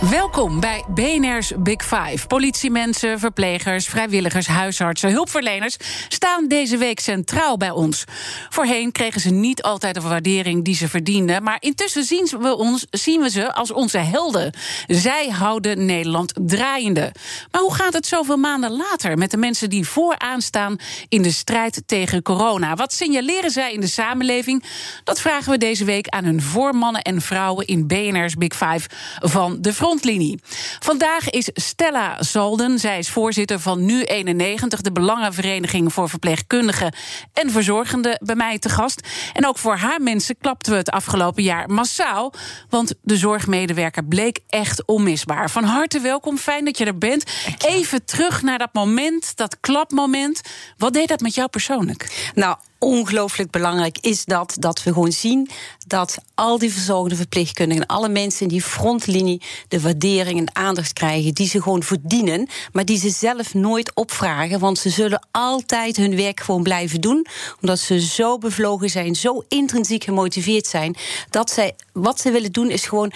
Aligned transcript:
Welkom 0.00 0.60
bij 0.60 0.84
BNR's 0.88 1.52
Big 1.58 1.84
Five. 1.84 2.26
Politiemensen, 2.26 3.18
verplegers, 3.18 3.86
vrijwilligers, 3.86 4.46
huisartsen, 4.46 5.10
hulpverleners 5.10 5.76
staan 6.08 6.48
deze 6.48 6.76
week 6.76 7.00
centraal 7.00 7.56
bij 7.56 7.70
ons. 7.70 8.04
Voorheen 8.48 8.92
kregen 8.92 9.20
ze 9.20 9.30
niet 9.30 9.62
altijd 9.62 9.94
de 9.94 10.00
waardering 10.00 10.64
die 10.64 10.74
ze 10.74 10.88
verdienden, 10.88 11.42
maar 11.42 11.56
intussen 11.60 12.04
zien 12.04 12.28
we, 12.40 12.56
ons, 12.56 12.86
zien 12.90 13.20
we 13.20 13.30
ze 13.30 13.54
als 13.54 13.72
onze 13.72 13.98
helden. 13.98 14.52
Zij 14.86 15.28
houden 15.28 15.84
Nederland 15.84 16.32
draaiende. 16.42 17.12
Maar 17.50 17.60
hoe 17.60 17.74
gaat 17.74 17.92
het 17.92 18.06
zoveel 18.06 18.36
maanden 18.36 18.70
later 18.70 19.18
met 19.18 19.30
de 19.30 19.36
mensen 19.36 19.70
die 19.70 19.88
vooraan 19.88 20.40
staan 20.40 20.76
in 21.08 21.22
de 21.22 21.32
strijd 21.32 21.82
tegen 21.86 22.22
corona? 22.22 22.74
Wat 22.74 22.92
signaleren 22.92 23.50
zij 23.50 23.72
in 23.72 23.80
de 23.80 23.86
samenleving? 23.86 24.64
Dat 25.04 25.20
vragen 25.20 25.50
we 25.50 25.58
deze 25.58 25.84
week 25.84 26.08
aan 26.08 26.24
hun 26.24 26.42
voormannen 26.42 27.02
en 27.02 27.20
vrouwen 27.20 27.66
in 27.66 27.86
BNR's 27.86 28.34
Big 28.34 28.56
Five 28.56 28.88
van 29.20 29.56
de 29.60 29.74
frontlinie. 29.84 30.38
Vandaag 30.80 31.30
is 31.30 31.50
Stella 31.52 32.22
Zalden. 32.22 32.78
Zij 32.78 32.98
is 32.98 33.10
voorzitter 33.10 33.60
van 33.60 33.90
Nu91, 33.90 34.80
de 34.80 34.92
Belangenvereniging 34.92 35.92
voor 35.92 36.08
Verpleegkundigen 36.08 36.94
en 37.32 37.50
Verzorgenden, 37.50 38.18
bij 38.22 38.34
mij 38.34 38.58
te 38.58 38.68
gast. 38.68 39.08
En 39.32 39.46
ook 39.46 39.58
voor 39.58 39.76
haar 39.76 40.00
mensen 40.00 40.36
klapten 40.38 40.72
we 40.72 40.78
het 40.78 40.90
afgelopen 40.90 41.42
jaar 41.42 41.70
massaal. 41.70 42.32
Want 42.68 42.94
de 43.02 43.16
zorgmedewerker 43.16 44.04
bleek 44.04 44.38
echt 44.48 44.86
onmisbaar. 44.86 45.50
Van 45.50 45.64
harte 45.64 46.00
welkom, 46.00 46.38
fijn 46.38 46.64
dat 46.64 46.78
je 46.78 46.84
er 46.84 46.98
bent. 46.98 47.24
Even 47.66 48.04
terug 48.04 48.42
naar 48.42 48.58
dat 48.58 48.72
moment, 48.72 49.36
dat 49.36 49.60
klapmoment. 49.60 50.40
Wat 50.76 50.92
deed 50.92 51.08
dat 51.08 51.20
met 51.20 51.34
jou 51.34 51.48
persoonlijk? 51.48 52.30
Nou, 52.34 52.56
ongelooflijk 52.84 53.50
belangrijk 53.50 53.98
is 54.00 54.24
dat, 54.24 54.56
dat 54.58 54.82
we 54.82 54.92
gewoon 54.92 55.12
zien 55.12 55.48
dat 55.86 56.18
al 56.34 56.58
die 56.58 56.72
verzorgende 56.72 57.16
verpleegkundigen, 57.16 57.86
alle 57.86 58.08
mensen 58.08 58.42
in 58.42 58.48
die 58.48 58.62
frontlinie, 58.62 59.42
de 59.68 59.80
waardering 59.80 60.38
en 60.38 60.56
aandacht 60.56 60.92
krijgen 60.92 61.34
die 61.34 61.48
ze 61.48 61.62
gewoon 61.62 61.82
verdienen, 61.82 62.48
maar 62.72 62.84
die 62.84 62.98
ze 62.98 63.10
zelf 63.10 63.54
nooit 63.54 63.94
opvragen, 63.94 64.58
want 64.58 64.78
ze 64.78 64.90
zullen 64.90 65.26
altijd 65.30 65.96
hun 65.96 66.16
werk 66.16 66.40
gewoon 66.40 66.62
blijven 66.62 67.00
doen, 67.00 67.26
omdat 67.60 67.78
ze 67.78 68.00
zo 68.00 68.38
bevlogen 68.38 68.90
zijn, 68.90 69.14
zo 69.14 69.44
intrinsiek 69.48 70.04
gemotiveerd 70.04 70.66
zijn, 70.66 70.96
dat 71.30 71.50
zij 71.50 71.74
wat 71.92 72.20
ze 72.20 72.30
willen 72.30 72.52
doen 72.52 72.70
is 72.70 72.86
gewoon 72.86 73.12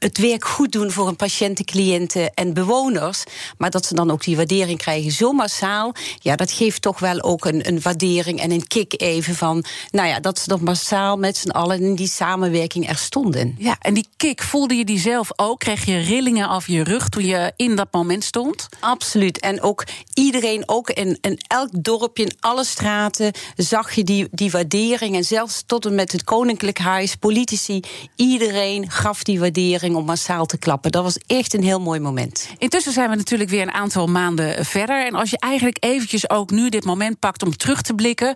het 0.00 0.18
werk 0.18 0.44
goed 0.44 0.72
doen 0.72 0.90
voor 0.90 1.06
hun 1.06 1.16
patiënten, 1.16 1.64
cliënten 1.64 2.34
en 2.34 2.52
bewoners. 2.52 3.24
Maar 3.58 3.70
dat 3.70 3.86
ze 3.86 3.94
dan 3.94 4.10
ook 4.10 4.24
die 4.24 4.36
waardering 4.36 4.78
krijgen 4.78 5.12
zo 5.12 5.32
massaal. 5.32 5.92
Ja, 6.18 6.36
dat 6.36 6.50
geeft 6.50 6.82
toch 6.82 6.98
wel 6.98 7.22
ook 7.22 7.44
een, 7.44 7.68
een 7.68 7.80
waardering 7.80 8.40
en 8.40 8.50
een 8.50 8.66
kick 8.66 9.00
even 9.00 9.34
van. 9.34 9.64
Nou 9.90 10.08
ja, 10.08 10.20
dat 10.20 10.38
ze 10.38 10.46
toch 10.46 10.60
massaal 10.60 11.16
met 11.16 11.36
z'n 11.36 11.50
allen 11.50 11.82
in 11.82 11.94
die 11.94 12.08
samenwerking 12.08 12.88
er 12.88 12.96
stonden. 12.96 13.54
Ja, 13.58 13.76
en 13.80 13.94
die 13.94 14.06
kick, 14.16 14.42
voelde 14.42 14.74
je 14.74 14.84
die 14.84 14.98
zelf 14.98 15.30
ook? 15.36 15.58
Kreeg 15.58 15.84
je 15.84 15.98
rillingen 15.98 16.48
af 16.48 16.66
je 16.66 16.84
rug 16.84 17.08
toen 17.08 17.26
je 17.26 17.52
in 17.56 17.76
dat 17.76 17.88
moment 17.90 18.24
stond? 18.24 18.68
Absoluut. 18.80 19.40
En 19.40 19.62
ook 19.62 19.84
iedereen, 20.14 20.62
ook 20.66 20.90
in, 20.90 21.18
in 21.20 21.38
elk 21.46 21.68
dorpje, 21.84 22.24
in 22.24 22.36
alle 22.40 22.64
straten, 22.64 23.32
zag 23.56 23.92
je 23.92 24.04
die, 24.04 24.28
die 24.30 24.50
waardering. 24.50 25.14
En 25.16 25.24
zelfs 25.24 25.62
tot 25.66 25.86
en 25.86 25.94
met 25.94 26.12
het 26.12 26.24
Koninklijk 26.24 26.78
Huis, 26.78 27.16
politici, 27.16 27.80
iedereen 28.16 28.90
gaf 28.90 29.22
die 29.22 29.40
waardering 29.40 29.89
om 29.96 30.04
massaal 30.04 30.46
te 30.46 30.58
klappen. 30.58 30.90
Dat 30.90 31.02
was 31.02 31.18
echt 31.26 31.54
een 31.54 31.62
heel 31.62 31.80
mooi 31.80 32.00
moment. 32.00 32.48
Intussen 32.58 32.92
zijn 32.92 33.10
we 33.10 33.16
natuurlijk 33.16 33.50
weer 33.50 33.62
een 33.62 33.72
aantal 33.72 34.06
maanden 34.06 34.64
verder. 34.64 35.06
En 35.06 35.14
als 35.14 35.30
je 35.30 35.38
eigenlijk 35.38 35.76
eventjes 35.80 36.30
ook 36.30 36.50
nu 36.50 36.68
dit 36.68 36.84
moment 36.84 37.18
pakt 37.18 37.42
om 37.42 37.56
terug 37.56 37.82
te 37.82 37.94
blikken. 37.94 38.34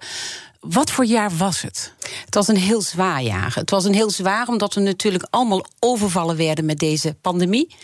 Wat 0.64 0.90
voor 0.90 1.04
jaar 1.04 1.30
was 1.36 1.62
het? 1.62 1.92
Het 2.24 2.34
was 2.34 2.48
een 2.48 2.56
heel 2.56 2.82
zwaar 2.82 3.22
jaar. 3.22 3.54
Het 3.54 3.70
was 3.70 3.84
een 3.84 3.94
heel 3.94 4.10
zwaar 4.10 4.48
omdat 4.48 4.74
we 4.74 4.80
natuurlijk 4.80 5.26
allemaal 5.30 5.66
overvallen 5.78 6.36
werden 6.36 6.64
met 6.64 6.78
deze 6.78 7.16
pandemie. 7.20 7.74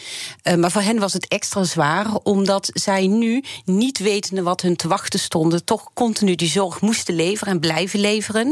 Uh, 0.45 0.55
maar 0.55 0.71
voor 0.71 0.83
hen 0.83 0.99
was 0.99 1.13
het 1.13 1.29
extra 1.29 1.65
zwaar 1.65 2.15
omdat 2.23 2.71
zij 2.73 3.07
nu, 3.07 3.45
niet 3.65 3.99
wetende 3.99 4.43
wat 4.43 4.61
hun 4.61 4.77
te 4.77 4.89
wachten 4.89 5.19
stonden, 5.19 5.65
toch 5.65 5.91
continu 5.95 6.35
die 6.35 6.49
zorg 6.49 6.81
moesten 6.81 7.15
leveren 7.15 7.53
en 7.53 7.61
blijven 7.61 8.01
leveren. 8.01 8.45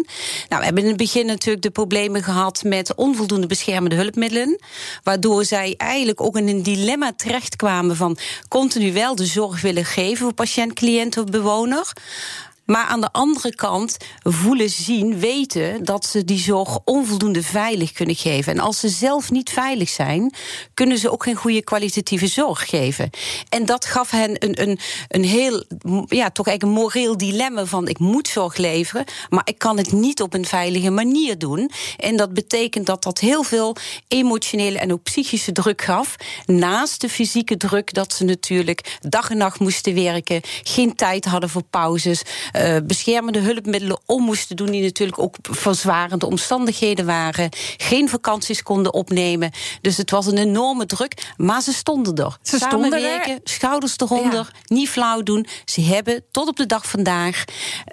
Nou, 0.48 0.58
we 0.58 0.64
hebben 0.64 0.82
in 0.82 0.88
het 0.88 0.98
begin 0.98 1.26
natuurlijk 1.26 1.62
de 1.62 1.70
problemen 1.70 2.22
gehad 2.22 2.62
met 2.62 2.94
onvoldoende 2.94 3.46
beschermende 3.46 3.96
hulpmiddelen. 3.96 4.60
Waardoor 5.02 5.44
zij 5.44 5.74
eigenlijk 5.76 6.20
ook 6.20 6.36
in 6.36 6.48
een 6.48 6.62
dilemma 6.62 7.12
terechtkwamen 7.16 7.96
van 7.96 8.18
continu 8.48 8.92
wel 8.92 9.14
de 9.14 9.26
zorg 9.26 9.60
willen 9.60 9.84
geven 9.84 10.16
voor 10.16 10.34
patiënt, 10.34 10.72
cliënt 10.72 11.16
of 11.16 11.24
bewoner. 11.24 11.92
Maar 12.70 12.84
aan 12.84 13.00
de 13.00 13.12
andere 13.12 13.54
kant 13.54 13.96
voelen, 14.22 14.70
zien, 14.70 15.18
weten 15.18 15.84
dat 15.84 16.06
ze 16.06 16.24
die 16.24 16.38
zorg 16.38 16.78
onvoldoende 16.84 17.42
veilig 17.42 17.92
kunnen 17.92 18.14
geven. 18.14 18.52
En 18.52 18.58
als 18.58 18.80
ze 18.80 18.88
zelf 18.88 19.30
niet 19.30 19.50
veilig 19.50 19.88
zijn, 19.88 20.34
kunnen 20.74 20.98
ze 20.98 21.10
ook 21.10 21.22
geen 21.22 21.34
goede 21.34 21.62
kwalitatieve 21.62 22.26
zorg 22.26 22.68
geven. 22.68 23.10
En 23.48 23.66
dat 23.66 23.84
gaf 23.84 24.10
hen 24.10 24.44
een, 24.44 24.62
een, 24.62 24.78
een 25.08 25.24
heel, 25.24 25.64
ja, 26.06 26.30
toch 26.30 26.46
eigenlijk 26.46 26.62
een 26.62 26.82
moreel 26.82 27.16
dilemma 27.16 27.64
van 27.64 27.88
ik 27.88 27.98
moet 27.98 28.28
zorg 28.28 28.56
leveren, 28.56 29.04
maar 29.28 29.42
ik 29.44 29.58
kan 29.58 29.76
het 29.76 29.92
niet 29.92 30.22
op 30.22 30.34
een 30.34 30.46
veilige 30.46 30.90
manier 30.90 31.38
doen. 31.38 31.70
En 31.96 32.16
dat 32.16 32.34
betekent 32.34 32.86
dat 32.86 33.02
dat 33.02 33.18
heel 33.18 33.42
veel 33.42 33.76
emotionele 34.08 34.78
en 34.78 34.92
ook 34.92 35.02
psychische 35.02 35.52
druk 35.52 35.82
gaf. 35.82 36.16
Naast 36.46 37.00
de 37.00 37.08
fysieke 37.08 37.56
druk 37.56 37.94
dat 37.94 38.12
ze 38.12 38.24
natuurlijk 38.24 38.98
dag 39.00 39.30
en 39.30 39.36
nacht 39.36 39.60
moesten 39.60 39.94
werken, 39.94 40.40
geen 40.62 40.94
tijd 40.94 41.24
hadden 41.24 41.50
voor 41.50 41.62
pauzes 41.70 42.22
uh, 42.58 42.76
beschermende 42.86 43.38
hulpmiddelen 43.38 43.98
om 44.06 44.22
moesten 44.22 44.56
doen, 44.56 44.70
die 44.70 44.82
natuurlijk 44.82 45.18
ook 45.18 45.36
verzwarende 45.42 46.26
omstandigheden 46.26 47.06
waren. 47.06 47.48
Geen 47.76 48.08
vakanties 48.08 48.62
konden 48.62 48.92
opnemen. 48.92 49.50
Dus 49.80 49.96
het 49.96 50.10
was 50.10 50.26
een 50.26 50.38
enorme 50.38 50.86
druk. 50.86 51.32
Maar 51.36 51.62
ze 51.62 51.72
stonden 51.72 52.14
er. 52.14 52.38
Ze 52.42 52.56
stonden 52.56 52.92
er. 52.92 53.38
schouders 53.44 53.94
eronder, 53.98 54.50
niet 54.66 54.88
flauw 54.88 55.22
doen. 55.22 55.46
Ze 55.64 55.80
hebben 55.80 56.24
tot 56.30 56.48
op 56.48 56.56
de 56.56 56.66
dag 56.66 56.86
vandaag 56.86 57.44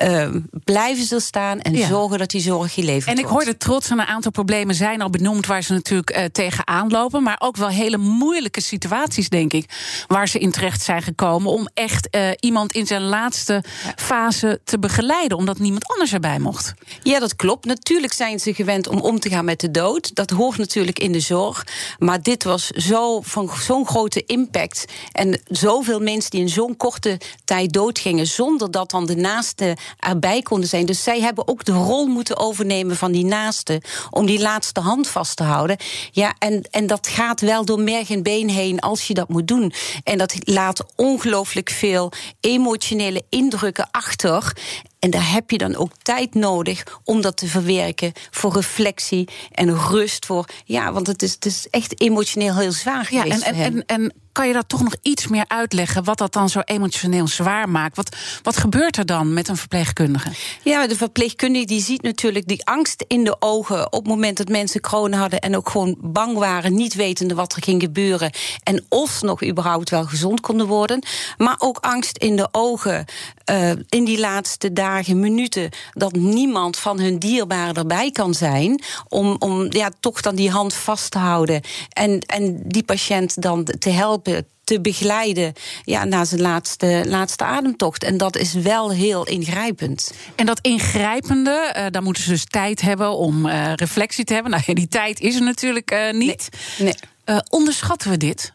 uh, 0.04 0.28
blijven 0.64 1.06
ze 1.06 1.20
staan 1.20 1.62
en 1.62 1.78
zorgen 1.78 2.18
dat 2.18 2.30
die 2.30 2.42
zorg 2.42 2.74
geleverd 2.74 3.06
wordt. 3.06 3.20
En 3.20 3.26
ik 3.26 3.32
hoorde 3.32 3.58
trots 3.58 3.92
aan 3.92 4.00
een 4.00 4.06
aantal 4.06 4.32
problemen 4.32 4.76
zijn 4.76 5.02
al 5.02 5.10
benoemd 5.10 5.46
waar 5.46 5.62
ze 5.62 5.74
natuurlijk 5.74 6.18
uh, 6.18 6.24
tegenaan 6.24 6.90
lopen. 6.90 7.24
Maar 7.24 7.38
ook 7.40 7.58
wel 7.58 7.68
hele 7.68 7.98
moeilijke 7.98 8.62
situaties, 8.62 9.30
denk 9.30 9.54
ik, 9.54 9.66
waar 10.08 10.28
ze 10.28 10.40
in 10.40 10.52
terecht 10.52 10.82
zijn 10.82 11.02
gekomen 11.02 11.52
om 11.52 11.68
echt 11.74 12.08
uh, 12.16 12.30
iemand 12.40 12.72
in 12.72 12.88
zijn 12.88 13.02
laatste 13.02 13.64
fase 13.96 14.55
te 14.64 14.80
begeleiden, 14.80 15.38
omdat 15.38 15.60
niemand 15.60 15.88
anders 15.88 16.14
erbij 16.14 16.40
mocht. 16.40 16.74
Ja, 17.04 17.20
dat 17.20 17.36
klopt. 17.36 17.66
Natuurlijk 17.66 18.14
zijn 18.14 18.40
ze 18.40 18.54
gewend 18.54 18.88
om 18.88 19.00
om 19.00 19.20
te 19.20 19.30
gaan 19.30 19.46
met 19.46 19.60
de 19.60 19.72
dood. 19.72 20.16
Dat 20.16 20.30
hoort 20.30 20.58
natuurlijk 20.58 21.00
in 21.00 21.12
de 21.12 21.20
zorg. 21.20 21.68
Maar 22.00 22.22
dit 22.22 22.44
was 22.44 22.68
zo 22.68 23.22
van 23.22 23.52
zo'n 23.62 23.88
grote 23.88 24.24
impact. 24.26 24.86
En 25.12 25.42
zoveel 25.48 26.00
mensen 26.00 26.32
die 26.32 26.40
in 26.40 26.50
zo'n 26.50 26.78
korte 26.78 27.20
tijd 27.46 27.74
doodgingen, 27.74 28.28
zonder 28.28 28.72
dat 28.72 28.90
dan 28.90 29.06
de 29.06 29.16
naasten 29.16 29.78
erbij 30.00 30.42
konden 30.42 30.70
zijn. 30.70 30.86
Dus 30.86 31.04
zij 31.04 31.22
hebben 31.22 31.48
ook 31.48 31.66
de 31.66 31.72
rol 31.72 32.08
moeten 32.08 32.38
overnemen 32.38 32.96
van 32.96 33.12
die 33.12 33.26
naasten. 33.26 33.82
Om 34.10 34.26
die 34.26 34.40
laatste 34.40 34.80
hand 34.80 35.08
vast 35.08 35.36
te 35.36 35.44
houden. 35.44 35.78
Ja, 36.12 36.36
en, 36.40 36.68
en 36.72 36.88
dat 36.88 37.08
gaat 37.08 37.42
wel 37.42 37.66
door 37.66 37.80
merg 37.80 38.10
en 38.10 38.24
been 38.24 38.50
heen 38.50 38.80
als 38.80 39.08
je 39.08 39.14
dat 39.14 39.30
moet 39.30 39.48
doen. 39.48 39.74
En 40.04 40.18
dat 40.18 40.36
laat 40.40 40.84
ongelooflijk 40.96 41.70
veel 41.70 42.12
emotionele 42.40 43.24
indrukken 43.30 43.88
achter. 43.92 44.45
corps 44.46 44.95
En 45.06 45.12
daar 45.12 45.32
heb 45.32 45.52
je 45.52 45.58
dan 45.58 45.76
ook 45.76 45.92
tijd 46.02 46.34
nodig 46.34 46.84
om 47.04 47.22
dat 47.22 47.38
te 47.38 47.48
verwerken. 47.48 48.12
Voor 48.32 48.54
reflectie 48.54 49.28
en 49.52 49.78
rust. 49.78 50.26
Voor, 50.26 50.46
ja, 50.64 50.92
want 50.92 51.08
het 51.08 51.22
is, 51.22 51.32
het 51.32 51.46
is 51.46 51.68
echt 51.70 52.02
emotioneel 52.02 52.56
heel 52.56 52.72
zwaar 52.72 53.06
geweest. 53.06 53.42
Ja, 53.42 53.48
en, 53.48 53.56
en, 53.56 53.64
en, 53.64 53.86
en 53.86 54.14
kan 54.36 54.48
je 54.48 54.54
dat 54.54 54.70
toch 54.70 54.84
nog 54.84 54.96
iets 55.02 55.28
meer 55.28 55.46
uitleggen? 55.48 56.04
Wat 56.04 56.18
dat 56.18 56.34
dan 56.34 56.50
zo 56.50 56.60
emotioneel 56.60 57.28
zwaar 57.28 57.70
maakt? 57.70 57.96
Wat, 57.96 58.16
wat 58.44 58.58
gebeurt 58.58 58.98
er 58.98 59.06
dan 59.06 59.34
met 59.34 59.48
een 59.48 59.58
verpleegkundige? 59.58 60.32
Ja, 60.64 60.88
de 60.88 60.96
verpleegkundige 60.96 61.66
die 61.66 61.82
ziet 61.82 62.02
natuurlijk 62.02 62.48
die 62.48 62.66
angst 62.66 63.06
in 63.08 63.24
de 63.24 63.36
ogen 63.40 63.86
op 63.86 64.00
het 64.00 64.08
moment 64.08 64.38
dat 64.38 64.50
mensen 64.50 64.82
corona 64.82 65.18
hadden 65.18 65.40
en 65.40 65.56
ook 65.56 65.70
gewoon 65.70 65.98
bang 66.00 66.38
waren, 66.38 66.76
niet 66.76 66.94
wetende 66.94 67.36
wat 67.36 67.56
er 67.56 67.64
ging 67.64 67.82
gebeuren 67.82 68.32
en 68.64 68.86
of 68.90 69.12
ze 69.12 69.26
nog 69.26 69.44
überhaupt 69.44 69.90
wel 69.90 70.06
gezond 70.06 70.40
konden 70.40 70.68
worden. 70.68 71.04
Maar 71.38 71.56
ook 71.58 71.78
angst 71.78 72.18
in 72.18 72.36
de 72.36 72.48
ogen 72.52 73.06
uh, 73.52 73.72
in 73.90 74.06
die 74.06 74.20
laatste 74.20 74.74
dagen, 74.74 74.95
minuten, 75.04 75.70
dat 75.94 76.12
niemand 76.16 76.78
van 76.78 77.00
hun 77.00 77.20
dierbaren 77.20 77.76
erbij 77.76 78.12
kan 78.12 78.34
zijn 78.34 78.84
om, 79.08 79.36
om 79.40 79.68
ja, 79.70 79.92
toch 80.00 80.22
dan 80.22 80.36
die 80.36 80.50
hand 80.50 80.74
vast 80.74 81.12
te 81.12 81.18
houden 81.18 81.62
en, 81.90 82.20
en 82.20 82.62
die 82.66 82.84
patiënt 82.84 83.42
dan 83.42 83.64
te 83.64 83.90
helpen 83.90 84.48
te 84.66 84.82
begeleiden 84.82 85.54
ja, 85.84 86.04
na 86.04 86.26
zijn 86.26 86.42
laatste, 86.42 87.04
laatste 87.08 87.44
ademtocht. 87.44 88.04
En 88.04 88.18
dat 88.18 88.38
is 88.38 88.54
wel 88.54 88.92
heel 88.92 89.28
ingrijpend. 89.28 90.14
En 90.36 90.46
dat 90.46 90.60
ingrijpende, 90.62 91.74
uh, 91.78 91.86
daar 91.90 92.04
moeten 92.04 92.24
ze 92.24 92.30
dus 92.30 92.46
tijd 92.46 92.82
hebben 92.82 93.18
om 93.18 93.46
uh, 93.46 93.74
reflectie 93.74 94.24
te 94.26 94.34
hebben. 94.34 94.52
Nou 94.52 94.64
ja, 94.66 94.74
die 94.74 94.88
tijd 94.88 95.20
is 95.20 95.36
er 95.36 95.42
natuurlijk 95.42 95.92
uh, 95.92 96.12
niet. 96.12 96.50
Nee. 96.78 96.94
nee. 97.26 97.42
onderschatten 97.50 98.10
we 98.10 98.18
dit? 98.18 98.54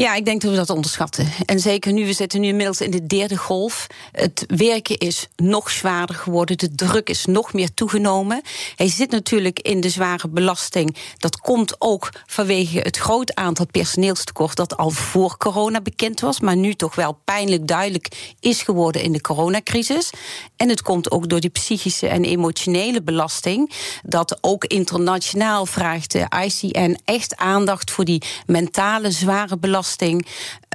Ja, 0.00 0.14
ik 0.14 0.24
denk 0.24 0.40
dat 0.40 0.50
we 0.50 0.56
dat 0.56 0.70
onderschatten. 0.70 1.28
En 1.46 1.60
zeker 1.60 1.92
nu, 1.92 2.06
we 2.06 2.12
zitten 2.12 2.40
nu 2.40 2.46
inmiddels 2.46 2.80
in 2.80 2.90
de 2.90 3.06
derde 3.06 3.36
golf. 3.36 3.86
Het 4.12 4.44
werken 4.46 4.98
is 4.98 5.28
nog 5.36 5.70
zwaarder 5.70 6.16
geworden. 6.16 6.58
De 6.58 6.74
druk 6.74 7.08
is 7.08 7.24
nog 7.24 7.52
meer 7.52 7.74
toegenomen. 7.74 8.42
Hij 8.76 8.88
zit 8.88 9.10
natuurlijk 9.10 9.58
in 9.58 9.80
de 9.80 9.88
zware 9.88 10.28
belasting. 10.28 10.96
Dat 11.16 11.36
komt 11.36 11.74
ook 11.78 12.10
vanwege 12.26 12.78
het 12.78 12.96
groot 12.96 13.34
aantal 13.34 13.66
personeelstekort 13.66 14.56
dat 14.56 14.76
al 14.76 14.90
voor 14.90 15.36
corona 15.36 15.80
bekend 15.80 16.20
was, 16.20 16.40
maar 16.40 16.56
nu 16.56 16.74
toch 16.74 16.94
wel 16.94 17.18
pijnlijk 17.24 17.66
duidelijk 17.66 18.34
is 18.40 18.62
geworden 18.62 19.02
in 19.02 19.12
de 19.12 19.20
coronacrisis. 19.20 20.10
En 20.56 20.68
het 20.68 20.82
komt 20.82 21.10
ook 21.10 21.28
door 21.28 21.40
die 21.40 21.50
psychische 21.50 22.08
en 22.08 22.24
emotionele 22.24 23.02
belasting. 23.02 23.72
Dat 24.02 24.38
ook 24.40 24.64
internationaal 24.64 25.66
vraagt 25.66 26.12
de 26.12 26.26
ICN 26.44 26.98
echt 27.04 27.36
aandacht 27.36 27.90
voor 27.90 28.04
die 28.04 28.22
mentale 28.46 29.10
zware 29.10 29.58
belasting 29.58 29.88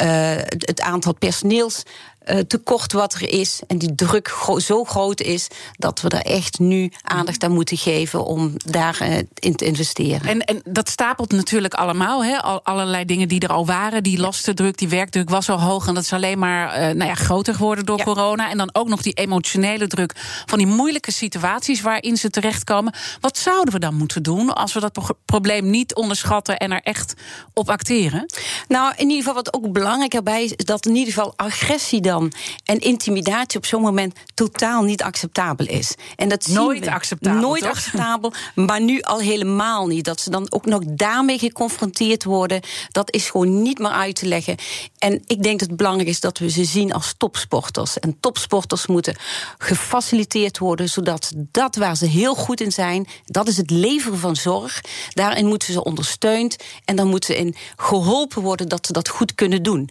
uh, 0.03 0.35
het 0.47 0.81
aantal 0.81 1.13
personeels 1.13 1.83
uh, 2.25 2.39
tekort 2.39 2.92
wat 2.92 3.13
er 3.13 3.30
is 3.30 3.62
en 3.68 3.77
die 3.77 3.95
druk 3.95 4.27
gro 4.27 4.60
zo 4.60 4.83
groot 4.83 5.22
is 5.22 5.48
dat 5.77 6.01
we 6.01 6.10
er 6.10 6.25
echt 6.25 6.60
nu 6.60 6.92
aandacht 7.01 7.44
aan 7.44 7.51
moeten 7.51 7.77
geven 7.77 8.25
om 8.25 8.54
daarin 8.66 9.12
uh, 9.12 9.18
in 9.33 9.56
te 9.56 9.66
investeren. 9.66 10.30
En, 10.30 10.39
en 10.39 10.62
dat 10.63 10.89
stapelt 10.89 11.31
natuurlijk 11.31 11.74
allemaal, 11.74 12.25
hè? 12.25 12.42
Al, 12.42 12.63
allerlei 12.63 13.06
dingen 13.06 13.27
die 13.27 13.39
er 13.39 13.50
al 13.50 13.66
waren. 13.66 14.04
Die 14.04 14.19
lastendruk, 14.19 14.77
die 14.77 14.88
werkdruk 14.88 15.30
was 15.30 15.50
al 15.50 15.62
hoog 15.62 15.88
en 15.88 15.94
dat 15.94 16.04
is 16.04 16.13
alleen 16.13 16.39
maar 16.39 16.68
uh, 16.68 16.95
nou 16.95 17.10
ja, 17.10 17.16
groter 17.16 17.56
geworden 17.56 17.86
door 17.86 17.98
ja. 17.98 18.04
corona. 18.04 18.50
En 18.50 18.57
dan 18.57 18.69
ook 18.74 18.88
nog 18.88 19.01
die 19.01 19.13
emotionele 19.13 19.88
druk 19.88 20.13
van 20.45 20.57
die 20.57 20.68
moeilijke 20.68 21.12
situaties 21.12 21.81
waarin 21.81 22.18
ze 22.18 22.30
terechtkomen. 22.30 22.94
Wat 23.22 23.38
zouden 23.38 23.74
we 23.74 23.80
dan 23.80 23.95
moeten 23.95 24.24
doen 24.24 24.54
als 24.54 24.74
we 24.74 24.80
dat 24.80 24.92
pro 24.92 25.06
probleem 25.25 25.69
niet 25.69 25.95
onderschatten 25.95 26.57
en 26.57 26.72
er 26.72 26.81
echt 26.81 27.13
op 27.54 27.69
acteren? 27.69 28.25
Nou, 28.68 28.94
in 28.95 29.10
ieder 29.10 29.18
geval 29.18 29.33
wat 29.33 29.54
ook 29.54 29.72
belangrijk 29.72 30.13
erbij 30.13 30.44
is, 30.44 30.54
is 30.54 30.66
dat 30.66 30.86
in 30.86 30.95
ieder 30.95 31.13
geval 31.13 31.33
agressie 31.36 32.01
dan 32.01 32.14
en 32.63 32.79
intimidatie 32.79 33.57
op 33.57 33.65
zo'n 33.65 33.81
moment 33.81 34.15
totaal 34.33 34.83
niet 34.83 35.03
acceptabel 35.03 35.67
is. 35.67 35.95
En 36.15 36.29
dat 36.29 36.47
nooit 36.47 36.88
acceptabel. 36.88 37.41
Nooit 37.41 37.62
toch? 37.62 37.71
acceptabel, 37.71 38.33
maar 38.56 38.81
nu 38.81 39.01
al 39.01 39.19
helemaal 39.19 39.88
niet. 39.88 40.06
Dat 40.06 40.21
ze 40.21 40.29
dan 40.29 40.47
ook 40.50 40.65
nog 40.65 40.81
daarmee 40.85 41.39
geconfronteerd 41.39 42.23
worden, 42.23 42.62
dat 42.91 43.13
is 43.13 43.29
gewoon 43.29 43.62
niet 43.62 43.79
meer 43.79 43.91
uit 43.91 44.15
te 44.15 44.25
leggen. 44.25 44.56
En 44.97 45.23
ik 45.25 45.44
denk 45.44 45.59
dat 45.59 45.67
het 45.67 45.77
belangrijk 45.77 46.09
is 46.09 46.19
dat 46.19 46.38
we 46.38 46.50
ze 46.50 46.63
zien 46.63 46.94
als 46.94 47.13
topsporters. 47.17 48.00
En 48.00 48.17
topsporters 48.19 48.88
moeten 48.88 49.15
gefaciliteerd 49.57 50.57
worden, 50.57 50.89
zodat 50.89 51.31
dat 51.35 51.75
waar 51.75 51.97
ze 51.97 52.06
heel 52.06 52.35
goed 52.35 52.62
in 52.62 52.71
zijn, 52.71 53.07
dat 53.25 53.47
is 53.47 53.57
het 53.57 53.69
leveren 53.69 54.19
van 54.19 54.35
zorg. 54.35 54.81
Daarin 55.13 55.45
moeten 55.45 55.73
ze 55.73 55.83
ondersteund 55.83 56.56
en 56.85 56.95
dan 56.95 57.07
moeten 57.07 57.33
ze 57.33 57.39
in 57.39 57.56
geholpen 57.75 58.41
worden 58.41 58.69
dat 58.69 58.85
ze 58.85 58.94
dat 58.94 59.09
goed 59.09 59.35
kunnen 59.35 59.63
doen. 59.63 59.89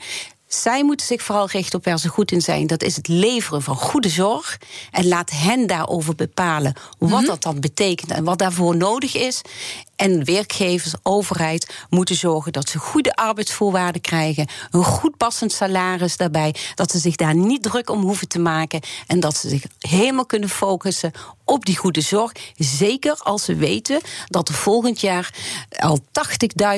Zij 0.62 0.84
moeten 0.84 1.06
zich 1.06 1.22
vooral 1.22 1.48
richten 1.48 1.78
op 1.78 1.84
waar 1.84 1.98
ze 1.98 2.08
goed 2.08 2.32
in 2.32 2.40
zijn. 2.40 2.66
Dat 2.66 2.82
is 2.82 2.96
het 2.96 3.08
leveren 3.08 3.62
van 3.62 3.76
goede 3.76 4.08
zorg. 4.08 4.58
En 4.90 5.08
laat 5.08 5.30
hen 5.30 5.66
daarover 5.66 6.14
bepalen 6.14 6.72
wat 6.98 7.08
mm 7.08 7.16
-hmm. 7.16 7.26
dat 7.26 7.42
dan 7.42 7.60
betekent 7.60 8.10
en 8.10 8.24
wat 8.24 8.38
daarvoor 8.38 8.76
nodig 8.76 9.16
is. 9.16 9.40
En 9.96 10.25
werkgevers, 10.25 10.94
overheid 11.02 11.75
moeten 11.91 12.17
zorgen 12.17 12.52
dat 12.52 12.69
ze 12.69 12.79
goede 12.79 13.14
arbeidsvoorwaarden 13.14 14.00
krijgen. 14.00 14.49
Een 14.70 14.85
goed 14.85 15.17
passend 15.17 15.52
salaris 15.52 16.17
daarbij. 16.17 16.55
Dat 16.75 16.91
ze 16.91 16.99
zich 16.99 17.17
daar 17.17 17.35
niet 17.35 17.62
druk 17.62 17.91
om 17.91 18.02
hoeven 18.02 18.29
te 18.29 18.38
maken. 18.38 18.81
En 19.06 19.20
dat 19.20 19.37
ze 19.37 19.49
zich 19.49 19.62
helemaal 19.79 20.26
kunnen 20.26 20.49
focussen 20.49 21.12
op 21.44 21.67
die 21.67 21.76
goede 21.76 22.00
zorg. 22.00 22.32
Zeker 22.56 23.14
als 23.23 23.44
ze 23.44 23.55
weten 23.55 24.00
dat 24.26 24.49
er 24.49 24.55
volgend 24.55 25.00
jaar 25.00 25.35
al 25.79 25.99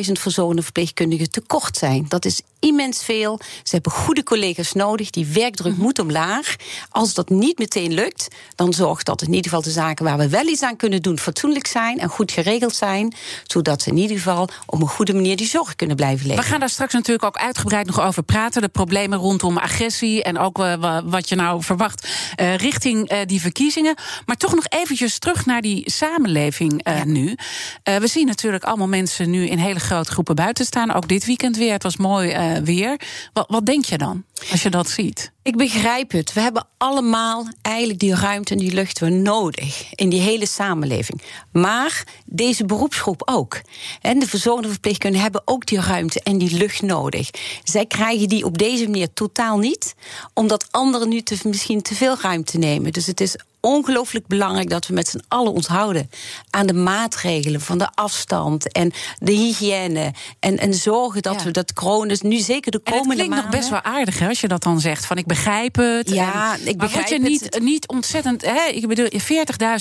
80.000 0.04 0.12
verzonen 0.12 0.62
verpleegkundigen 0.62 1.30
tekort 1.30 1.76
zijn. 1.76 2.04
Dat 2.08 2.24
is 2.24 2.40
immens 2.58 3.04
veel. 3.04 3.40
Ze 3.62 3.74
hebben 3.74 3.92
goede 3.92 4.22
collega's 4.22 4.72
nodig. 4.72 5.10
Die 5.10 5.26
werkdruk 5.26 5.74
-hmm. 5.74 5.82
moet 5.82 5.98
omlaag. 5.98 6.56
Als 6.88 7.14
dat 7.14 7.28
niet 7.28 7.58
meteen 7.58 7.92
lukt, 7.92 8.28
dan 8.54 8.72
zorgt 8.72 9.06
dat 9.06 9.22
in 9.22 9.28
ieder 9.28 9.44
geval 9.44 9.62
de 9.62 9.70
zaken 9.70 10.04
waar 10.04 10.18
we 10.18 10.28
wel 10.28 10.46
iets 10.46 10.62
aan 10.62 10.76
kunnen 10.76 11.02
doen 11.02 11.18
fatsoenlijk 11.18 11.66
zijn 11.66 11.98
en 11.98 12.08
goed 12.08 12.32
geregeld 12.32 12.74
zijn. 12.74 13.05
Zodat 13.44 13.82
ze 13.82 13.90
in 13.90 13.96
ieder 13.96 14.16
geval 14.16 14.48
op 14.66 14.80
een 14.80 14.88
goede 14.88 15.14
manier 15.14 15.36
die 15.36 15.46
zorg 15.46 15.76
kunnen 15.76 15.96
blijven 15.96 16.26
leveren. 16.26 16.44
We 16.44 16.50
gaan 16.50 16.60
daar 16.60 16.68
straks 16.68 16.92
natuurlijk 16.92 17.24
ook 17.24 17.36
uitgebreid 17.36 17.86
nog 17.86 18.00
over 18.00 18.22
praten. 18.22 18.62
De 18.62 18.68
problemen 18.68 19.18
rondom 19.18 19.58
agressie 19.58 20.22
en 20.22 20.38
ook 20.38 20.58
uh, 20.58 20.98
wat 21.04 21.28
je 21.28 21.34
nou 21.34 21.62
verwacht 21.62 22.08
uh, 22.40 22.56
richting 22.56 23.12
uh, 23.12 23.18
die 23.26 23.40
verkiezingen. 23.40 23.94
Maar 24.26 24.36
toch 24.36 24.54
nog 24.54 24.66
eventjes 24.68 25.18
terug 25.18 25.46
naar 25.46 25.60
die 25.60 25.90
samenleving 25.90 26.80
ja. 26.84 27.04
nu. 27.04 27.36
we 27.82 28.06
zien 28.06 28.26
natuurlijk 28.26 28.64
allemaal 28.64 28.88
mensen 28.88 29.30
nu 29.30 29.46
in 29.46 29.58
hele 29.58 29.80
grote 29.80 30.10
groepen 30.10 30.34
buiten 30.34 30.64
staan. 30.64 30.92
Ook 30.92 31.08
dit 31.08 31.24
weekend 31.24 31.56
weer. 31.56 31.72
Het 31.72 31.82
was 31.82 31.96
mooi 31.96 32.36
weer. 32.64 33.00
Wat, 33.32 33.46
wat 33.48 33.66
denk 33.66 33.84
je 33.84 33.98
dan 33.98 34.24
als 34.50 34.62
je 34.62 34.70
dat 34.70 34.88
ziet? 34.88 35.34
Ik 35.46 35.56
begrijp 35.56 36.10
het. 36.10 36.32
We 36.32 36.40
hebben 36.40 36.66
allemaal 36.76 37.48
eigenlijk 37.62 37.98
die 37.98 38.14
ruimte 38.14 38.52
en 38.52 38.58
die 38.58 38.72
lucht 38.72 38.98
weer 38.98 39.12
nodig 39.12 39.94
in 39.94 40.08
die 40.08 40.20
hele 40.20 40.46
samenleving. 40.46 41.22
Maar 41.52 42.04
deze 42.24 42.64
beroepsgroep 42.64 43.22
ook. 43.24 43.60
En 44.00 44.18
de 44.18 44.26
verzorgende 44.26 44.68
verpleegkundigen 44.68 45.24
hebben 45.24 45.42
ook 45.44 45.66
die 45.66 45.80
ruimte 45.80 46.20
en 46.22 46.38
die 46.38 46.56
lucht 46.56 46.82
nodig. 46.82 47.30
Zij 47.64 47.86
krijgen 47.86 48.28
die 48.28 48.44
op 48.44 48.58
deze 48.58 48.84
manier 48.84 49.12
totaal 49.12 49.58
niet, 49.58 49.94
omdat 50.34 50.66
anderen 50.70 51.08
nu 51.08 51.22
misschien 51.42 51.82
te 51.82 51.94
veel 51.94 52.16
ruimte 52.20 52.58
nemen. 52.58 52.92
Dus 52.92 53.06
het 53.06 53.20
is 53.20 53.36
ongelooflijk 53.66 54.26
belangrijk 54.26 54.70
dat 54.70 54.86
we 54.86 54.94
met 54.94 55.08
z'n 55.08 55.22
allen 55.28 55.52
ons 55.52 55.66
houden 55.66 56.10
aan 56.50 56.66
de 56.66 56.72
maatregelen 56.72 57.60
van 57.60 57.78
de 57.78 57.88
afstand 57.94 58.72
en 58.72 58.92
de 59.18 59.32
hygiëne. 59.32 60.12
En, 60.40 60.58
en 60.58 60.74
zorgen 60.74 61.22
dat 61.22 61.34
ja. 61.34 61.44
we 61.44 61.50
dat 61.50 61.72
corona 61.72 62.14
nu 62.20 62.36
zeker 62.36 62.70
de 62.70 62.78
komende 62.78 63.06
maanden. 63.06 63.18
Het 63.18 63.28
klinkt 63.28 63.44
nog 63.44 63.60
best 63.60 63.68
wel 63.68 63.82
aardig 63.82 64.18
hè, 64.18 64.28
als 64.28 64.40
je 64.40 64.48
dat 64.48 64.62
dan 64.62 64.80
zegt. 64.80 65.06
Van 65.06 65.16
ik 65.16 65.26
begrijp 65.26 65.76
het. 65.76 66.10
Ja, 66.10 66.54
en, 66.54 66.68
ik 66.68 66.78
begrijp 66.78 67.10
maar 67.10 67.18
je 67.18 67.28
niet, 67.28 67.44
het. 67.44 67.62
niet 67.62 67.88
ontzettend. 67.88 68.44
Hè, 68.44 68.64
ik 68.72 68.86
bedoel, 68.86 69.08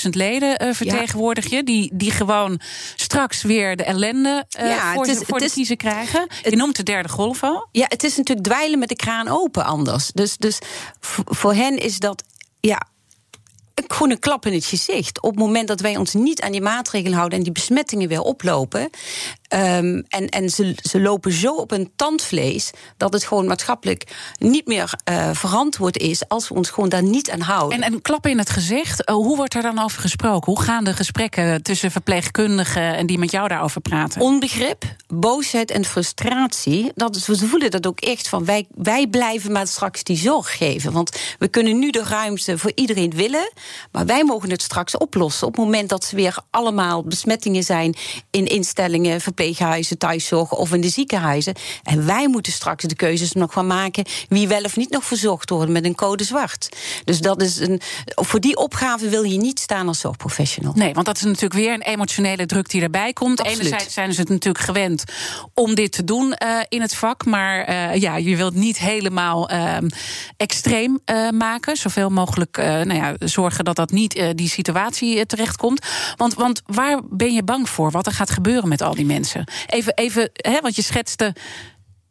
40.000 0.03 0.09
leden 0.09 0.63
uh, 0.63 0.73
vertegenwoordig 0.73 1.49
je. 1.49 1.63
Die, 1.63 1.91
die 1.93 2.11
gewoon 2.11 2.59
straks 2.95 3.41
weer 3.41 3.75
de 3.75 3.83
ellende 3.83 4.45
uh, 4.59 4.67
ja, 4.67 4.93
voor, 4.93 5.07
is, 5.07 5.17
voor 5.17 5.39
de 5.39 5.45
is, 5.45 5.53
kiezen 5.53 5.77
krijgen. 5.77 6.21
Het, 6.21 6.49
je 6.49 6.55
noemt 6.55 6.75
de 6.75 6.83
derde 6.83 7.09
golf 7.09 7.43
al. 7.43 7.67
Ja, 7.71 7.85
het 7.87 8.03
is 8.03 8.17
natuurlijk 8.17 8.47
dweilen 8.47 8.79
met 8.79 8.89
de 8.89 8.95
kraan 8.95 9.27
open 9.27 9.65
anders. 9.65 10.09
Dus, 10.13 10.37
dus 10.37 10.59
voor 11.25 11.53
hen 11.53 11.77
is 11.77 11.99
dat. 11.99 12.23
Ja, 12.59 12.87
gewoon 13.75 14.11
een 14.11 14.19
klap 14.19 14.45
in 14.45 14.53
het 14.53 14.65
gezicht. 14.65 15.21
Op 15.21 15.29
het 15.29 15.39
moment 15.39 15.67
dat 15.67 15.79
wij 15.79 15.97
ons 15.97 16.13
niet 16.13 16.41
aan 16.41 16.51
die 16.51 16.61
maatregelen 16.61 17.17
houden 17.17 17.37
en 17.37 17.43
die 17.43 17.53
besmettingen 17.53 18.07
weer 18.07 18.21
oplopen. 18.21 18.89
Um, 19.53 20.03
en 20.07 20.29
en 20.29 20.49
ze, 20.49 20.75
ze 20.81 21.01
lopen 21.01 21.31
zo 21.31 21.55
op 21.55 21.71
een 21.71 21.91
tandvlees 21.95 22.71
dat 22.97 23.13
het 23.13 23.23
gewoon 23.23 23.47
maatschappelijk 23.47 24.03
niet 24.37 24.67
meer 24.67 24.93
uh, 25.09 25.29
verantwoord 25.33 25.97
is 25.97 26.27
als 26.27 26.47
we 26.47 26.55
ons 26.55 26.69
gewoon 26.69 26.89
daar 26.89 27.03
niet 27.03 27.31
aan 27.31 27.39
houden. 27.39 27.81
En, 27.81 27.93
en 27.93 28.01
klap 28.01 28.27
in 28.27 28.37
het 28.37 28.49
gezicht, 28.49 29.09
uh, 29.09 29.15
hoe 29.15 29.35
wordt 29.35 29.55
er 29.55 29.61
dan 29.61 29.79
over 29.79 30.01
gesproken? 30.01 30.53
Hoe 30.53 30.61
gaan 30.61 30.83
de 30.83 30.93
gesprekken 30.93 31.63
tussen 31.63 31.91
verpleegkundigen 31.91 32.95
en 32.95 33.05
die 33.05 33.17
met 33.17 33.31
jou 33.31 33.47
daarover 33.47 33.81
praten? 33.81 34.21
Onbegrip, 34.21 34.83
boosheid 35.07 35.71
en 35.71 35.85
frustratie. 35.85 36.91
Dat 36.95 37.15
is, 37.15 37.27
we 37.27 37.37
voelen 37.37 37.71
dat 37.71 37.87
ook 37.87 37.99
echt 37.99 38.27
van 38.27 38.45
wij, 38.45 38.65
wij 38.75 39.07
blijven 39.07 39.51
maar 39.51 39.67
straks 39.67 40.03
die 40.03 40.17
zorg 40.17 40.57
geven. 40.57 40.91
Want 40.91 41.19
we 41.39 41.47
kunnen 41.47 41.79
nu 41.79 41.89
de 41.89 42.03
ruimte 42.03 42.57
voor 42.57 42.71
iedereen 42.75 43.11
willen, 43.15 43.51
maar 43.91 44.05
wij 44.05 44.23
mogen 44.23 44.49
het 44.49 44.61
straks 44.61 44.97
oplossen 44.97 45.47
op 45.47 45.55
het 45.55 45.65
moment 45.65 45.89
dat 45.89 46.03
ze 46.03 46.15
weer 46.15 46.37
allemaal 46.49 47.03
besmettingen 47.03 47.63
zijn 47.63 47.95
in 48.31 48.45
instellingen 48.45 49.21
verpleeghuizen, 49.35 49.97
thuiszorg 49.97 50.51
of 50.51 50.73
in 50.73 50.81
de 50.81 50.89
ziekenhuizen. 50.89 51.53
En 51.83 52.05
wij 52.05 52.27
moeten 52.27 52.51
straks 52.51 52.83
de 52.83 52.95
keuzes 52.95 53.31
nog 53.31 53.53
gaan 53.53 53.67
maken 53.67 54.05
wie 54.29 54.47
wel 54.47 54.63
of 54.63 54.75
niet 54.75 54.89
nog 54.89 55.03
verzorgd 55.05 55.49
wordt 55.49 55.71
met 55.71 55.85
een 55.85 55.95
code 55.95 56.23
zwart. 56.23 56.69
Dus 57.03 57.19
dat 57.19 57.41
is 57.41 57.59
een. 57.59 57.81
Voor 58.05 58.39
die 58.39 58.57
opgave 58.57 59.09
wil 59.09 59.23
je 59.23 59.37
niet 59.37 59.59
staan 59.59 59.87
als 59.87 59.99
zorgprofessional. 59.99 60.73
Nee, 60.75 60.93
want 60.93 61.05
dat 61.05 61.15
is 61.15 61.23
natuurlijk 61.23 61.53
weer 61.53 61.73
een 61.73 61.81
emotionele 61.81 62.45
druk 62.45 62.69
die 62.69 62.81
erbij 62.81 63.13
komt. 63.13 63.39
Absoluut. 63.39 63.65
Enerzijds 63.65 63.93
zijn 63.93 64.13
ze 64.13 64.19
het 64.19 64.29
natuurlijk 64.29 64.65
gewend 64.65 65.03
om 65.53 65.75
dit 65.75 65.91
te 65.91 66.03
doen 66.03 66.35
uh, 66.43 66.59
in 66.69 66.81
het 66.81 66.95
vak. 66.95 67.25
Maar 67.25 67.69
uh, 67.69 67.95
ja, 68.01 68.15
je 68.15 68.35
wilt 68.35 68.53
niet 68.53 68.77
helemaal 68.77 69.51
uh, 69.51 69.77
extreem 70.37 70.99
uh, 71.05 71.29
maken. 71.29 71.77
Zoveel 71.77 72.09
mogelijk 72.09 72.57
nou 72.57 72.93
ja, 72.93 73.13
zorgen 73.19 73.65
dat 73.65 73.75
dat 73.75 73.91
niet 73.91 74.23
die 74.35 74.49
situatie 74.49 75.25
terechtkomt. 75.25 75.85
Want, 76.15 76.33
want 76.33 76.61
waar 76.65 76.99
ben 77.09 77.33
je 77.33 77.43
bang 77.43 77.69
voor? 77.69 77.91
Wat 77.91 78.05
er 78.05 78.11
gaat 78.11 78.29
gebeuren 78.29 78.69
met 78.69 78.81
al 78.81 78.95
die 78.95 79.05
mensen? 79.05 79.24
Even, 79.65 79.93
even 79.93 80.29
hè, 80.33 80.59
want 80.61 80.75
je 80.75 80.81
schetste 80.81 81.33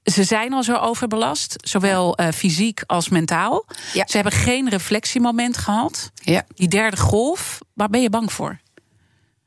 ze 0.04 0.24
zijn 0.24 0.52
al 0.52 0.62
zo 0.62 0.74
overbelast, 0.74 1.56
zowel 1.56 2.20
uh, 2.20 2.28
fysiek 2.28 2.82
als 2.86 3.08
mentaal. 3.08 3.64
Ja. 3.92 4.06
Ze 4.06 4.14
hebben 4.16 4.32
geen 4.32 4.68
reflectiemoment 4.68 5.56
gehad. 5.56 6.10
Ja. 6.14 6.44
Die 6.54 6.68
derde 6.68 6.96
golf, 6.96 7.58
waar 7.74 7.88
ben 7.88 8.02
je 8.02 8.10
bang 8.10 8.32
voor? 8.32 8.60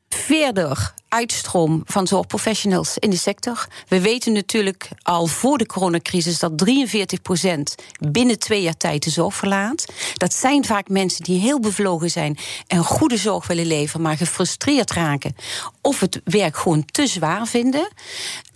Verder 0.08 0.94
uitstroom 1.08 1.82
van 1.86 2.06
zorgprofessionals 2.06 2.98
in 2.98 3.10
de 3.10 3.16
sector. 3.16 3.66
We 3.88 4.00
weten 4.00 4.32
natuurlijk 4.32 4.88
al 5.02 5.26
voor 5.26 5.58
de 5.58 5.66
coronacrisis 5.66 6.38
dat 6.38 6.52
43% 6.66 7.84
binnen 8.00 8.38
twee 8.38 8.62
jaar 8.62 8.76
tijd 8.76 9.04
de 9.04 9.10
zorg 9.10 9.34
verlaat. 9.34 9.84
Dat 10.14 10.34
zijn 10.34 10.64
vaak 10.64 10.88
mensen 10.88 11.24
die 11.24 11.40
heel 11.40 11.60
bevlogen 11.60 12.10
zijn 12.10 12.38
en 12.66 12.84
goede 12.84 13.16
zorg 13.16 13.46
willen 13.46 13.66
leveren, 13.66 14.02
maar 14.02 14.16
gefrustreerd 14.16 14.90
raken 14.90 15.34
of 15.80 16.00
het 16.00 16.20
werk 16.24 16.56
gewoon 16.56 16.84
te 16.84 17.06
zwaar 17.06 17.46
vinden. 17.46 17.88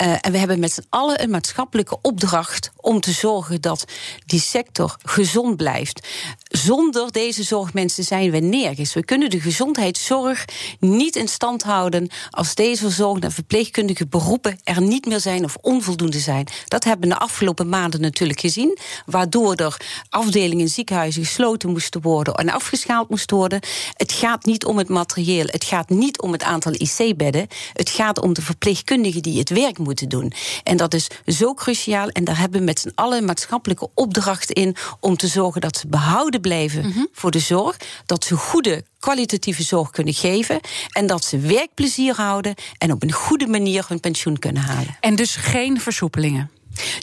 Uh, 0.03 0.15
en 0.21 0.33
we 0.33 0.39
hebben 0.39 0.59
met 0.59 0.73
z'n 0.73 0.87
allen 0.89 1.23
een 1.23 1.31
maatschappelijke 1.31 1.99
opdracht 2.03 2.71
om 2.77 3.01
te 3.01 3.13
zorgen 3.13 3.61
dat 3.61 3.85
die 4.27 4.41
sector 4.41 4.97
gezond 5.03 5.57
blijft. 5.57 6.07
Zonder 6.43 7.13
deze 7.13 7.43
zorgmensen 7.43 8.05
zijn 8.05 8.31
we 8.31 8.39
nergens. 8.39 8.95
We 8.95 9.05
kunnen 9.05 9.31
de 9.31 9.41
gezondheidszorg 9.41 10.45
niet 10.79 11.17
in 11.17 11.29
stand 11.29 11.63
houden 11.63 12.09
als 12.43 12.55
deze 12.55 12.83
verzorgende 12.83 13.27
en 13.27 13.33
verpleegkundige 13.33 14.07
beroepen 14.07 14.59
er 14.65 14.83
niet 14.83 15.07
meer 15.07 15.21
zijn 15.21 15.45
of 15.45 15.57
onvoldoende 15.61 16.19
zijn. 16.19 16.47
Dat 16.67 16.85
hebben 16.85 17.09
we 17.09 17.15
de 17.15 17.21
afgelopen 17.21 17.69
maanden 17.69 18.01
natuurlijk 18.01 18.41
gezien, 18.41 18.79
waardoor 19.07 19.55
er 19.55 19.77
afdelingen 20.09 20.61
in 20.61 20.69
ziekenhuizen 20.69 21.25
gesloten 21.25 21.71
moesten 21.71 22.01
worden 22.01 22.35
en 22.35 22.51
afgeschaald 22.51 23.09
moesten 23.09 23.37
worden. 23.37 23.61
Het 23.97 24.13
gaat 24.13 24.45
niet 24.45 24.65
om 24.65 24.79
het 24.79 24.89
materieel, 24.89 25.47
het 25.47 25.65
gaat 25.65 25.89
niet 25.89 26.21
om 26.21 26.33
het 26.33 26.43
aantal 26.43 26.73
IC-bedden, 26.73 27.47
het 27.73 27.91
gaat 27.91 28.21
om 28.21 28.33
de 28.33 28.43
verpleegkundigen 28.43 29.23
die 29.23 29.39
het 29.39 29.51
werk 29.51 29.79
moeten 29.79 30.09
doen. 30.09 30.33
En 30.63 30.77
dat 30.77 30.95
is 30.95 31.07
zo 31.27 31.55
cruciaal 31.55 32.09
en 32.09 32.25
daar 32.25 32.39
hebben 32.39 32.59
we 32.59 32.67
met 32.67 32.81
z'n 32.81 32.93
allen 32.95 33.19
een 33.19 33.25
maatschappelijke 33.25 33.89
opdracht 33.95 34.51
in 34.51 34.77
om 35.01 35.17
te 35.17 35.27
zorgen 35.27 35.61
dat 35.61 35.77
ze 35.77 35.87
behouden 35.87 36.41
blijven 36.41 36.85
mm 36.85 36.93
-hmm. 36.93 37.09
voor 37.13 37.31
de 37.31 37.39
zorg, 37.39 37.77
dat 38.07 38.25
ze 38.25 38.37
goede 38.37 38.85
kwalitatieve 39.03 39.63
zorg 39.63 39.91
kunnen 39.91 40.15
geven. 40.15 40.61
En 40.93 41.07
dat 41.07 41.25
ze 41.25 41.39
werkplezier 41.39 42.15
houden 42.15 42.55
en 42.79 42.93
op 42.93 43.03
een 43.03 43.13
goede 43.13 43.47
manier 43.47 43.85
hun 43.89 44.01
pensioen 44.01 44.39
kunnen 44.39 44.63
halen. 44.63 44.97
En 45.01 45.15
dus 45.15 45.37
geen 45.37 45.81
versoepelingen? 45.81 46.51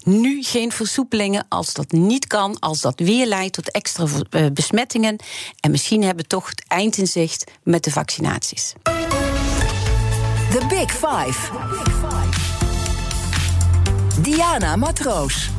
Nu 0.04 0.44
geen 0.44 0.72
versoepelingen 0.72 1.46
als 1.50 1.74
dat 1.74 1.92
niet 1.92 2.28
kan, 2.28 2.60
als 2.60 2.82
dat 2.82 3.00
weer 3.00 3.26
leidt 3.26 3.54
tot 3.54 3.72
extra 3.72 4.06
besmettingen. 4.54 5.16
En 5.60 5.72
misschien 5.72 6.04
hebben 6.04 6.24
we 6.24 6.30
toch 6.30 6.50
het 6.50 6.64
eind 6.68 6.98
in 6.98 7.08
zicht 7.08 7.52
met 7.64 7.84
de 7.84 7.92
vaccinaties. 7.92 8.74
The 10.52 10.66
Big 10.70 10.92
Five. 10.92 11.52
Diana 14.22 14.76
Matroos. 14.76 15.50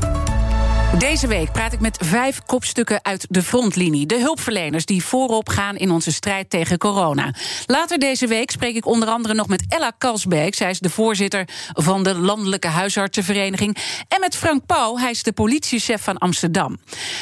Deze 0.98 1.26
week 1.26 1.52
praat 1.52 1.72
ik 1.72 1.80
met 1.80 1.98
vijf 2.04 2.42
kopstukken 2.46 3.04
uit 3.04 3.26
de 3.28 3.42
frontlinie. 3.42 4.06
De 4.06 4.18
hulpverleners 4.18 4.84
die 4.84 5.04
voorop 5.04 5.48
gaan 5.48 5.76
in 5.76 5.90
onze 5.90 6.12
strijd 6.12 6.50
tegen 6.50 6.78
corona. 6.78 7.34
Later 7.66 7.98
deze 7.98 8.26
week 8.26 8.50
spreek 8.50 8.74
ik 8.74 8.86
onder 8.86 9.08
andere 9.08 9.34
nog 9.34 9.48
met 9.48 9.64
Ella 9.68 9.92
Kalsbeek. 9.98 10.54
Zij 10.54 10.70
is 10.70 10.78
de 10.78 10.90
voorzitter 10.90 11.48
van 11.72 12.02
de 12.02 12.14
Landelijke 12.14 12.68
Huisartsenvereniging. 12.68 13.76
En 14.08 14.20
met 14.20 14.36
Frank 14.36 14.66
Pauw, 14.66 14.96
hij 14.98 15.10
is 15.10 15.22
de 15.22 15.32
politiechef 15.32 16.02
van 16.02 16.18
Amsterdam. 16.18 16.78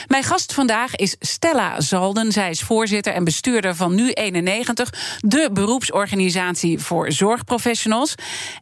Mijn 0.07 0.23
gast 0.23 0.55
vandaag 0.55 0.97
is 0.97 1.17
Stella 1.19 1.81
Zalden. 1.81 2.33
Zij 2.33 2.51
is 2.51 2.63
voorzitter 2.63 3.13
en 3.13 3.25
bestuurder 3.25 3.75
van 3.75 4.01
Nu91, 4.01 4.99
de 5.21 5.51
beroepsorganisatie 5.53 6.79
voor 6.79 7.13
zorgprofessionals. 7.13 8.15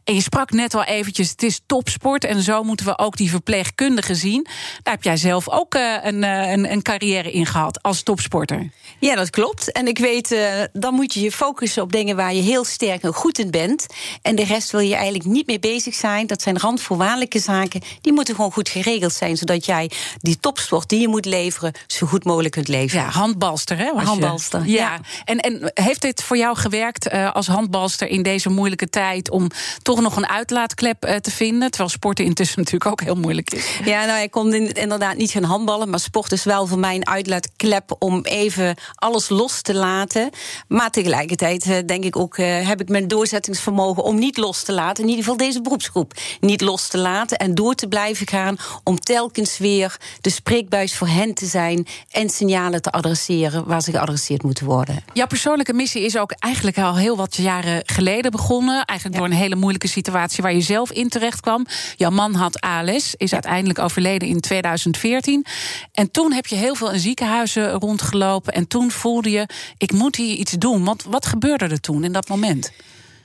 En 0.03 0.13
je 0.15 0.21
sprak 0.21 0.51
net 0.51 0.73
al 0.73 0.83
eventjes, 0.83 1.29
het 1.29 1.43
is 1.43 1.61
topsport 1.65 2.23
en 2.23 2.41
zo 2.41 2.63
moeten 2.63 2.85
we 2.85 2.97
ook 2.97 3.17
die 3.17 3.29
verpleegkundigen 3.29 4.15
zien. 4.15 4.47
Daar 4.83 4.96
heb 4.97 5.05
jij 5.05 5.17
zelf 5.17 5.49
ook 5.49 5.75
uh, 5.75 5.95
een, 6.01 6.23
uh, 6.23 6.51
een, 6.51 6.71
een, 6.71 6.81
carrière 6.81 7.31
in 7.31 7.45
gehad 7.45 7.81
als 7.83 8.01
topsporter. 8.03 8.69
Ja, 8.99 9.15
dat 9.15 9.29
klopt. 9.29 9.71
En 9.71 9.87
ik 9.87 9.97
weet, 9.97 10.31
uh, 10.31 10.49
dan 10.73 10.93
moet 10.93 11.13
je 11.13 11.21
je 11.21 11.31
focussen 11.31 11.83
op 11.83 11.91
dingen 11.91 12.15
waar 12.15 12.33
je 12.33 12.41
heel 12.41 12.63
sterk 12.63 13.03
en 13.03 13.13
goed 13.13 13.39
in 13.39 13.51
bent. 13.51 13.85
En 14.21 14.35
de 14.35 14.43
rest 14.43 14.71
wil 14.71 14.79
je 14.79 14.95
eigenlijk 14.95 15.25
niet 15.25 15.47
mee 15.47 15.59
bezig 15.59 15.93
zijn. 15.93 16.27
Dat 16.27 16.41
zijn 16.41 16.59
randvoorwaardelijke 16.59 17.39
zaken. 17.39 17.81
Die 18.01 18.13
moeten 18.13 18.35
gewoon 18.35 18.51
goed 18.51 18.69
geregeld 18.69 19.13
zijn, 19.13 19.37
zodat 19.37 19.65
jij 19.65 19.91
die 20.17 20.39
topsport 20.39 20.89
die 20.89 20.99
je 20.99 21.07
moet 21.07 21.25
leveren, 21.25 21.73
zo 21.87 22.07
goed 22.07 22.23
mogelijk 22.23 22.53
kunt 22.53 22.67
leveren. 22.67 23.05
Ja, 23.05 23.11
handbalster, 23.11 23.77
hè? 23.77 23.91
Handbalster. 23.95 24.65
Je, 24.65 24.71
ja. 24.71 24.77
ja. 24.77 24.99
En, 25.25 25.39
en 25.39 25.71
heeft 25.73 26.01
dit 26.01 26.23
voor 26.23 26.37
jou 26.37 26.57
gewerkt 26.57 27.11
als 27.11 27.47
handbalster 27.47 28.07
in 28.07 28.23
deze 28.23 28.49
moeilijke 28.49 28.89
tijd 28.89 29.29
om 29.29 29.49
toch 29.81 30.01
nog 30.01 30.15
een 30.15 30.27
uitlaatklep 30.27 31.19
te 31.21 31.31
vinden? 31.31 31.69
Terwijl 31.69 31.89
sporten 31.89 32.25
intussen 32.25 32.57
natuurlijk 32.59 32.91
ook 32.91 33.01
heel 33.01 33.15
moeilijk 33.15 33.53
is. 33.53 33.65
Ja, 33.85 34.05
nou, 34.05 34.21
ik 34.21 34.31
kom 34.31 34.53
in 34.53 34.86
inderdaad 34.93 35.17
niet 35.17 35.31
gaan 35.31 35.43
handballen. 35.43 35.89
Maar 35.89 35.99
sport 35.99 36.31
is 36.31 36.43
wel 36.43 36.67
voor 36.67 36.79
mij 36.79 36.95
een 36.95 37.07
uitlaatklep 37.07 37.95
om 37.99 38.21
even 38.23 38.75
alles 38.95 39.29
los 39.29 39.61
te 39.61 39.73
laten. 39.73 40.29
Maar 40.67 40.91
tegelijkertijd 40.91 41.65
uh, 41.65 41.77
denk 41.85 42.03
ik 42.03 42.15
ook, 42.15 42.37
uh, 42.37 42.67
heb 42.67 42.81
ik 42.81 42.89
mijn 42.89 43.07
doorzettingsvermogen 43.07 44.03
om 44.03 44.19
niet 44.19 44.37
los 44.37 44.63
te 44.63 44.73
laten. 44.73 45.03
In 45.03 45.09
ieder 45.09 45.23
geval 45.23 45.37
deze 45.37 45.61
beroepsgroep 45.61 46.13
niet 46.39 46.61
los 46.61 46.87
te 46.87 46.97
laten. 46.97 47.37
En 47.37 47.55
door 47.55 47.75
te 47.75 47.87
blijven 47.87 48.27
gaan 48.27 48.57
om 48.83 48.99
telkens 48.99 49.57
weer 49.57 49.97
de 50.21 50.29
spreekbuis 50.29 50.95
voor 50.95 51.07
hen 51.07 51.33
te 51.33 51.45
zijn. 51.45 51.87
En 52.11 52.29
signalen 52.29 52.81
te 52.81 52.91
adresseren 52.91 53.65
waar 53.65 53.81
ze 53.81 53.91
geadresseerd 53.91 54.43
moeten 54.43 54.65
worden. 54.65 55.03
Jouw 55.13 55.27
persoonlijke 55.27 55.73
missie 55.73 56.01
is 56.01 56.17
ook 56.17 56.31
eigenlijk 56.31 56.77
al 56.77 56.95
heel 56.95 57.15
wat 57.15 57.35
jaren 57.35 57.81
geleden 57.85 58.31
begonnen. 58.31 58.85
Eigenlijk 58.85 59.19
ja. 59.19 59.25
door 59.25 59.35
een 59.35 59.43
hele 59.43 59.55
moeilijke 59.55 59.87
situatie 59.87 60.43
waar 60.43 60.53
je 60.53 60.61
zelf 60.61 60.91
in 60.91 61.09
terecht 61.09 61.39
kwam. 61.39 61.65
Jouw 61.95 62.11
man 62.11 62.33
had 62.33 62.61
ALS, 62.61 63.15
is 63.17 63.33
uiteindelijk 63.33 63.79
overleden 63.79 64.27
in 64.27 64.39
2000. 64.39 64.75
2014. 64.77 65.45
En 65.91 66.11
toen 66.11 66.33
heb 66.33 66.47
je 66.47 66.55
heel 66.55 66.75
veel 66.75 66.91
in 66.91 66.99
ziekenhuizen 66.99 67.71
rondgelopen. 67.71 68.53
En 68.53 68.67
toen 68.67 68.91
voelde 68.91 69.29
je, 69.29 69.49
ik 69.77 69.91
moet 69.91 70.15
hier 70.15 70.35
iets 70.35 70.51
doen. 70.51 70.83
Want 70.83 71.03
wat 71.03 71.25
gebeurde 71.25 71.65
er 71.65 71.79
toen 71.79 72.03
in 72.03 72.11
dat 72.11 72.27
moment? 72.27 72.71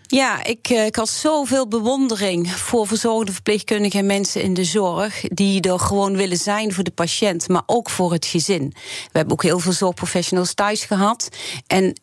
Ja, 0.06 0.44
ik, 0.44 0.68
eh, 0.68 0.87
ik 0.87 0.97
had 0.97 1.09
zoveel 1.09 1.68
bewondering 1.68 2.50
voor 2.50 2.87
verzorgde 2.87 3.32
verpleegkundigen 3.32 4.00
en 4.00 4.06
mensen 4.06 4.42
in 4.42 4.54
de 4.54 4.64
zorg. 4.64 5.21
die 5.21 5.61
er 5.61 5.78
gewoon 5.78 6.16
willen 6.16 6.37
zijn 6.37 6.73
voor 6.73 6.85
de 6.85 6.90
patiënt, 6.90 7.49
maar 7.49 7.62
ook 7.66 7.90
voor 7.90 8.12
het 8.12 8.26
gezin. 8.26 8.73
We 9.12 9.18
hebben 9.18 9.32
ook 9.32 9.42
heel 9.42 9.59
veel 9.59 9.73
zorgprofessionals 9.73 10.54
thuis 10.54 10.85
gehad. 10.85 11.28
En 11.66 11.94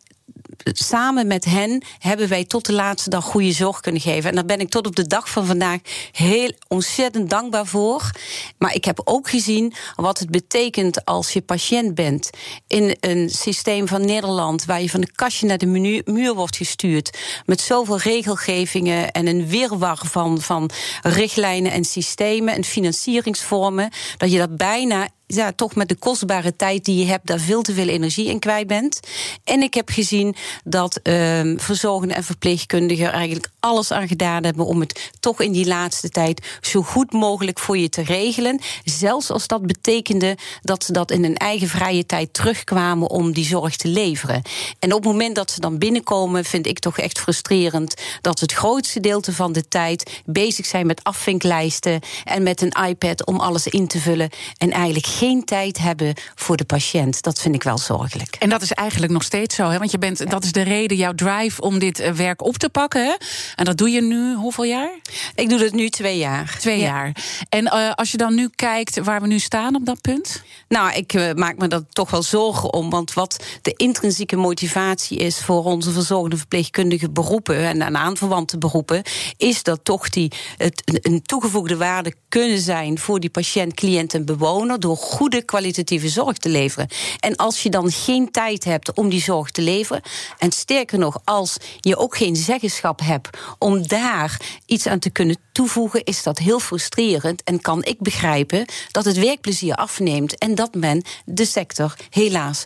samen 0.64 1.26
met 1.26 1.44
hen 1.44 1.84
hebben 1.98 2.28
wij 2.28 2.44
tot 2.44 2.66
de 2.66 2.72
laatste 2.72 3.10
dag 3.10 3.24
goede 3.24 3.52
zorg 3.52 3.80
kunnen 3.80 4.00
geven. 4.00 4.28
En 4.28 4.34
daar 4.34 4.44
ben 4.44 4.60
ik 4.60 4.68
tot 4.68 4.86
op 4.86 4.96
de 4.96 5.06
dag 5.06 5.30
van 5.30 5.46
vandaag 5.46 5.78
heel 6.12 6.52
ontzettend 6.68 7.30
dankbaar 7.30 7.66
voor. 7.66 8.10
Maar 8.58 8.74
ik 8.74 8.84
heb 8.84 9.00
ook 9.04 9.30
gezien 9.30 9.72
wat 9.96 10.18
het 10.18 10.30
betekent 10.30 11.04
als 11.04 11.32
je 11.32 11.40
patiënt 11.40 11.94
bent 11.94 12.30
in 12.66 12.96
een 13.00 13.30
systeem 13.30 13.88
van 13.88 14.04
Nederland 14.04 14.64
waar 14.64 14.82
je 14.82 14.90
van 14.90 15.00
de 15.00 15.12
kastje 15.12 15.46
naar 15.46 15.58
de 15.58 15.66
menu, 15.66 16.02
muur 16.04 16.34
wordt 16.34 16.56
gestuurd 16.56 17.18
met 17.46 17.60
zoveel 17.60 17.98
regelgevingen 17.98 19.10
en 19.10 19.26
een 19.26 19.46
wirwar 19.46 20.00
van, 20.04 20.40
van 20.40 20.70
richtlijnen 21.02 21.72
en 21.72 21.84
systemen 21.84 22.54
en 22.54 22.64
financieringsvormen 22.64 23.90
dat 24.16 24.32
je 24.32 24.38
dat 24.38 24.56
bijna 24.56 25.08
ja, 25.34 25.52
toch 25.52 25.74
met 25.74 25.88
de 25.88 25.94
kostbare 25.94 26.56
tijd 26.56 26.84
die 26.84 26.96
je 26.96 27.06
hebt, 27.06 27.26
daar 27.26 27.38
veel 27.38 27.62
te 27.62 27.72
veel 27.72 27.88
energie 27.88 28.28
in 28.28 28.38
kwijt 28.38 28.66
bent. 28.66 29.00
En 29.44 29.62
ik 29.62 29.74
heb 29.74 29.88
gezien 29.88 30.34
dat 30.64 31.00
uh, 31.02 31.40
verzorgenden 31.56 32.16
en 32.16 32.24
verpleegkundigen 32.24 33.06
er 33.06 33.12
eigenlijk 33.12 33.48
alles 33.60 33.92
aan 33.92 34.08
gedaan 34.08 34.44
hebben 34.44 34.66
om 34.66 34.80
het 34.80 35.10
toch 35.20 35.40
in 35.40 35.52
die 35.52 35.66
laatste 35.66 36.08
tijd 36.08 36.58
zo 36.60 36.82
goed 36.82 37.12
mogelijk 37.12 37.58
voor 37.58 37.78
je 37.78 37.88
te 37.88 38.02
regelen. 38.02 38.60
Zelfs 38.84 39.30
als 39.30 39.46
dat 39.46 39.66
betekende 39.66 40.36
dat 40.62 40.84
ze 40.84 40.92
dat 40.92 41.10
in 41.10 41.22
hun 41.22 41.36
eigen 41.36 41.68
vrije 41.68 42.06
tijd 42.06 42.34
terugkwamen 42.34 43.10
om 43.10 43.32
die 43.32 43.44
zorg 43.44 43.76
te 43.76 43.88
leveren. 43.88 44.42
En 44.78 44.92
op 44.92 45.02
het 45.02 45.12
moment 45.12 45.34
dat 45.34 45.50
ze 45.50 45.60
dan 45.60 45.78
binnenkomen, 45.78 46.44
vind 46.44 46.66
ik 46.66 46.78
toch 46.78 46.98
echt 46.98 47.18
frustrerend 47.18 47.94
dat 48.20 48.40
het 48.40 48.52
grootste 48.52 49.00
deel 49.00 49.18
van 49.30 49.52
de 49.52 49.68
tijd 49.68 50.22
bezig 50.24 50.66
zijn 50.66 50.86
met 50.86 51.04
afvinklijsten 51.04 52.00
en 52.24 52.42
met 52.42 52.60
een 52.60 52.88
iPad 52.88 53.26
om 53.26 53.40
alles 53.40 53.66
in 53.66 53.86
te 53.86 53.98
vullen 53.98 54.30
en 54.56 54.70
eigenlijk 54.70 55.06
geen 55.20 55.44
tijd 55.44 55.78
hebben 55.78 56.14
voor 56.34 56.56
de 56.56 56.64
patiënt. 56.64 57.22
Dat 57.22 57.40
vind 57.40 57.54
ik 57.54 57.62
wel 57.62 57.78
zorgelijk. 57.78 58.36
En 58.38 58.48
dat 58.48 58.62
is 58.62 58.72
eigenlijk 58.72 59.12
nog 59.12 59.22
steeds 59.22 59.54
zo, 59.54 59.68
hè? 59.68 59.78
want 59.78 59.90
je 59.90 59.98
bent, 59.98 60.30
dat 60.30 60.44
is 60.44 60.52
de 60.52 60.62
reden, 60.62 60.96
jouw 60.96 61.14
drive 61.14 61.60
om 61.60 61.78
dit 61.78 61.98
eh, 61.98 62.12
werk 62.12 62.42
op 62.42 62.56
te 62.56 62.68
pakken. 62.68 63.04
Hè? 63.04 63.14
En 63.56 63.64
dat 63.64 63.76
doe 63.76 63.90
je 63.90 64.02
nu 64.02 64.34
hoeveel 64.34 64.64
jaar? 64.64 64.90
Ik 65.34 65.48
doe 65.48 65.58
dat 65.58 65.72
nu 65.72 65.88
twee 65.88 66.18
jaar. 66.18 66.56
Twee 66.58 66.78
jaar. 66.78 67.16
En 67.48 67.64
uh, 67.64 67.92
als 67.92 68.10
je 68.10 68.16
dan 68.16 68.34
nu 68.34 68.48
kijkt 68.54 68.98
waar 68.98 69.20
we 69.20 69.26
nu 69.26 69.38
staan 69.38 69.74
op 69.74 69.86
dat 69.86 70.00
punt? 70.00 70.42
Nou, 70.68 70.92
ik 70.92 71.12
uh, 71.12 71.32
maak 71.32 71.58
me 71.58 71.68
daar 71.68 71.86
toch 71.88 72.10
wel 72.10 72.22
zorgen 72.22 72.72
om. 72.72 72.90
Want 72.90 73.12
wat 73.12 73.44
de 73.62 73.72
intrinsieke 73.76 74.36
motivatie 74.36 75.18
is 75.18 75.38
voor 75.38 75.64
onze 75.64 75.90
verzorgende 75.90 76.36
verpleegkundige 76.36 77.10
beroepen 77.10 77.56
en, 77.56 77.82
en 77.82 77.96
aanverwante 77.96 78.58
beroepen, 78.58 79.02
is 79.36 79.62
dat 79.62 79.80
toch 79.82 80.08
die 80.08 80.32
het, 80.56 80.82
een 80.84 81.22
toegevoegde 81.22 81.76
waarde 81.76 82.14
kunnen 82.28 82.58
zijn 82.58 82.98
voor 82.98 83.20
die 83.20 83.30
patiënt, 83.30 83.74
cliënt 83.74 84.14
en 84.14 84.24
bewoner 84.24 84.80
door 84.80 84.96
goede 85.10 85.42
kwalitatieve 85.44 86.08
zorg 86.08 86.36
te 86.36 86.48
leveren. 86.48 86.88
En 87.20 87.36
als 87.36 87.62
je 87.62 87.70
dan 87.70 87.90
geen 87.90 88.30
tijd 88.30 88.64
hebt 88.64 88.92
om 88.92 89.08
die 89.08 89.22
zorg 89.22 89.50
te 89.50 89.62
leveren, 89.62 90.02
en 90.38 90.52
sterker 90.52 90.98
nog, 90.98 91.20
als 91.24 91.56
je 91.80 91.96
ook 91.96 92.16
geen 92.16 92.36
zeggenschap 92.36 93.00
hebt 93.00 93.38
om 93.58 93.86
daar 93.86 94.40
iets 94.66 94.86
aan 94.86 94.98
te 94.98 95.10
kunnen 95.10 95.36
toevoegen, 95.52 96.04
is 96.04 96.22
dat 96.22 96.38
heel 96.38 96.60
frustrerend 96.60 97.42
en 97.42 97.60
kan 97.60 97.84
ik 97.84 97.98
begrijpen 97.98 98.64
dat 98.90 99.04
het 99.04 99.18
werkplezier 99.18 99.74
afneemt 99.74 100.38
en 100.38 100.54
dat 100.54 100.74
men 100.74 101.02
de 101.24 101.44
sector 101.44 101.94
helaas 102.10 102.64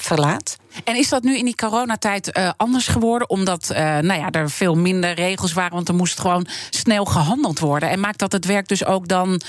verlaat. 0.00 0.56
En 0.84 0.96
is 0.96 1.08
dat 1.08 1.22
nu 1.22 1.36
in 1.36 1.44
die 1.44 1.54
coronatijd 1.54 2.36
uh, 2.36 2.50
anders 2.56 2.86
geworden? 2.86 3.30
Omdat 3.30 3.68
uh, 3.72 3.78
nou 3.78 4.20
ja, 4.20 4.30
er 4.30 4.50
veel 4.50 4.74
minder 4.74 5.14
regels 5.14 5.52
waren, 5.52 5.72
want 5.72 5.88
er 5.88 5.94
moest 5.94 6.20
gewoon 6.20 6.46
snel 6.70 7.04
gehandeld 7.04 7.58
worden. 7.58 7.90
En 7.90 8.00
maakt 8.00 8.18
dat 8.18 8.32
het 8.32 8.44
werk 8.44 8.68
dus 8.68 8.84
ook 8.84 9.08
dan 9.08 9.40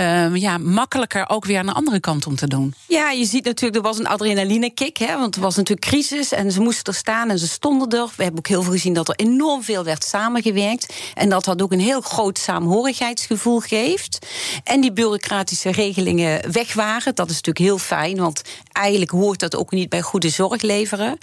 uh, 0.00 0.34
ja, 0.34 0.58
makkelijker 0.58 1.28
ook 1.28 1.44
weer 1.44 1.58
aan 1.58 1.66
de 1.66 1.72
andere 1.72 2.00
kant 2.00 2.26
om 2.26 2.36
te 2.36 2.48
doen? 2.48 2.74
Ja, 2.86 3.10
je 3.10 3.24
ziet 3.24 3.44
natuurlijk, 3.44 3.76
er 3.76 3.82
was 3.82 3.98
een 3.98 4.06
adrenaline-kick. 4.06 4.96
Hè, 4.96 5.18
want 5.18 5.34
er 5.34 5.40
was 5.40 5.56
natuurlijk 5.56 5.86
crisis 5.86 6.32
en 6.32 6.52
ze 6.52 6.60
moesten 6.60 6.92
er 6.92 6.98
staan 6.98 7.30
en 7.30 7.38
ze 7.38 7.48
stonden 7.48 8.00
er. 8.00 8.08
We 8.16 8.22
hebben 8.22 8.38
ook 8.38 8.48
heel 8.48 8.62
veel 8.62 8.72
gezien 8.72 8.94
dat 8.94 9.08
er 9.08 9.14
enorm 9.14 9.62
veel 9.62 9.84
werd 9.84 10.04
samengewerkt. 10.04 10.94
En 11.14 11.28
dat 11.28 11.44
dat 11.44 11.62
ook 11.62 11.72
een 11.72 11.80
heel 11.80 12.00
groot 12.06 12.38
saamhorigheidsgevoel 12.38 13.60
geeft. 13.60 14.26
En 14.64 14.80
die 14.80 14.92
bureaucratische 14.92 15.70
regelingen 15.70 16.52
weg 16.52 16.74
waren. 16.74 17.14
Dat 17.14 17.30
is 17.30 17.34
natuurlijk 17.34 17.66
heel 17.66 17.78
fijn, 17.78 18.16
want 18.16 18.42
eigenlijk 18.72 19.10
hoort 19.10 19.40
dat 19.40 19.56
ook 19.56 19.70
niet 19.70 19.88
bij 19.88 20.02
goede 20.02 20.28
zorg 20.28 20.62
leveren. 20.62 21.18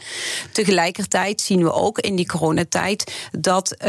Tegelijkertijd 0.52 1.42
zien 1.42 1.64
we 1.64 1.74
ook 1.74 2.00
in 2.00 2.16
die 2.16 2.28
coronatijd 2.28 3.14
dat 3.32 3.72
uh, 3.72 3.88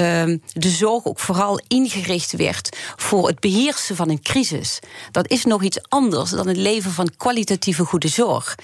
de 0.53 0.69
zorg 0.69 1.05
ook 1.05 1.19
vooral 1.19 1.61
ingericht 1.69 2.33
werd 2.33 2.77
voor 2.97 3.27
het 3.27 3.41
beheersen 3.41 3.97
van 3.97 4.09
een 4.11 4.23
crisis. 4.23 4.79
Dat 5.11 5.31
is 5.31 5.45
nog 5.45 5.63
iets 5.63 5.79
anders 5.89 6.31
dan 6.31 6.49
het 6.49 6.57
leveren 6.57 6.95
van 6.95 7.11
kwalitatieve 7.17 7.85
goede 7.85 8.09
zorg. 8.09 8.55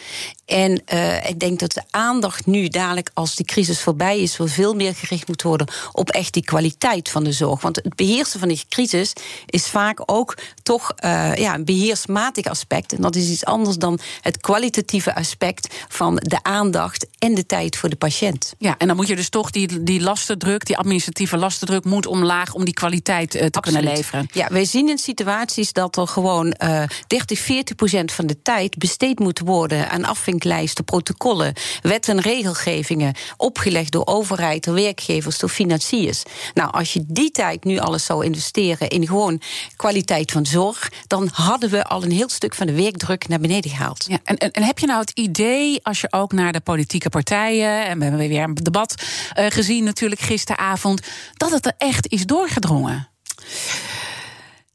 En 0.50 0.83
uh, 0.92 1.28
ik 1.28 1.40
denk 1.40 1.59
dat 1.59 1.73
de 1.73 1.83
aandacht 1.90 2.47
nu 2.47 2.69
dadelijk 2.69 3.11
als 3.14 3.35
die 3.35 3.47
crisis 3.47 3.80
voorbij 3.80 4.21
is, 4.21 4.37
wel 4.37 4.47
veel 4.47 4.75
meer 4.75 4.95
gericht 4.95 5.28
moet 5.28 5.42
worden 5.42 5.66
op 5.92 6.11
echt 6.11 6.33
die 6.33 6.45
kwaliteit 6.45 7.09
van 7.09 7.25
de 7.25 7.33
zorg. 7.33 7.61
Want 7.61 7.76
het 7.76 7.95
beheersen 7.95 8.40
van 8.40 8.49
die 8.49 8.62
crisis 8.69 9.12
is 9.47 9.69
vaak 9.69 10.02
ook 10.07 10.37
toch 10.62 10.92
uh, 11.04 11.35
ja, 11.35 11.54
een 11.54 11.64
beheersmatig 11.64 12.47
aspect. 12.47 12.92
En 12.92 13.02
dat 13.02 13.16
is 13.16 13.30
iets 13.30 13.45
anders 13.45 13.76
dan 13.76 13.99
het 14.21 14.40
kwalitatieve 14.40 15.14
aspect 15.14 15.75
van 15.88 16.14
de 16.14 16.38
aandacht 16.42 17.07
en 17.19 17.35
de 17.35 17.47
tijd 17.47 17.76
voor 17.76 17.88
de 17.88 17.97
patiënt. 17.97 18.54
Ja, 18.59 18.75
en 18.78 18.87
dan 18.87 18.97
moet 18.97 19.09
je 19.09 19.16
dus 19.16 19.28
toch 19.28 19.50
die, 19.50 19.83
die 19.83 20.00
lastendruk, 20.00 20.66
die 20.66 20.78
administratieve 20.78 21.37
lastendruk, 21.37 21.85
moet 21.85 22.07
omlaag 22.07 22.54
om 22.54 22.64
die 22.64 22.75
kwaliteit 22.75 23.35
uh, 23.35 23.40
te 23.40 23.47
Absoluut. 23.47 23.78
kunnen 23.78 23.97
leveren. 23.97 24.28
Ja, 24.33 24.49
wij 24.50 24.64
zien 24.64 24.88
in 24.88 24.99
situaties 24.99 25.73
dat 25.73 25.97
er 25.97 26.09
gewoon 26.09 26.54
uh, 26.62 26.83
30, 27.07 27.38
40 27.38 27.76
procent 27.76 28.12
van 28.12 28.26
de 28.26 28.42
tijd 28.42 28.78
besteed 28.78 29.19
moet 29.19 29.38
worden 29.38 29.90
aan 29.90 30.04
afvinklijsten, 30.40 30.85
protocollen, 30.85 31.54
wet 31.82 32.09
en 32.09 32.20
regelgevingen, 32.20 33.14
opgelegd 33.37 33.92
door 33.92 34.06
overheid, 34.06 34.64
door 34.64 34.75
werkgevers, 34.75 35.38
door 35.38 35.49
financiers. 35.49 36.23
Nou, 36.54 36.70
als 36.73 36.92
je 36.92 37.04
die 37.06 37.30
tijd 37.30 37.64
nu 37.64 37.78
alles 37.78 38.04
zou 38.04 38.25
investeren 38.25 38.88
in 38.88 39.06
gewoon 39.06 39.40
kwaliteit 39.76 40.30
van 40.30 40.47
zorg, 40.47 40.90
dan 41.06 41.28
hadden 41.32 41.70
we 41.70 41.85
al 41.85 42.02
een 42.02 42.11
heel 42.11 42.28
stuk 42.28 42.54
van 42.54 42.66
de 42.66 42.73
werkdruk 42.73 43.28
naar 43.28 43.40
beneden 43.40 43.70
gehaald. 43.70 44.04
Ja, 44.09 44.18
en, 44.25 44.37
en, 44.37 44.50
en 44.50 44.62
heb 44.62 44.78
je 44.78 44.87
nou 44.87 45.00
het 45.00 45.11
idee, 45.11 45.80
als 45.82 46.00
je 46.00 46.12
ook 46.12 46.32
naar 46.32 46.52
de 46.52 46.61
politieke 46.61 47.09
partijen. 47.09 47.87
En 47.87 47.99
we 47.99 48.04
hebben 48.04 48.28
weer 48.28 48.42
een 48.42 48.54
debat 48.54 48.94
uh, 49.38 49.47
gezien, 49.49 49.85
natuurlijk 49.85 50.20
gisteravond. 50.20 51.00
Dat 51.37 51.50
het 51.50 51.66
er 51.66 51.75
echt 51.78 52.12
is 52.12 52.26
doorgedrongen. 52.26 53.09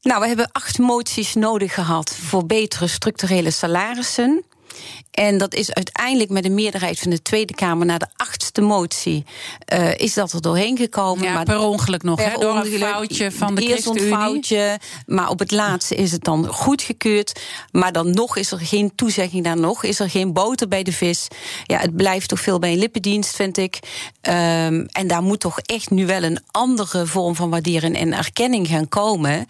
Nou, 0.01 0.22
we 0.22 0.27
hebben 0.27 0.51
acht 0.51 0.77
moties 0.77 1.34
nodig 1.34 1.74
gehad 1.74 2.15
voor 2.15 2.45
betere 2.45 2.88
structurele 2.88 3.51
salarissen. 3.51 4.43
En 5.15 5.38
dat 5.38 5.53
is 5.53 5.74
uiteindelijk 5.74 6.29
met 6.29 6.45
een 6.45 6.53
meerderheid 6.53 7.00
van 7.00 7.12
de 7.12 7.22
Tweede 7.22 7.53
Kamer 7.53 7.86
na 7.86 7.98
de 7.98 8.07
achtste 8.15 8.62
motie 8.62 9.25
uh, 9.74 9.95
is 9.95 10.13
dat 10.13 10.31
er 10.31 10.41
doorheen 10.41 10.77
gekomen. 10.77 11.24
Ja, 11.24 11.34
maar 11.34 11.45
per 11.45 11.60
ongeluk 11.60 12.03
nog, 12.03 12.15
per 12.15 12.39
door 12.39 12.51
ongeluk, 12.51 12.74
een 12.74 12.88
foutje 12.88 13.31
van 13.31 13.55
de 13.55 13.62
Eerst 13.62 13.86
een 13.86 14.00
foutje, 14.00 14.79
maar 15.05 15.29
op 15.29 15.39
het 15.39 15.51
laatste 15.51 15.95
is 15.95 16.12
het 16.12 16.24
dan 16.24 16.48
goedgekeurd. 16.48 17.41
Maar 17.72 17.91
dan 17.91 18.12
nog 18.12 18.38
is 18.38 18.51
er 18.51 18.60
geen 18.60 18.95
toezegging 18.95 19.43
daar 19.43 19.57
nog, 19.57 19.84
is 19.84 20.00
er 20.00 20.10
geen 20.10 20.34
boter 20.34 20.67
bij 20.67 20.84
de 20.84 20.91
vis. 20.91 21.27
Ja, 21.63 21.79
het 21.79 21.95
blijft 21.95 22.29
toch 22.29 22.39
veel 22.39 22.60
bij 22.60 22.72
een 22.72 22.77
lippendienst, 22.77 23.36
vind 23.36 23.57
ik. 23.57 23.79
Um, 24.22 24.86
en 24.86 25.07
daar 25.07 25.24
moet 25.24 25.39
toch 25.39 25.60
echt 25.60 25.89
nu 25.89 26.05
wel 26.05 26.24
een 26.24 26.39
andere 26.51 27.05
vorm 27.05 27.36
van 27.36 27.50
waardering 27.50 27.98
en 27.98 28.13
erkenning 28.13 28.67
gaan 28.67 28.89
komen. 28.89 29.48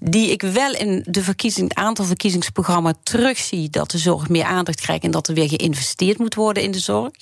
Die 0.00 0.30
ik 0.30 0.42
wel 0.42 0.74
in 0.74 1.04
de 1.06 1.22
verkiezing, 1.22 1.68
het 1.68 1.78
aantal 1.78 2.04
verkiezingsprogramma 2.04 2.94
terugzie 3.02 3.70
dat 3.70 3.90
de 3.90 3.98
zorg 3.98 4.28
meer 4.28 4.44
aandacht 4.44 4.80
krijgt 4.80 5.06
dat 5.10 5.28
er 5.28 5.34
weer 5.34 5.48
geïnvesteerd 5.48 6.18
moet 6.18 6.34
worden 6.34 6.62
in 6.62 6.70
de 6.70 6.78
zorg. 6.78 7.12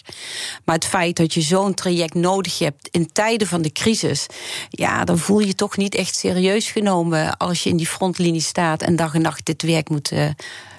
Maar 0.64 0.74
het 0.74 0.84
feit 0.84 1.16
dat 1.16 1.34
je 1.34 1.40
zo'n 1.40 1.74
traject 1.74 2.14
nodig 2.14 2.58
hebt 2.58 2.88
in 2.90 3.12
tijden 3.12 3.46
van 3.46 3.62
de 3.62 3.72
crisis, 3.72 4.26
ja, 4.70 5.04
dan 5.04 5.18
voel 5.18 5.40
je 5.40 5.46
je 5.46 5.54
toch 5.54 5.76
niet 5.76 5.94
echt 5.94 6.16
serieus 6.16 6.70
genomen 6.70 7.36
als 7.36 7.62
je 7.62 7.70
in 7.70 7.76
die 7.76 7.86
frontlinie 7.86 8.40
staat 8.40 8.82
en 8.82 8.96
dag 8.96 9.14
en 9.14 9.22
nacht 9.22 9.46
dit 9.46 9.62
werk 9.62 9.88
moet. 9.88 10.12
Uh, 10.12 10.28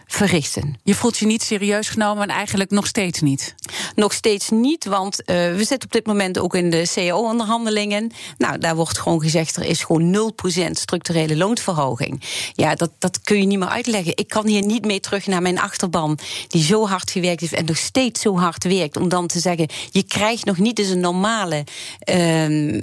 verrichten. 0.08 0.78
Je 0.84 0.96
voelt 0.96 1.18
je 1.18 1.26
niet 1.26 1.44
serieus 1.44 1.90
genomen 1.90 2.24
en 2.24 2.36
eigenlijk 2.36 2.70
nog 2.70 2.88
steeds 2.88 3.22
niet? 3.22 3.56
Nog 3.98 4.14
steeds 4.14 4.50
niet, 4.50 4.86
want 4.86 5.20
uh, 5.20 5.26
we 5.36 5.64
zitten 5.64 5.84
op 5.84 5.92
dit 5.92 6.06
moment 6.06 6.40
ook 6.40 6.56
in 6.56 6.70
de 6.70 6.90
CAO-onderhandelingen. 6.94 8.12
Nou, 8.38 8.58
daar 8.58 8.76
wordt 8.76 8.98
gewoon 8.98 9.22
gezegd, 9.22 9.56
er 9.56 9.66
is 9.66 9.84
gewoon 9.84 10.32
0% 10.68 10.72
structurele 10.72 11.38
loonverhoging. 11.38 12.22
Ja, 12.54 12.76
dat, 12.76 12.92
dat 13.00 13.22
kun 13.22 13.40
je 13.40 13.46
niet 13.46 13.60
meer 13.60 13.68
uitleggen. 13.68 14.12
Ik 14.16 14.28
kan 14.28 14.48
hier 14.48 14.66
niet 14.66 14.86
mee 14.86 15.00
terug 15.00 15.28
naar 15.28 15.42
mijn 15.42 15.60
achterban, 15.60 16.18
die 16.48 16.64
zo 16.64 16.88
hard 16.88 17.12
gewerkt 17.12 17.42
heeft 17.42 17.54
en 17.54 17.66
nog 17.66 17.78
steeds 17.78 18.22
zo 18.22 18.38
hard 18.38 18.64
werkt, 18.64 18.98
om 18.98 19.10
dan 19.10 19.28
te 19.28 19.40
zeggen, 19.40 19.68
je 19.92 20.04
krijgt 20.04 20.46
nog 20.46 20.58
niet 20.58 20.80
eens 20.80 20.90
een 20.90 21.00
normale 21.00 21.64
uh, 22.10 22.82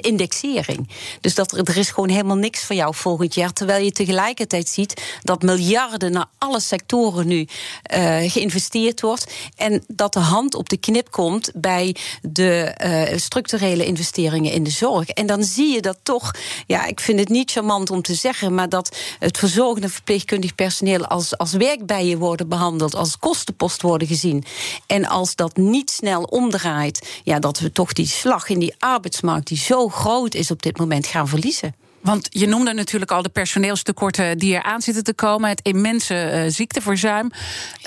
indexering. 0.00 0.88
Dus 1.20 1.34
dat 1.34 1.52
er, 1.52 1.64
er 1.64 1.76
is 1.76 1.90
gewoon 1.90 2.08
helemaal 2.08 2.36
niks 2.36 2.64
voor 2.64 2.76
jou 2.76 2.94
volgend 2.94 3.34
jaar, 3.34 3.52
terwijl 3.52 3.84
je 3.84 3.92
tegelijkertijd 3.92 4.68
ziet 4.68 5.02
dat 5.22 5.42
miljarden 5.42 6.12
naar 6.12 6.26
alle 6.38 6.60
sectoren 6.60 7.26
nu 7.26 7.46
uh, 7.94 8.30
geïnvesteerd 8.30 9.00
wordt. 9.00 9.32
En 9.56 9.84
dat 9.86 10.12
de 10.12 10.36
op 10.46 10.68
de 10.68 10.76
knip 10.76 11.10
komt 11.10 11.50
bij 11.54 11.96
de 12.22 12.74
uh, 13.12 13.18
structurele 13.18 13.86
investeringen 13.86 14.52
in 14.52 14.62
de 14.62 14.70
zorg. 14.70 15.08
En 15.08 15.26
dan 15.26 15.42
zie 15.44 15.72
je 15.72 15.82
dat 15.82 15.98
toch, 16.02 16.30
ja, 16.66 16.86
ik 16.86 17.00
vind 17.00 17.18
het 17.18 17.28
niet 17.28 17.50
charmant 17.50 17.90
om 17.90 18.02
te 18.02 18.14
zeggen, 18.14 18.54
maar 18.54 18.68
dat 18.68 18.96
het 19.18 19.38
verzorgende 19.38 19.88
verpleegkundig 19.88 20.54
personeel 20.54 21.06
als, 21.06 21.38
als 21.38 21.52
werkbijen 21.52 22.18
worden 22.18 22.48
behandeld, 22.48 22.94
als 22.94 23.18
kostenpost 23.18 23.82
worden 23.82 24.08
gezien. 24.08 24.44
En 24.86 25.06
als 25.06 25.34
dat 25.34 25.56
niet 25.56 25.90
snel 25.90 26.22
omdraait, 26.22 27.20
ja, 27.24 27.38
dat 27.38 27.58
we 27.58 27.72
toch 27.72 27.92
die 27.92 28.06
slag 28.06 28.48
in 28.48 28.58
die 28.58 28.74
arbeidsmarkt, 28.78 29.46
die 29.46 29.58
zo 29.58 29.88
groot 29.88 30.34
is 30.34 30.50
op 30.50 30.62
dit 30.62 30.78
moment, 30.78 31.06
gaan 31.06 31.28
verliezen. 31.28 31.74
Want 32.00 32.26
je 32.30 32.46
noemde 32.46 32.72
natuurlijk 32.72 33.10
al 33.10 33.22
de 33.22 33.28
personeelstekorten 33.28 34.38
die 34.38 34.54
er 34.54 34.62
aan 34.62 34.80
zitten 34.80 35.04
te 35.04 35.14
komen. 35.14 35.48
Het 35.48 35.60
immense 35.62 36.30
uh, 36.32 36.52
ziekteverzuim, 36.52 37.30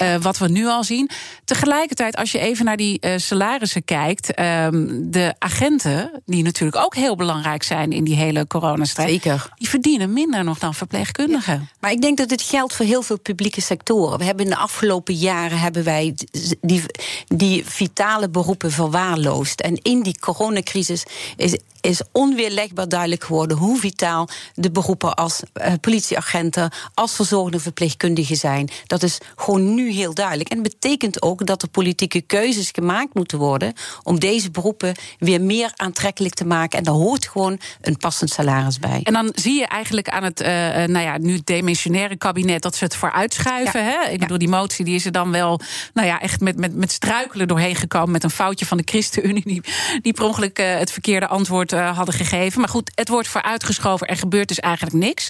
uh, 0.01 0.15
wat 0.15 0.37
we 0.37 0.47
nu 0.47 0.67
al 0.67 0.83
zien. 0.83 1.09
Tegelijkertijd, 1.45 2.15
als 2.15 2.31
je 2.31 2.39
even 2.39 2.65
naar 2.65 2.77
die 2.77 2.97
uh, 3.01 3.13
salarissen 3.17 3.85
kijkt. 3.85 4.39
Um, 4.39 5.11
de 5.11 5.35
agenten, 5.39 6.21
die 6.25 6.43
natuurlijk 6.43 6.83
ook 6.83 6.95
heel 6.95 7.15
belangrijk 7.15 7.63
zijn 7.63 7.91
in 7.91 8.03
die 8.03 8.15
hele 8.15 8.47
coronastrijd. 8.47 9.09
Zeker. 9.09 9.49
Die 9.55 9.69
verdienen 9.69 10.13
minder 10.13 10.43
nog 10.43 10.59
dan 10.59 10.73
verpleegkundigen. 10.73 11.53
Ja. 11.53 11.67
Maar 11.79 11.91
ik 11.91 12.01
denk 12.01 12.17
dat 12.17 12.29
dit 12.29 12.41
geldt 12.41 12.73
voor 12.73 12.85
heel 12.85 13.01
veel 13.01 13.19
publieke 13.19 13.61
sectoren. 13.61 14.17
We 14.17 14.25
hebben 14.25 14.45
in 14.45 14.51
de 14.51 14.57
afgelopen 14.57 15.13
jaren 15.13 15.59
hebben 15.59 15.83
wij 15.83 16.15
die, 16.61 16.83
die 17.27 17.65
vitale 17.65 18.29
beroepen 18.29 18.71
verwaarloosd. 18.71 19.61
En 19.61 19.79
in 19.81 20.03
die 20.03 20.19
coronacrisis 20.19 21.05
is 21.37 21.57
is 21.81 22.01
onweerlegbaar 22.11 22.89
duidelijk 22.89 23.23
geworden 23.23 23.57
hoe 23.57 23.79
vitaal 23.79 24.29
de 24.53 24.71
beroepen 24.71 25.13
als 25.15 25.41
uh, 25.53 25.73
politieagenten, 25.81 26.71
als 26.93 27.15
verzorgende 27.15 27.59
verpleegkundigen 27.59 28.35
zijn. 28.35 28.69
Dat 28.85 29.03
is 29.03 29.17
gewoon 29.35 29.73
nu 29.73 29.91
heel 29.91 30.13
duidelijk. 30.13 30.49
En 30.49 30.61
betekent 30.61 31.21
ook 31.21 31.45
dat 31.45 31.61
er 31.61 31.67
politieke 31.67 32.21
keuzes 32.21 32.69
gemaakt 32.71 33.13
moeten 33.13 33.37
worden 33.37 33.73
om 34.03 34.19
deze 34.19 34.51
beroepen 34.51 34.95
weer 35.19 35.41
meer 35.41 35.71
aantrekkelijk 35.75 36.33
te 36.33 36.45
maken. 36.45 36.77
En 36.77 36.83
daar 36.83 36.93
hoort 36.93 37.27
gewoon 37.27 37.59
een 37.81 37.97
passend 37.97 38.29
salaris 38.29 38.79
bij. 38.79 38.99
En 39.03 39.13
dan 39.13 39.31
zie 39.35 39.59
je 39.59 39.67
eigenlijk 39.67 40.09
aan 40.09 40.23
het, 40.23 40.41
uh, 40.41 40.47
nou 40.85 40.99
ja, 40.99 41.17
nu 41.17 41.41
demissionaire 41.43 42.15
kabinet 42.15 42.61
dat 42.61 42.75
ze 42.75 42.83
het 42.83 42.95
vooruitschuiven. 42.95 43.83
Ja. 43.83 43.89
Hè? 43.89 44.09
Ik 44.09 44.19
bedoel, 44.19 44.37
die 44.37 44.49
motie 44.49 44.85
die 44.85 44.95
is 44.95 45.05
er 45.05 45.11
dan 45.11 45.31
wel, 45.31 45.59
nou 45.93 46.07
ja, 46.07 46.19
echt 46.19 46.39
met, 46.39 46.57
met, 46.57 46.75
met 46.75 46.91
struikelen 46.91 47.47
doorheen 47.47 47.75
gekomen. 47.75 48.11
Met 48.11 48.23
een 48.23 48.29
foutje 48.29 48.65
van 48.65 48.77
de 48.77 48.83
ChristenUnie, 48.85 49.43
die, 49.43 49.61
die 50.01 50.13
per 50.13 50.25
ongeluk 50.25 50.59
uh, 50.59 50.77
het 50.77 50.91
verkeerde 50.91 51.27
antwoord 51.27 51.70
uh, 51.73 51.97
hadden 51.97 52.15
gegeven. 52.15 52.59
Maar 52.59 52.69
goed, 52.69 52.91
het 52.95 53.09
wordt 53.09 53.27
vooruitgeschoven. 53.27 54.07
Er 54.07 54.15
gebeurt 54.15 54.47
dus 54.47 54.59
eigenlijk 54.59 54.95
niks. 54.95 55.29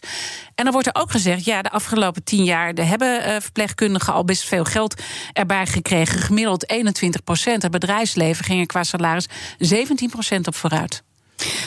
En 0.56 0.64
dan 0.64 0.74
wordt 0.74 0.88
er 0.88 1.02
ook 1.02 1.12
gezegd, 1.12 1.46
ja, 1.46 1.62
de 1.62 1.70
afgelopen 1.70 2.24
tien 2.24 2.44
jaar 2.44 2.74
hebben 2.74 3.42
verpleegkundigen 3.42 4.14
al 4.14 4.26
best 4.26 4.44
veel 4.44 4.64
geld 4.64 5.02
erbij 5.34 5.66
gekregen. 5.66 6.20
Gemiddeld 6.20 6.70
21 6.70 7.24
procent. 7.24 7.62
Het 7.62 7.72
bedrijfsleven 7.72 8.46
ging 8.46 8.60
er 8.60 8.66
qua 8.66 8.84
salaris 8.84 9.28
17 9.58 10.10
procent 10.10 10.48
op 10.48 10.56
vooruit. 10.56 11.04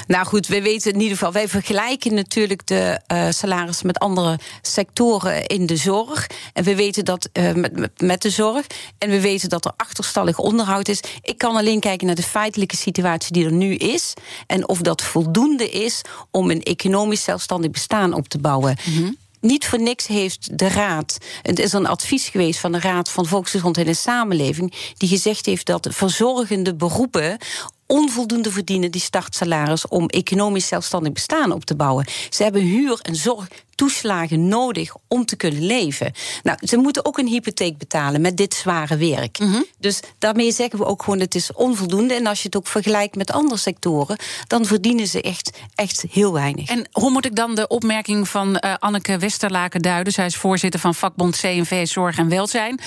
Nou 0.06 0.26
goed, 0.26 0.46
we 0.46 0.62
weten 0.62 0.92
in 0.92 1.00
ieder 1.00 1.16
geval, 1.16 1.32
wij 1.32 1.48
vergelijken 1.48 2.14
natuurlijk 2.14 2.66
de 2.66 3.00
uh, 3.12 3.26
salarissen 3.30 3.86
met 3.86 3.98
andere 3.98 4.38
sectoren 4.62 5.46
in 5.46 5.66
de 5.66 5.76
zorg. 5.76 6.26
En 6.52 6.64
we 6.64 6.74
weten 6.74 7.04
dat 7.04 7.28
uh, 7.32 7.50
met, 7.96 8.22
de 8.22 8.30
zorg. 8.30 8.66
En 8.98 9.10
we 9.10 9.20
weten 9.20 9.48
dat 9.48 9.64
er 9.64 9.72
achterstallig 9.76 10.38
onderhoud 10.38 10.88
is. 10.88 11.00
Ik 11.22 11.38
kan 11.38 11.56
alleen 11.56 11.80
kijken 11.80 12.06
naar 12.06 12.16
de 12.16 12.22
feitelijke 12.22 12.76
situatie 12.76 13.32
die 13.32 13.44
er 13.44 13.52
nu 13.52 13.74
is. 13.74 14.14
En 14.46 14.68
of 14.68 14.80
dat 14.80 15.02
voldoende 15.02 15.70
is 15.70 16.00
om 16.30 16.50
een 16.50 16.62
economisch 16.62 17.24
zelfstandig 17.24 17.70
bestaan 17.70 18.12
op 18.12 18.28
te 18.28 18.38
bouwen. 18.38 18.76
Mm 18.84 18.96
-hmm. 18.96 19.16
Niet 19.44 19.66
voor 19.66 19.80
niks 19.80 20.06
heeft 20.06 20.58
de 20.58 20.68
Raad, 20.68 21.18
het 21.42 21.58
is 21.58 21.72
een 21.72 21.86
advies 21.86 22.28
geweest 22.28 22.60
van 22.60 22.72
de 22.72 22.80
Raad 22.80 23.10
van 23.10 23.26
Volksgezondheid 23.26 23.86
en 23.86 23.96
Samenleving, 23.96 24.74
die 24.96 25.08
gezegd 25.08 25.46
heeft 25.46 25.66
dat 25.66 25.88
verzorgende 25.90 26.74
beroepen 26.74 27.38
onvoldoende 27.86 28.50
verdienen 28.50 28.90
die 28.90 29.00
startsalaris 29.00 29.88
om 29.88 30.08
economisch 30.08 30.66
zelfstandig 30.66 31.12
bestaan 31.12 31.52
op 31.52 31.64
te 31.64 31.76
bouwen. 31.76 32.06
Ze 32.28 32.42
hebben 32.42 32.62
huur- 32.62 33.00
en 33.02 33.14
zorgtoeslagen 33.14 34.48
nodig 34.48 34.94
om 35.08 35.26
te 35.26 35.36
kunnen 35.36 35.66
leven. 35.66 36.12
Nou, 36.42 36.58
ze 36.60 36.76
moeten 36.76 37.04
ook 37.04 37.18
een 37.18 37.26
hypotheek 37.26 37.78
betalen 37.78 38.20
met 38.20 38.36
dit 38.36 38.54
zware 38.54 38.96
werk. 38.96 39.38
Mm 39.38 39.52
-hmm. 39.52 39.64
Dus 39.78 40.00
daarmee 40.18 40.52
zeggen 40.52 40.78
we 40.78 40.84
ook 40.84 41.02
gewoon: 41.02 41.20
het 41.20 41.34
is 41.34 41.52
onvoldoende. 41.52 42.14
En 42.14 42.26
als 42.26 42.38
je 42.38 42.46
het 42.46 42.56
ook 42.56 42.66
vergelijkt 42.66 43.16
met 43.16 43.30
andere 43.30 43.56
sectoren, 43.56 44.16
dan 44.46 44.64
verdienen 44.64 45.06
ze 45.06 45.22
echt, 45.22 45.50
echt 45.74 46.04
heel 46.10 46.32
weinig. 46.32 46.68
En 46.68 46.88
hoe 46.92 47.10
moet 47.10 47.26
ik 47.26 47.36
dan 47.36 47.54
de 47.54 47.68
opmerking 47.68 48.28
van 48.28 48.48
uh, 48.48 48.74
Anneke 48.78 49.18
Westerlaken 49.18 49.82
duiden? 49.82 50.12
Zij 50.12 50.26
is 50.26 50.36
voorzitter 50.36 50.80
van 50.80 50.94
vakbond 50.94 51.36
CNV 51.36 51.86
Zorg 51.86 52.18
en 52.18 52.28
Welzijn. 52.28 52.80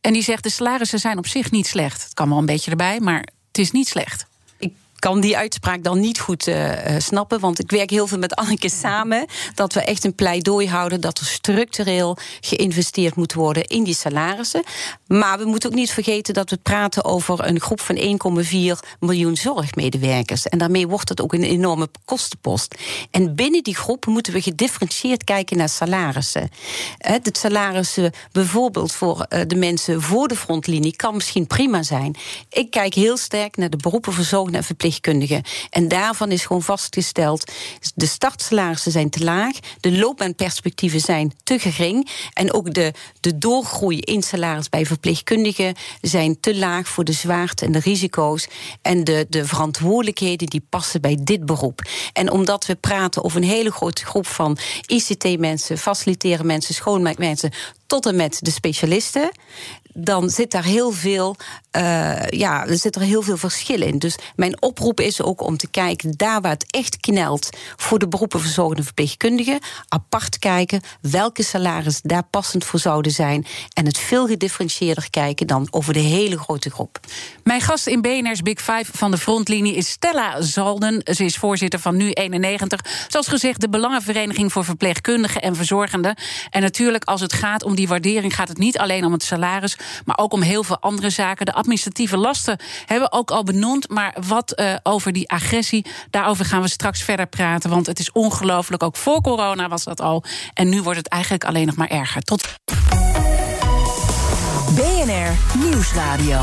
En 0.00 0.12
die 0.12 0.22
zegt: 0.22 0.42
de 0.42 0.50
salarissen 0.50 0.98
zijn 0.98 1.18
op 1.18 1.26
zich 1.26 1.50
niet 1.50 1.66
slecht. 1.66 2.02
Het 2.02 2.14
kan 2.14 2.28
wel 2.28 2.38
een 2.38 2.46
beetje 2.46 2.70
erbij, 2.70 3.00
maar 3.00 3.26
het 3.48 3.58
is 3.58 3.70
niet 3.70 3.88
slecht 3.88 4.28
kan 5.00 5.20
die 5.20 5.36
uitspraak 5.36 5.84
dan 5.84 6.00
niet 6.00 6.20
goed 6.20 6.46
uh, 6.46 6.72
snappen. 6.98 7.40
Want 7.40 7.58
ik 7.58 7.70
werk 7.70 7.90
heel 7.90 8.06
veel 8.06 8.18
met 8.18 8.34
Anneke 8.34 8.70
samen. 8.70 9.26
Dat 9.54 9.72
we 9.72 9.80
echt 9.80 10.04
een 10.04 10.14
pleidooi 10.14 10.68
houden 10.68 11.00
dat 11.00 11.18
er 11.18 11.26
structureel 11.26 12.16
geïnvesteerd 12.40 13.14
moet 13.16 13.32
worden 13.32 13.64
in 13.64 13.84
die 13.84 13.94
salarissen. 13.94 14.62
Maar 15.06 15.38
we 15.38 15.44
moeten 15.44 15.70
ook 15.70 15.74
niet 15.74 15.90
vergeten 15.90 16.34
dat 16.34 16.50
we 16.50 16.56
praten 16.56 17.04
over 17.04 17.46
een 17.46 17.60
groep 17.60 17.80
van 17.80 17.96
1,4 17.96 18.52
miljoen 19.00 19.36
zorgmedewerkers. 19.36 20.48
En 20.48 20.58
daarmee 20.58 20.88
wordt 20.88 21.08
het 21.08 21.20
ook 21.20 21.32
een 21.32 21.42
enorme 21.42 21.88
kostenpost. 22.04 22.74
En 23.10 23.34
binnen 23.34 23.62
die 23.62 23.76
groep 23.76 24.06
moeten 24.06 24.32
we 24.32 24.42
gedifferentieerd 24.42 25.24
kijken 25.24 25.56
naar 25.56 25.68
salarissen. 25.68 26.50
Het 26.98 27.38
salarissen 27.38 28.12
bijvoorbeeld 28.32 28.92
voor 28.92 29.26
de 29.46 29.56
mensen 29.56 30.02
voor 30.02 30.28
de 30.28 30.36
frontlinie 30.36 30.96
kan 30.96 31.14
misschien 31.14 31.46
prima 31.46 31.82
zijn. 31.82 32.16
Ik 32.48 32.70
kijk 32.70 32.94
heel 32.94 33.16
sterk 33.16 33.56
naar 33.56 33.70
de 33.70 33.76
beroepen 33.76 34.12
verzorgende 34.12 34.58
en 34.58 34.64
en 35.70 35.88
daarvan 35.88 36.30
is 36.30 36.44
gewoon 36.44 36.62
vastgesteld: 36.62 37.52
de 37.94 38.06
startsalarissen 38.06 38.92
zijn 38.92 39.10
te 39.10 39.24
laag, 39.24 39.52
de 39.80 39.98
loopbaanperspectieven 39.98 41.00
zijn 41.00 41.32
te 41.42 41.58
gering. 41.58 42.08
En 42.32 42.52
ook 42.52 42.74
de, 42.74 42.92
de 43.20 43.38
doorgroei 43.38 43.98
in 44.00 44.22
salaris 44.22 44.68
bij 44.68 44.86
verpleegkundigen 44.86 45.74
zijn 46.00 46.40
te 46.40 46.56
laag 46.56 46.88
voor 46.88 47.04
de 47.04 47.12
zwaarte 47.12 47.64
en 47.64 47.72
de 47.72 47.78
risico's. 47.78 48.48
En 48.82 49.04
de, 49.04 49.26
de 49.28 49.44
verantwoordelijkheden 49.44 50.48
die 50.48 50.66
passen 50.68 51.00
bij 51.00 51.18
dit 51.20 51.46
beroep. 51.46 51.82
En 52.12 52.30
omdat 52.30 52.66
we 52.66 52.74
praten 52.74 53.24
over 53.24 53.42
een 53.42 53.48
hele 53.48 53.72
grote 53.72 54.04
groep 54.04 54.26
van 54.26 54.58
ICT-mensen, 54.86 55.78
faciliteren 55.78 56.46
mensen, 56.46 56.74
schoonmaakmensen 56.74 57.50
tot 57.86 58.06
en 58.06 58.16
met 58.16 58.38
de 58.40 58.50
specialisten 58.50 59.30
dan 59.94 60.30
zit 60.30 60.50
daar 60.50 60.64
heel 60.64 60.90
veel, 60.90 61.36
uh, 61.76 62.26
ja, 62.26 62.66
er 62.66 62.76
zit 62.76 62.96
er 62.96 63.02
heel 63.02 63.22
veel 63.22 63.36
verschil 63.36 63.82
in. 63.82 63.98
Dus 63.98 64.18
mijn 64.36 64.62
oproep 64.62 65.00
is 65.00 65.22
ook 65.22 65.40
om 65.40 65.56
te 65.56 65.68
kijken 65.68 66.14
daar 66.16 66.40
waar 66.40 66.50
het 66.50 66.66
echt 66.70 66.96
knelt 66.96 67.48
voor 67.76 67.98
de 67.98 68.08
beroepen 68.08 68.40
verzorgende 68.40 68.82
verpleegkundigen, 68.82 69.58
apart 69.88 70.38
kijken 70.38 70.80
welke 71.00 71.42
salaris 71.42 72.00
daar 72.02 72.22
passend 72.22 72.64
voor 72.64 72.78
zouden 72.78 73.12
zijn 73.12 73.46
en 73.72 73.86
het 73.86 73.98
veel 73.98 74.26
gedifferentieerder 74.26 75.10
kijken 75.10 75.46
dan 75.46 75.68
over 75.70 75.92
de 75.92 75.98
hele 75.98 76.38
grote 76.38 76.70
groep. 76.70 77.00
Mijn 77.44 77.60
gast 77.60 77.86
in 77.86 78.00
BNR's 78.00 78.42
Big 78.42 78.60
Five 78.60 78.84
van 78.92 79.10
de 79.10 79.18
frontlinie 79.18 79.74
is 79.74 79.90
Stella 79.90 80.42
Zalden. 80.42 81.02
Ze 81.04 81.24
is 81.24 81.36
voorzitter 81.36 81.80
van 81.80 81.96
Nu 81.96 82.10
91. 82.10 82.80
Zoals 83.08 83.28
gezegd, 83.28 83.60
de 83.60 83.68
Belangenvereniging 83.68 84.52
voor 84.52 84.64
Verpleegkundigen 84.64 85.42
en 85.42 85.56
Verzorgenden. 85.56 86.14
En 86.50 86.62
natuurlijk, 86.62 87.04
als 87.04 87.20
het 87.20 87.32
gaat 87.32 87.62
om 87.62 87.74
die 87.74 87.88
waardering, 87.88 88.34
gaat 88.34 88.48
het 88.48 88.58
niet 88.58 88.78
alleen 88.78 89.04
om 89.04 89.12
het 89.12 89.22
salaris, 89.22 89.76
maar 90.04 90.18
ook 90.18 90.32
om 90.32 90.42
heel 90.42 90.64
veel 90.64 90.80
andere 90.80 91.10
zaken. 91.10 91.46
De 91.46 91.52
administratieve 91.60 92.16
lasten 92.16 92.58
hebben 92.86 93.08
we 93.10 93.16
ook 93.16 93.30
al 93.30 93.42
benoemd. 93.42 93.88
Maar 93.88 94.16
wat 94.26 94.60
uh, 94.60 94.74
over 94.82 95.12
die 95.12 95.30
agressie, 95.30 95.86
daarover 96.10 96.44
gaan 96.44 96.62
we 96.62 96.68
straks 96.68 97.02
verder 97.02 97.26
praten. 97.26 97.70
Want 97.70 97.86
het 97.86 97.98
is 97.98 98.12
ongelooflijk. 98.12 98.82
Ook 98.82 98.96
voor 98.96 99.20
corona 99.20 99.68
was 99.68 99.84
dat 99.84 100.00
al. 100.00 100.24
En 100.54 100.68
nu 100.68 100.82
wordt 100.82 100.98
het 100.98 101.08
eigenlijk 101.08 101.44
alleen 101.44 101.66
nog 101.66 101.76
maar 101.76 101.88
erger. 101.88 102.22
Tot. 102.22 102.48
BNR 104.74 105.58
Nieuwsradio. 105.58 106.40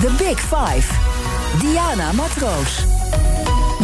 The 0.00 0.14
Big 0.18 0.40
Five. 0.40 0.92
Diana 1.60 2.12
Matroos. 2.12 2.95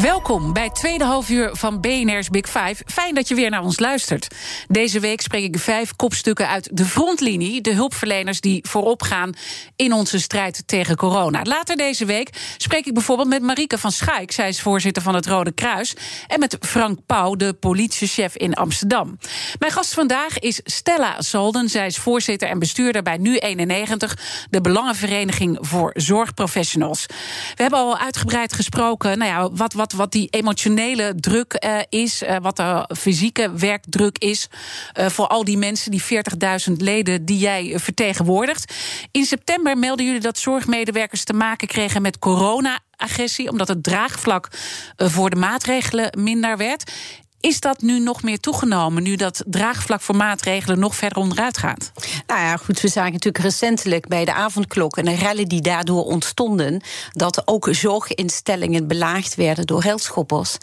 Welkom 0.01 0.53
bij 0.53 0.65
het 0.65 0.75
tweede 0.75 1.05
halfuur 1.05 1.51
van 1.53 1.81
BNR's 1.81 2.29
Big 2.29 2.47
Five. 2.47 2.77
Fijn 2.87 3.15
dat 3.15 3.29
je 3.29 3.35
weer 3.35 3.51
naar 3.51 3.63
ons 3.63 3.79
luistert. 3.79 4.29
Deze 4.69 5.01
week 5.01 5.21
spreek 5.21 5.45
ik 5.45 5.59
vijf 5.59 5.97
kopstukken 5.97 6.49
uit 6.49 6.69
de 6.73 6.85
frontlinie. 6.85 7.61
De 7.61 7.75
hulpverleners 7.75 8.41
die 8.41 8.65
voorop 8.69 9.03
gaan 9.03 9.33
in 9.77 9.93
onze 9.93 10.21
strijd 10.21 10.63
tegen 10.67 10.97
corona. 10.97 11.43
Later 11.43 11.77
deze 11.77 12.05
week 12.05 12.31
spreek 12.57 12.87
ik 12.87 12.95
bijvoorbeeld 12.95 13.29
met 13.29 13.43
Marieke 13.43 13.79
van 13.79 13.93
Schaik. 13.93 14.33
Zij 14.33 14.49
is 14.49 14.61
voorzitter 14.61 15.03
van 15.03 15.15
het 15.15 15.27
Rode 15.27 15.53
Kruis. 15.53 15.97
En 16.27 16.39
met 16.39 16.57
Frank 16.61 16.99
Pauw, 17.07 17.35
de 17.35 17.53
politiechef 17.53 18.37
in 18.37 18.55
Amsterdam. 18.55 19.19
Mijn 19.59 19.73
gast 19.73 19.95
vandaag 19.95 20.39
is 20.39 20.61
Stella 20.65 21.23
Zolden. 21.23 21.69
Zij 21.69 21.87
is 21.87 21.97
voorzitter 21.97 22.49
en 22.49 22.59
bestuurder 22.59 23.03
bij 23.03 23.19
Nu91, 23.19 24.21
de 24.51 24.61
Belangenvereniging 24.61 25.59
voor 25.61 25.91
Zorgprofessionals. 25.95 27.07
We 27.55 27.63
hebben 27.63 27.79
al 27.79 27.99
uitgebreid 27.99 28.53
gesproken. 28.53 29.19
Nou 29.19 29.31
ja, 29.31 29.51
wat 29.57 29.81
wat, 29.83 29.93
wat 29.93 30.13
die 30.13 30.29
emotionele 30.31 31.15
druk 31.17 31.65
uh, 31.65 31.79
is, 31.89 32.23
uh, 32.23 32.37
wat 32.43 32.57
de 32.57 32.89
fysieke 32.99 33.53
werkdruk 33.53 34.19
is 34.19 34.49
uh, 35.01 35.07
voor 35.07 35.27
al 35.27 35.45
die 35.45 35.59
mensen, 35.59 35.91
die 35.91 36.03
40.000 36.69 36.73
leden 36.77 37.25
die 37.25 37.39
jij 37.39 37.75
vertegenwoordigt. 37.79 38.75
In 39.11 39.25
september 39.25 39.79
melden 39.79 40.07
jullie 40.07 40.21
dat 40.21 40.39
zorgmedewerkers 40.39 41.25
te 41.25 41.33
maken 41.33 41.69
kregen 41.69 42.03
met 42.03 42.19
corona-agressie, 42.19 43.51
omdat 43.51 43.69
het 43.69 43.83
draagvlak 43.83 44.49
voor 44.97 45.31
de 45.31 45.37
maatregelen 45.37 46.19
minder 46.19 46.57
werd. 46.57 46.93
Is 47.43 47.61
dat 47.61 47.81
nu 47.81 48.01
nog 48.01 48.23
meer 48.23 48.41
toegenomen, 48.41 49.03
nu 49.03 49.17
dat 49.17 49.43
draagvlak 49.47 50.01
voor 50.01 50.17
maatregelen 50.17 50.79
nog 50.79 50.97
verder 50.97 51.19
onderuit 51.19 51.59
gaat? 51.59 51.93
Nou 52.27 52.41
ja, 52.41 52.57
goed, 52.57 52.81
we 52.81 52.89
zagen 52.89 53.13
natuurlijk 53.13 53.45
recentelijk 53.45 54.09
bij 54.09 54.25
de 54.25 54.33
avondklok 54.33 54.97
en 54.97 55.05
de 55.05 55.15
rellen 55.15 55.49
die 55.49 55.61
daardoor 55.61 56.05
ontstonden, 56.05 56.83
dat 57.13 57.43
ook 57.45 57.69
zorginstellingen 57.71 58.87
belaagd 58.87 59.35
werden 59.35 59.67
door 59.67 59.83
heldschoppers. 59.83 60.57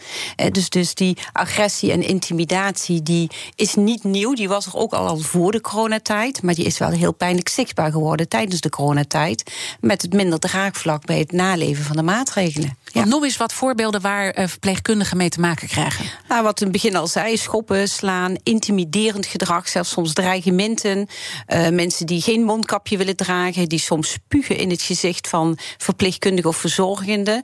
Dus, 0.50 0.68
dus 0.68 0.94
die 0.94 1.16
agressie 1.32 1.92
en 1.92 2.02
intimidatie 2.02 3.02
die 3.02 3.30
is 3.54 3.74
niet 3.74 4.04
nieuw. 4.04 4.34
Die 4.34 4.48
was 4.48 4.66
er 4.66 4.76
ook 4.76 4.92
al 4.92 5.18
voor 5.18 5.52
de 5.52 5.60
coronatijd, 5.60 6.42
maar 6.42 6.54
die 6.54 6.64
is 6.64 6.78
wel 6.78 6.90
heel 6.90 7.12
pijnlijk 7.12 7.48
zichtbaar 7.48 7.90
geworden 7.90 8.28
tijdens 8.28 8.60
de 8.60 8.70
coronatijd. 8.70 9.52
Met 9.80 10.02
het 10.02 10.12
minder 10.12 10.38
draagvlak 10.38 11.04
bij 11.04 11.18
het 11.18 11.32
naleven 11.32 11.84
van 11.84 11.96
de 11.96 12.02
maatregelen. 12.02 12.78
Ja. 12.92 13.04
Noem 13.04 13.24
eens 13.24 13.36
wat 13.36 13.52
voorbeelden 13.52 14.00
waar 14.00 14.48
verpleegkundigen 14.48 15.16
mee 15.16 15.28
te 15.28 15.40
maken 15.40 15.68
krijgen. 15.68 16.04
Nou, 16.28 16.42
wat 16.42 16.60
een 16.60 16.68
het 16.72 16.82
begin 16.82 16.96
al 16.96 17.06
zei, 17.06 17.36
schoppen, 17.36 17.88
slaan, 17.88 18.36
intimiderend 18.42 19.26
gedrag, 19.26 19.68
zelfs 19.68 19.90
soms 19.90 20.12
dreigementen. 20.12 21.08
Uh, 21.48 21.68
mensen 21.68 22.06
die 22.06 22.20
geen 22.20 22.42
mondkapje 22.42 22.96
willen 22.96 23.16
dragen, 23.16 23.68
die 23.68 23.78
soms 23.78 24.10
spugen 24.10 24.56
in 24.56 24.70
het 24.70 24.82
gezicht 24.82 25.28
van 25.28 25.58
verpleegkundigen 25.78 26.50
of 26.50 26.56
verzorgenden. 26.56 27.42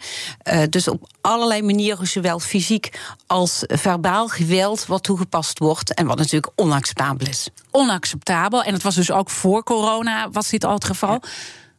Uh, 0.52 0.62
dus 0.70 0.88
op 0.88 1.10
allerlei 1.20 1.62
manieren, 1.62 2.06
zowel 2.06 2.38
fysiek 2.38 3.00
als 3.26 3.62
verbaal 3.66 4.28
geweld, 4.28 4.86
wat 4.86 5.02
toegepast 5.02 5.58
wordt 5.58 5.94
en 5.94 6.06
wat 6.06 6.18
natuurlijk 6.18 6.52
onacceptabel 6.56 7.26
is. 7.26 7.48
Onacceptabel. 7.70 8.62
En 8.62 8.72
het 8.72 8.82
was 8.82 8.94
dus 8.94 9.10
ook 9.10 9.30
voor 9.30 9.62
corona, 9.62 10.30
was 10.30 10.48
dit 10.48 10.64
al 10.64 10.74
het 10.74 10.84
geval. 10.84 11.18
Ja. 11.22 11.28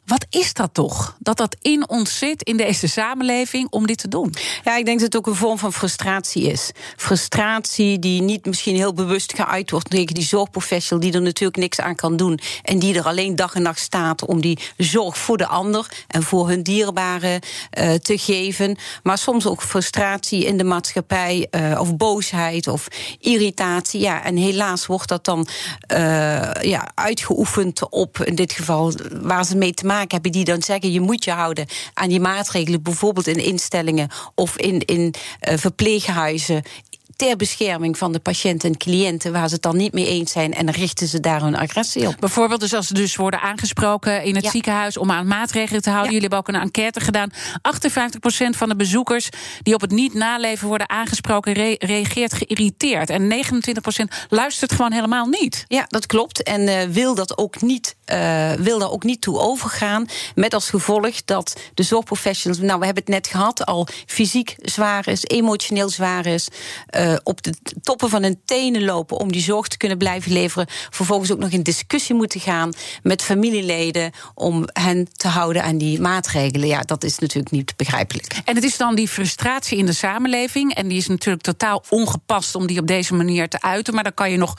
Wat 0.07 0.25
is 0.29 0.53
dat 0.53 0.73
toch? 0.73 1.15
Dat 1.19 1.37
dat 1.37 1.55
in 1.61 1.89
ons 1.89 2.17
zit, 2.17 2.43
in 2.43 2.57
deze 2.57 2.87
samenleving, 2.87 3.67
om 3.69 3.87
dit 3.87 3.97
te 3.97 4.07
doen? 4.07 4.33
Ja, 4.63 4.77
ik 4.77 4.85
denk 4.85 4.99
dat 4.99 5.13
het 5.13 5.17
ook 5.17 5.27
een 5.27 5.35
vorm 5.35 5.57
van 5.57 5.73
frustratie 5.73 6.43
is. 6.43 6.71
Frustratie 6.95 7.99
die 7.99 8.21
niet 8.21 8.45
misschien 8.45 8.75
heel 8.75 8.93
bewust 8.93 9.33
geuit 9.33 9.71
wordt 9.71 9.89
tegen 9.89 10.15
die 10.15 10.23
zorgprofessional, 10.23 11.03
die 11.03 11.13
er 11.13 11.21
natuurlijk 11.21 11.57
niks 11.57 11.79
aan 11.79 11.95
kan 11.95 12.15
doen. 12.17 12.39
En 12.63 12.79
die 12.79 12.97
er 12.97 13.05
alleen 13.05 13.35
dag 13.35 13.55
en 13.55 13.61
nacht 13.61 13.79
staat 13.79 14.25
om 14.25 14.41
die 14.41 14.59
zorg 14.77 15.17
voor 15.17 15.37
de 15.37 15.47
ander 15.47 15.87
en 16.07 16.23
voor 16.23 16.47
hun 16.47 16.63
dierbaren 16.63 17.41
uh, 17.79 17.93
te 17.93 18.17
geven. 18.17 18.77
Maar 19.03 19.17
soms 19.17 19.47
ook 19.47 19.61
frustratie 19.61 20.45
in 20.45 20.57
de 20.57 20.63
maatschappij, 20.63 21.47
uh, 21.51 21.79
of 21.79 21.95
boosheid 21.95 22.67
of 22.67 22.87
irritatie. 23.19 24.01
Ja, 24.01 24.23
en 24.23 24.35
helaas 24.35 24.85
wordt 24.85 25.07
dat 25.07 25.25
dan 25.25 25.47
uh, 25.91 25.97
ja, 26.61 26.91
uitgeoefend 26.95 27.89
op, 27.89 28.19
in 28.19 28.35
dit 28.35 28.51
geval, 28.51 28.93
waar 29.21 29.45
ze 29.45 29.57
mee 29.57 29.73
te 29.73 29.85
maken 29.85 29.95
maken 29.97 30.13
hebben 30.13 30.31
die 30.31 30.43
dan 30.43 30.62
zeggen: 30.62 30.91
je 30.91 31.01
moet 31.01 31.23
je 31.23 31.31
houden 31.31 31.65
aan 31.93 32.10
die 32.10 32.19
maatregelen, 32.19 32.81
bijvoorbeeld 32.81 33.27
in 33.27 33.43
instellingen 33.43 34.10
of 34.36 34.57
in, 34.57 34.79
in 34.79 35.13
uh, 35.49 35.57
verpleeghuizen 35.57 36.63
ter 37.17 37.36
bescherming 37.36 37.97
van 37.97 38.12
de 38.12 38.19
patiënten 38.19 38.69
en 38.69 38.77
cliënten 38.77 39.32
waar 39.32 39.47
ze 39.47 39.53
het 39.53 39.63
dan 39.63 39.77
niet 39.77 39.93
mee 39.93 40.08
eens 40.08 40.32
zijn 40.32 40.53
en 40.53 40.71
richten 40.71 41.08
ze 41.08 41.19
daar 41.19 41.41
hun 41.41 41.56
agressie 41.56 42.08
op. 42.08 42.15
Bijvoorbeeld 42.19 42.60
dus 42.60 42.73
als 42.73 42.88
ze 42.88 42.93
dus 42.93 43.15
worden 43.15 43.41
aangesproken 43.41 44.23
in 44.23 44.36
het 44.36 44.43
ja. 44.43 44.49
ziekenhuis 44.49 44.97
om 44.97 45.12
aan 45.12 45.27
maatregelen 45.27 45.82
te 45.82 45.89
houden. 45.89 46.13
Ja. 46.13 46.19
Jullie 46.19 46.36
hebben 46.36 46.39
ook 46.39 46.62
een 46.62 46.67
enquête 46.67 46.99
gedaan. 46.99 47.32
58% 47.34 48.58
van 48.58 48.69
de 48.69 48.75
bezoekers 48.75 49.30
die 49.62 49.73
op 49.73 49.82
het 49.82 49.91
niet 49.91 50.13
naleven 50.13 50.67
worden 50.67 50.89
aangesproken 50.89 51.53
re 51.53 51.75
reageert 51.80 52.34
geïrriteerd. 52.34 53.10
En 53.10 53.34
29% 53.34 54.27
luistert 54.30 54.71
gewoon 54.71 54.91
helemaal 54.91 55.25
niet. 55.25 55.65
Ja, 55.67 55.86
dat 55.88 56.06
klopt. 56.06 56.43
En 56.43 56.62
uh, 56.62 56.82
wil 56.84 57.15
dat 57.15 57.38
ook 57.38 57.62
niet, 57.62 57.95
uh, 58.12 58.51
wil 58.51 58.80
daar 58.80 58.91
ook 58.91 59.03
niet 59.03 59.21
toe 59.21 59.39
overgaan. 59.39 60.08
Met 60.36 60.53
als 60.53 60.69
gevolg 60.69 60.95
dat 61.25 61.60
de 61.73 61.84
zorgprofessionals, 61.84 62.62
nou 62.62 62.80
we 62.80 62.86
hebben 62.86 63.03
het 63.03 63.13
net 63.13 63.27
gehad, 63.27 63.65
al 63.65 63.88
fysiek 64.06 64.56
zwaar 64.58 65.08
is, 65.08 65.23
emotioneel 65.23 65.89
zwaar 65.89 66.25
is. 66.25 66.47
Uh, 66.97 67.06
uh, 67.07 67.15
op 67.23 67.43
de 67.43 67.53
toppen 67.81 68.09
van 68.09 68.23
hun 68.23 68.41
tenen 68.45 68.83
lopen 68.83 69.17
om 69.17 69.31
die 69.31 69.41
zorg 69.41 69.67
te 69.67 69.77
kunnen 69.77 69.97
blijven 69.97 70.31
leveren. 70.31 70.67
Vervolgens 70.89 71.31
ook 71.31 71.39
nog 71.39 71.49
in 71.49 71.63
discussie 71.63 72.15
moeten 72.15 72.39
gaan 72.39 72.73
met 73.03 73.21
familieleden 73.21 74.11
om 74.33 74.67
hen 74.73 75.07
te 75.11 75.27
houden 75.27 75.63
aan 75.63 75.77
die 75.77 76.01
maatregelen. 76.01 76.67
Ja, 76.67 76.81
dat 76.81 77.03
is 77.03 77.19
natuurlijk 77.19 77.51
niet 77.51 77.73
begrijpelijk. 77.75 78.41
En 78.45 78.55
het 78.55 78.63
is 78.63 78.77
dan 78.77 78.95
die 78.95 79.07
frustratie 79.07 79.77
in 79.77 79.85
de 79.85 79.93
samenleving. 79.93 80.73
En 80.73 80.87
die 80.87 80.97
is 80.97 81.07
natuurlijk 81.07 81.43
totaal 81.43 81.83
ongepast 81.89 82.55
om 82.55 82.67
die 82.67 82.79
op 82.79 82.87
deze 82.87 83.13
manier 83.13 83.49
te 83.49 83.61
uiten. 83.61 83.93
Maar 83.93 84.03
dan 84.03 84.13
kan 84.13 84.31
je 84.31 84.37
nog 84.37 84.53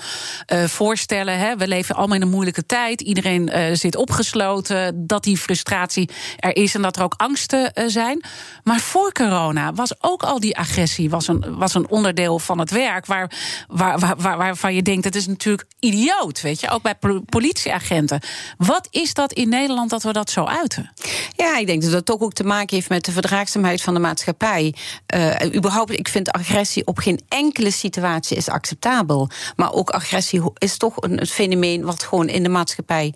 uh, 0.53 0.65
voorstellen, 0.65 1.39
hè, 1.39 1.57
we 1.57 1.69
leven 1.69 1.95
allemaal 1.95 2.17
in 2.17 2.23
een 2.23 2.29
moeilijke 2.29 2.67
tijd. 2.67 3.01
Iedereen 3.01 3.51
uh, 3.55 3.75
zit 3.75 3.97
opgesloten. 3.97 5.07
Dat 5.07 5.25
die 5.25 5.39
frustratie 5.39 6.09
er 6.39 6.57
is 6.57 6.75
en 6.75 6.83
dat 6.83 6.97
er 6.97 7.03
ook 7.03 7.15
angsten 7.17 7.73
zijn. 7.87 8.25
Maar 8.63 8.81
voor 8.81 9.13
corona 9.13 9.73
was 9.73 9.93
ook 10.01 10.23
al 10.23 10.41
die 10.41 10.57
agressie 10.57 11.11
was 11.11 11.29
een, 11.29 11.57
was 11.57 11.75
een 11.75 11.89
onderdeel 11.89 12.38
van 12.39 12.59
het 12.59 12.71
werk. 12.71 13.07
Waar, 13.07 13.31
waar, 13.69 13.99
waar, 13.99 14.17
waar, 14.17 14.37
waarvan 14.37 14.75
je 14.75 14.83
denkt, 14.83 15.05
het 15.05 15.15
is 15.15 15.27
natuurlijk 15.27 15.69
idioot. 15.79 16.41
Weet 16.41 16.61
je, 16.61 16.71
ook 16.71 16.83
bij 16.83 16.95
politieagenten. 17.25 18.21
Wat 18.57 18.89
is 18.91 19.15
dat 19.15 19.33
in 19.33 19.49
Nederland 19.49 19.91
dat 19.91 20.03
we 20.03 20.13
dat 20.13 20.31
zo 20.31 20.45
uiten? 20.45 20.93
Ja, 21.37 21.57
ik 21.57 21.67
denk 21.67 21.83
dat 21.83 21.93
dat 21.93 22.07
toch 22.07 22.21
ook 22.21 22.33
te 22.33 22.45
maken 22.45 22.77
heeft 22.77 22.89
met 22.89 23.05
de 23.05 23.13
verdraagzaamheid 23.13 23.83
van 23.83 23.95
de 23.95 24.01
maatschappij. 24.01 24.75
Uh, 25.15 25.55
überhaupt, 25.55 25.93
ik 25.93 26.09
vind 26.09 26.31
agressie 26.31 26.87
op 26.87 26.99
geen 26.99 27.21
enkele 27.29 27.71
situatie 27.71 28.37
is 28.37 28.49
acceptabel. 28.49 29.29
Maar 29.57 29.73
ook 29.73 29.91
agressie 29.91 30.43
is 30.59 30.77
toch 30.77 30.95
een, 30.97 31.21
een 31.21 31.27
fenomeen 31.27 31.85
wat 31.85 32.03
gewoon 32.03 32.29
in 32.29 32.43
de 32.43 32.49
maatschappij 32.49 33.15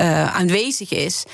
uh, 0.00 0.34
aanwezig 0.34 0.90
is. 0.90 1.24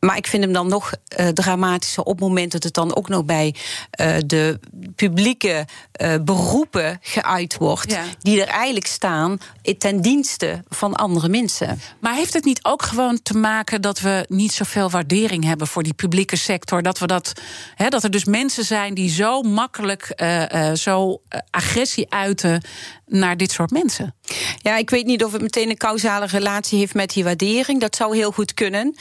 Maar 0.00 0.16
ik 0.16 0.26
vind 0.26 0.44
hem 0.44 0.52
dan 0.52 0.68
nog 0.68 0.92
uh, 1.18 1.28
dramatischer 1.28 2.02
op 2.02 2.18
het 2.18 2.28
moment 2.28 2.52
dat 2.52 2.62
het 2.62 2.74
dan 2.74 2.96
ook 2.96 3.08
nog 3.08 3.24
bij 3.24 3.54
uh, 4.00 4.16
de 4.26 4.60
publieke 4.96 5.66
uh, 6.00 6.14
beroepen 6.24 6.98
geuit 7.00 7.56
wordt. 7.56 7.92
Ja. 7.92 8.04
Die 8.20 8.42
er 8.42 8.48
eigenlijk 8.48 8.86
staan 8.86 9.38
ten 9.78 10.00
dienste 10.00 10.64
van 10.68 10.94
andere 10.94 11.28
mensen. 11.28 11.80
Maar 12.00 12.14
heeft 12.14 12.32
het 12.32 12.44
niet 12.44 12.64
ook 12.64 12.82
gewoon 12.82 13.22
te 13.22 13.36
maken 13.36 13.82
dat 13.82 14.00
we 14.00 14.24
niet 14.28 14.52
zoveel 14.52 14.90
waardering 14.90 15.44
hebben 15.44 15.66
voor 15.66 15.82
die 15.82 15.94
publieke 15.94 16.36
sector? 16.36 16.82
Dat, 16.82 16.98
we 16.98 17.06
dat, 17.06 17.32
hè, 17.74 17.88
dat 17.88 18.04
er 18.04 18.10
dus 18.10 18.24
mensen 18.24 18.64
zijn 18.64 18.94
die 18.94 19.10
zo 19.10 19.42
makkelijk 19.42 20.22
zo 20.74 21.20
agressie 21.50 22.12
uiten 22.12 22.62
naar 23.06 23.36
dit 23.36 23.52
soort 23.52 23.70
mensen? 23.70 24.14
Ja, 24.56 24.76
ik 24.76 24.90
weet 24.90 25.06
niet 25.06 25.24
of 25.24 25.32
het 25.32 25.42
meteen 25.42 25.70
een 25.70 25.76
causale 25.76 26.26
relatie 26.26 26.78
heeft 26.78 26.94
met 26.94 27.12
die 27.12 27.24
waardering. 27.24 27.80
Dat 27.80 27.96
zou 27.96 28.16
heel 28.16 28.30
goed 28.30 28.54
kunnen. 28.54 28.94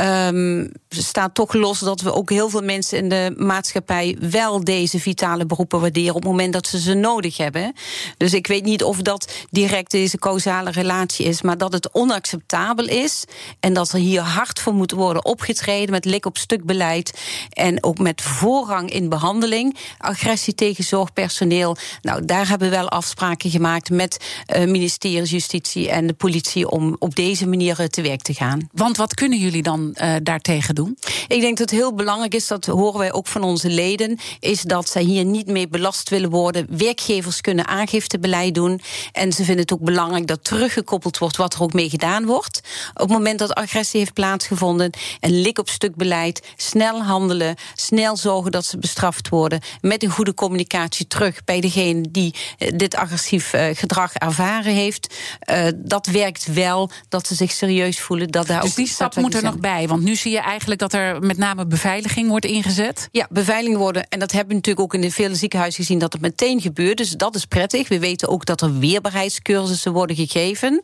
Um, 0.00 0.72
staat 0.88 1.34
toch 1.34 1.52
los 1.52 1.78
dat 1.78 2.00
we 2.00 2.12
ook 2.12 2.30
heel 2.30 2.48
veel 2.48 2.62
mensen 2.62 2.98
in 2.98 3.08
de 3.08 3.34
maatschappij 3.36 4.16
wel 4.20 4.64
deze 4.64 5.00
vitale 5.00 5.46
beroepen 5.46 5.80
waarderen 5.80 6.14
op 6.14 6.22
het 6.22 6.30
moment 6.30 6.52
dat 6.52 6.66
ze 6.66 6.80
ze 6.80 6.94
nodig 6.94 7.36
hebben. 7.36 7.72
Dus 8.16 8.34
ik 8.34 8.46
weet 8.46 8.64
niet 8.64 8.82
of 8.84 8.96
dat 8.96 9.32
direct 9.50 9.90
deze 9.90 10.18
causale 10.18 10.70
relatie 10.70 11.26
is, 11.26 11.42
maar 11.42 11.58
dat 11.58 11.72
het 11.72 11.92
onacceptabel 11.92 12.88
is 12.88 13.24
en 13.60 13.74
dat 13.74 13.92
er 13.92 13.98
hier 13.98 14.20
hard 14.20 14.60
voor 14.60 14.74
moet 14.74 14.92
worden 14.92 15.24
opgetreden 15.24 15.90
met 15.90 16.04
lik 16.04 16.26
op 16.26 16.38
stuk 16.38 16.64
beleid 16.64 17.18
en 17.50 17.84
ook 17.84 17.98
met 17.98 18.22
voorrang 18.22 18.90
in 18.90 19.08
behandeling, 19.08 19.76
agressie 19.98 20.54
tegen 20.54 20.84
zorgpersoneel. 20.84 21.76
Nou, 22.02 22.24
daar 22.24 22.48
hebben 22.48 22.70
we 22.70 22.76
wel 22.76 22.88
afspraken 22.88 23.50
gemaakt 23.50 23.90
met 23.90 24.24
uh, 24.56 24.64
ministerie 24.74 25.22
Justitie 25.22 25.90
en 25.90 26.06
de 26.06 26.12
politie 26.12 26.70
om 26.70 26.96
op 26.98 27.14
deze 27.14 27.46
manier 27.46 27.88
te 27.88 28.02
werk 28.02 28.22
te 28.22 28.34
gaan. 28.34 28.68
Want 28.72 28.96
wat 28.96 29.14
kunnen 29.14 29.38
jullie 29.38 29.62
dan 29.62 29.96
uh, 30.02 30.14
daartegen 30.22 30.74
doen? 30.74 30.98
Ik 31.28 31.40
denk 31.40 31.58
dat 31.58 31.70
het 31.70 31.78
heel 31.78 31.94
belangrijk 31.94 32.34
is, 32.34 32.46
dat 32.46 32.66
horen 32.66 32.98
wij 32.98 33.12
ook 33.12 33.26
van 33.26 33.42
onze 33.42 33.68
leden, 33.68 34.18
is 34.40 34.62
dat 34.62 34.88
zij 34.88 35.02
hier 35.02 35.24
niet 35.24 35.46
mee 35.46 35.68
belast 35.68 36.08
willen 36.08 36.30
worden. 36.30 36.66
Werkgevers 36.70 37.40
kunnen 37.40 37.66
aangiftebeleid 37.66 38.54
doen. 38.54 38.80
En 39.12 39.32
ze 39.32 39.44
vinden 39.44 39.62
het 39.62 39.72
ook 39.72 39.80
belangrijk 39.80 40.26
dat 40.26 40.44
teruggekoppeld 40.44 41.18
wordt 41.18 41.36
wat 41.36 41.54
er 41.54 41.62
ook 41.62 41.72
mee 41.72 41.88
gedaan 41.88 42.26
wordt. 42.26 42.60
Op 42.94 43.00
het 43.00 43.10
moment 43.10 43.38
dat 43.38 43.54
agressie 43.54 44.00
heeft 44.00 44.12
plaatsgevonden, 44.12 44.90
een 45.20 45.40
lik 45.40 45.58
op 45.58 45.68
stuk 45.68 45.94
beleid, 45.96 46.42
snel 46.56 47.02
handelen, 47.02 47.56
snel 47.74 48.16
zorgen 48.16 48.50
dat 48.50 48.64
ze 48.64 48.78
bestraft 48.78 49.28
worden, 49.28 49.60
met 49.80 50.02
een 50.02 50.10
goede 50.10 50.34
communicatie 50.34 51.06
terug 51.06 51.44
bij 51.44 51.60
degene 51.60 52.10
die 52.10 52.34
dit 52.74 52.94
agressief 52.94 53.52
gedrag 53.72 54.14
ervaren 54.14 54.63
heeft. 54.72 55.14
Uh, 55.50 55.66
dat 55.76 56.06
werkt 56.06 56.52
wel, 56.52 56.90
dat 57.08 57.26
ze 57.26 57.34
zich 57.34 57.52
serieus 57.52 58.00
voelen. 58.00 58.28
Dat 58.28 58.46
daar 58.46 58.60
dus 58.60 58.70
ook 58.70 58.76
die 58.76 58.88
stap 58.88 59.16
moet 59.16 59.34
er 59.34 59.42
nog 59.42 59.58
bij, 59.58 59.88
want 59.88 60.02
nu 60.02 60.16
zie 60.16 60.32
je 60.32 60.40
eigenlijk 60.40 60.80
dat 60.80 60.92
er 60.92 61.20
met 61.20 61.38
name 61.38 61.66
beveiliging 61.66 62.28
wordt 62.28 62.44
ingezet? 62.44 63.08
Ja, 63.12 63.26
beveiliging 63.30 63.76
worden. 63.76 64.08
En 64.08 64.18
dat 64.18 64.32
hebben 64.32 64.48
we 64.48 64.54
natuurlijk 64.54 64.84
ook 64.86 64.94
in 64.94 65.00
de 65.00 65.10
vele 65.10 65.34
ziekenhuizen 65.34 65.84
gezien 65.84 65.98
dat 65.98 66.12
het 66.12 66.22
meteen 66.22 66.60
gebeurt. 66.60 66.96
Dus 66.96 67.10
dat 67.10 67.34
is 67.34 67.44
prettig. 67.44 67.88
We 67.88 67.98
weten 67.98 68.28
ook 68.28 68.44
dat 68.44 68.60
er 68.60 68.78
weerbaarheidscursussen 68.78 69.92
worden 69.92 70.16
gegeven. 70.16 70.80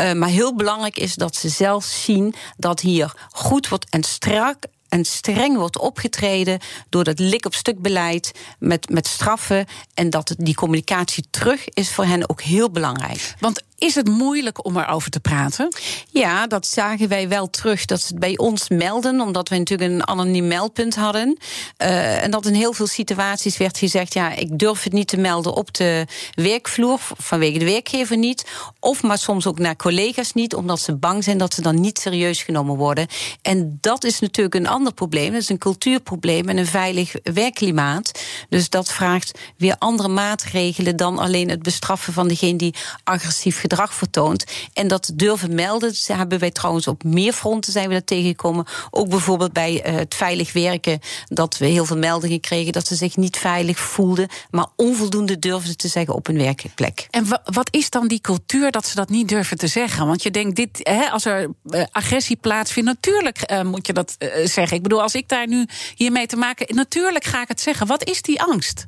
Uh, 0.00 0.12
maar 0.12 0.28
heel 0.28 0.54
belangrijk 0.54 0.98
is 0.98 1.14
dat 1.14 1.36
ze 1.36 1.48
zelf 1.48 1.84
zien 1.84 2.34
dat 2.56 2.80
hier 2.80 3.14
goed 3.30 3.68
wordt 3.68 3.86
en 3.90 4.02
strak 4.02 4.56
en 4.94 5.04
streng 5.04 5.56
wordt 5.56 5.78
opgetreden 5.78 6.58
door 6.88 7.04
dat 7.04 7.18
lik 7.18 7.46
op 7.46 7.54
stuk 7.54 7.82
beleid 7.82 8.32
met, 8.58 8.88
met 8.88 9.06
straffen. 9.06 9.66
En 9.94 10.10
dat 10.10 10.34
die 10.38 10.54
communicatie 10.54 11.24
terug 11.30 11.68
is 11.68 11.92
voor 11.92 12.04
hen 12.04 12.28
ook 12.28 12.42
heel 12.42 12.70
belangrijk. 12.70 13.34
Want 13.38 13.62
is 13.84 13.94
het 13.94 14.08
moeilijk 14.08 14.64
om 14.64 14.76
erover 14.76 15.10
te 15.10 15.20
praten? 15.20 15.68
Ja, 16.10 16.46
dat 16.46 16.66
zagen 16.66 17.08
wij 17.08 17.28
wel 17.28 17.50
terug. 17.50 17.84
Dat 17.84 18.00
ze 18.00 18.06
het 18.06 18.18
bij 18.18 18.38
ons 18.38 18.68
melden, 18.68 19.20
omdat 19.20 19.48
we 19.48 19.58
natuurlijk 19.58 19.90
een 19.90 20.06
anoniem 20.06 20.46
meldpunt 20.46 20.94
hadden. 20.94 21.38
Uh, 21.78 22.22
en 22.22 22.30
dat 22.30 22.46
in 22.46 22.54
heel 22.54 22.72
veel 22.72 22.86
situaties 22.86 23.56
werd 23.56 23.78
gezegd: 23.78 24.14
ja, 24.14 24.34
ik 24.34 24.58
durf 24.58 24.82
het 24.82 24.92
niet 24.92 25.08
te 25.08 25.16
melden 25.16 25.54
op 25.54 25.74
de 25.74 26.06
werkvloer, 26.34 27.00
vanwege 27.16 27.58
de 27.58 27.64
werkgever 27.64 28.16
niet. 28.16 28.44
Of 28.80 29.02
maar 29.02 29.18
soms 29.18 29.46
ook 29.46 29.58
naar 29.58 29.76
collega's 29.76 30.32
niet, 30.32 30.54
omdat 30.54 30.80
ze 30.80 30.96
bang 30.96 31.24
zijn 31.24 31.38
dat 31.38 31.54
ze 31.54 31.62
dan 31.62 31.80
niet 31.80 31.98
serieus 31.98 32.42
genomen 32.42 32.76
worden. 32.76 33.06
En 33.42 33.78
dat 33.80 34.04
is 34.04 34.20
natuurlijk 34.20 34.54
een 34.54 34.68
ander 34.68 34.94
probleem. 34.94 35.32
Dat 35.32 35.40
is 35.40 35.48
een 35.48 35.58
cultuurprobleem 35.58 36.48
en 36.48 36.56
een 36.56 36.66
veilig 36.66 37.14
werkklimaat. 37.22 38.20
Dus 38.48 38.68
dat 38.68 38.92
vraagt 38.92 39.38
weer 39.56 39.76
andere 39.78 40.08
maatregelen 40.08 40.96
dan 40.96 41.18
alleen 41.18 41.48
het 41.48 41.62
bestraffen 41.62 42.12
van 42.12 42.28
degene 42.28 42.58
die 42.58 42.74
agressief 43.04 43.60
gedrag 43.60 43.72
gedrag 43.74 43.94
vertoont. 43.94 44.44
En 44.72 44.88
dat 44.88 45.10
durven 45.14 45.54
melden, 45.54 45.88
dat 45.88 46.16
hebben 46.16 46.38
wij 46.38 46.50
trouwens 46.50 46.88
op 46.88 47.04
meer 47.04 47.32
fronten 47.32 47.72
zijn 47.72 47.88
we 47.88 47.94
dat 47.94 48.06
tegengekomen. 48.06 48.66
Ook 48.90 49.08
bijvoorbeeld 49.08 49.52
bij 49.52 49.86
uh, 49.86 49.94
het 49.94 50.14
veilig 50.14 50.52
werken, 50.52 51.00
dat 51.28 51.58
we 51.58 51.66
heel 51.66 51.84
veel 51.84 51.96
meldingen 51.96 52.40
kregen 52.40 52.72
dat 52.72 52.86
ze 52.86 52.94
zich 52.94 53.16
niet 53.16 53.36
veilig 53.36 53.78
voelden, 53.78 54.28
maar 54.50 54.66
onvoldoende 54.76 55.38
durfden 55.38 55.76
te 55.76 55.88
zeggen 55.88 56.14
op 56.14 56.26
hun 56.26 56.36
werkplek. 56.36 57.06
En 57.10 57.26
wat 57.44 57.68
is 57.70 57.90
dan 57.90 58.08
die 58.08 58.20
cultuur 58.20 58.70
dat 58.70 58.86
ze 58.86 58.94
dat 58.94 59.08
niet 59.08 59.28
durven 59.28 59.56
te 59.56 59.66
zeggen? 59.66 60.06
Want 60.06 60.22
je 60.22 60.30
denkt, 60.30 60.56
dit, 60.56 60.80
hè, 60.82 61.10
als 61.10 61.24
er 61.24 61.50
uh, 61.64 61.84
agressie 61.90 62.36
plaatsvindt, 62.36 62.88
natuurlijk 62.88 63.52
uh, 63.52 63.62
moet 63.62 63.86
je 63.86 63.92
dat 63.92 64.16
zeggen. 64.44 64.76
Ik 64.76 64.82
bedoel, 64.82 65.02
als 65.02 65.14
ik 65.14 65.28
daar 65.28 65.46
nu 65.46 65.66
hiermee 65.94 66.26
te 66.26 66.36
maken, 66.36 66.76
natuurlijk 66.76 67.24
ga 67.24 67.42
ik 67.42 67.48
het 67.48 67.60
zeggen. 67.60 67.86
Wat 67.86 68.04
is 68.08 68.22
die 68.22 68.42
angst? 68.42 68.86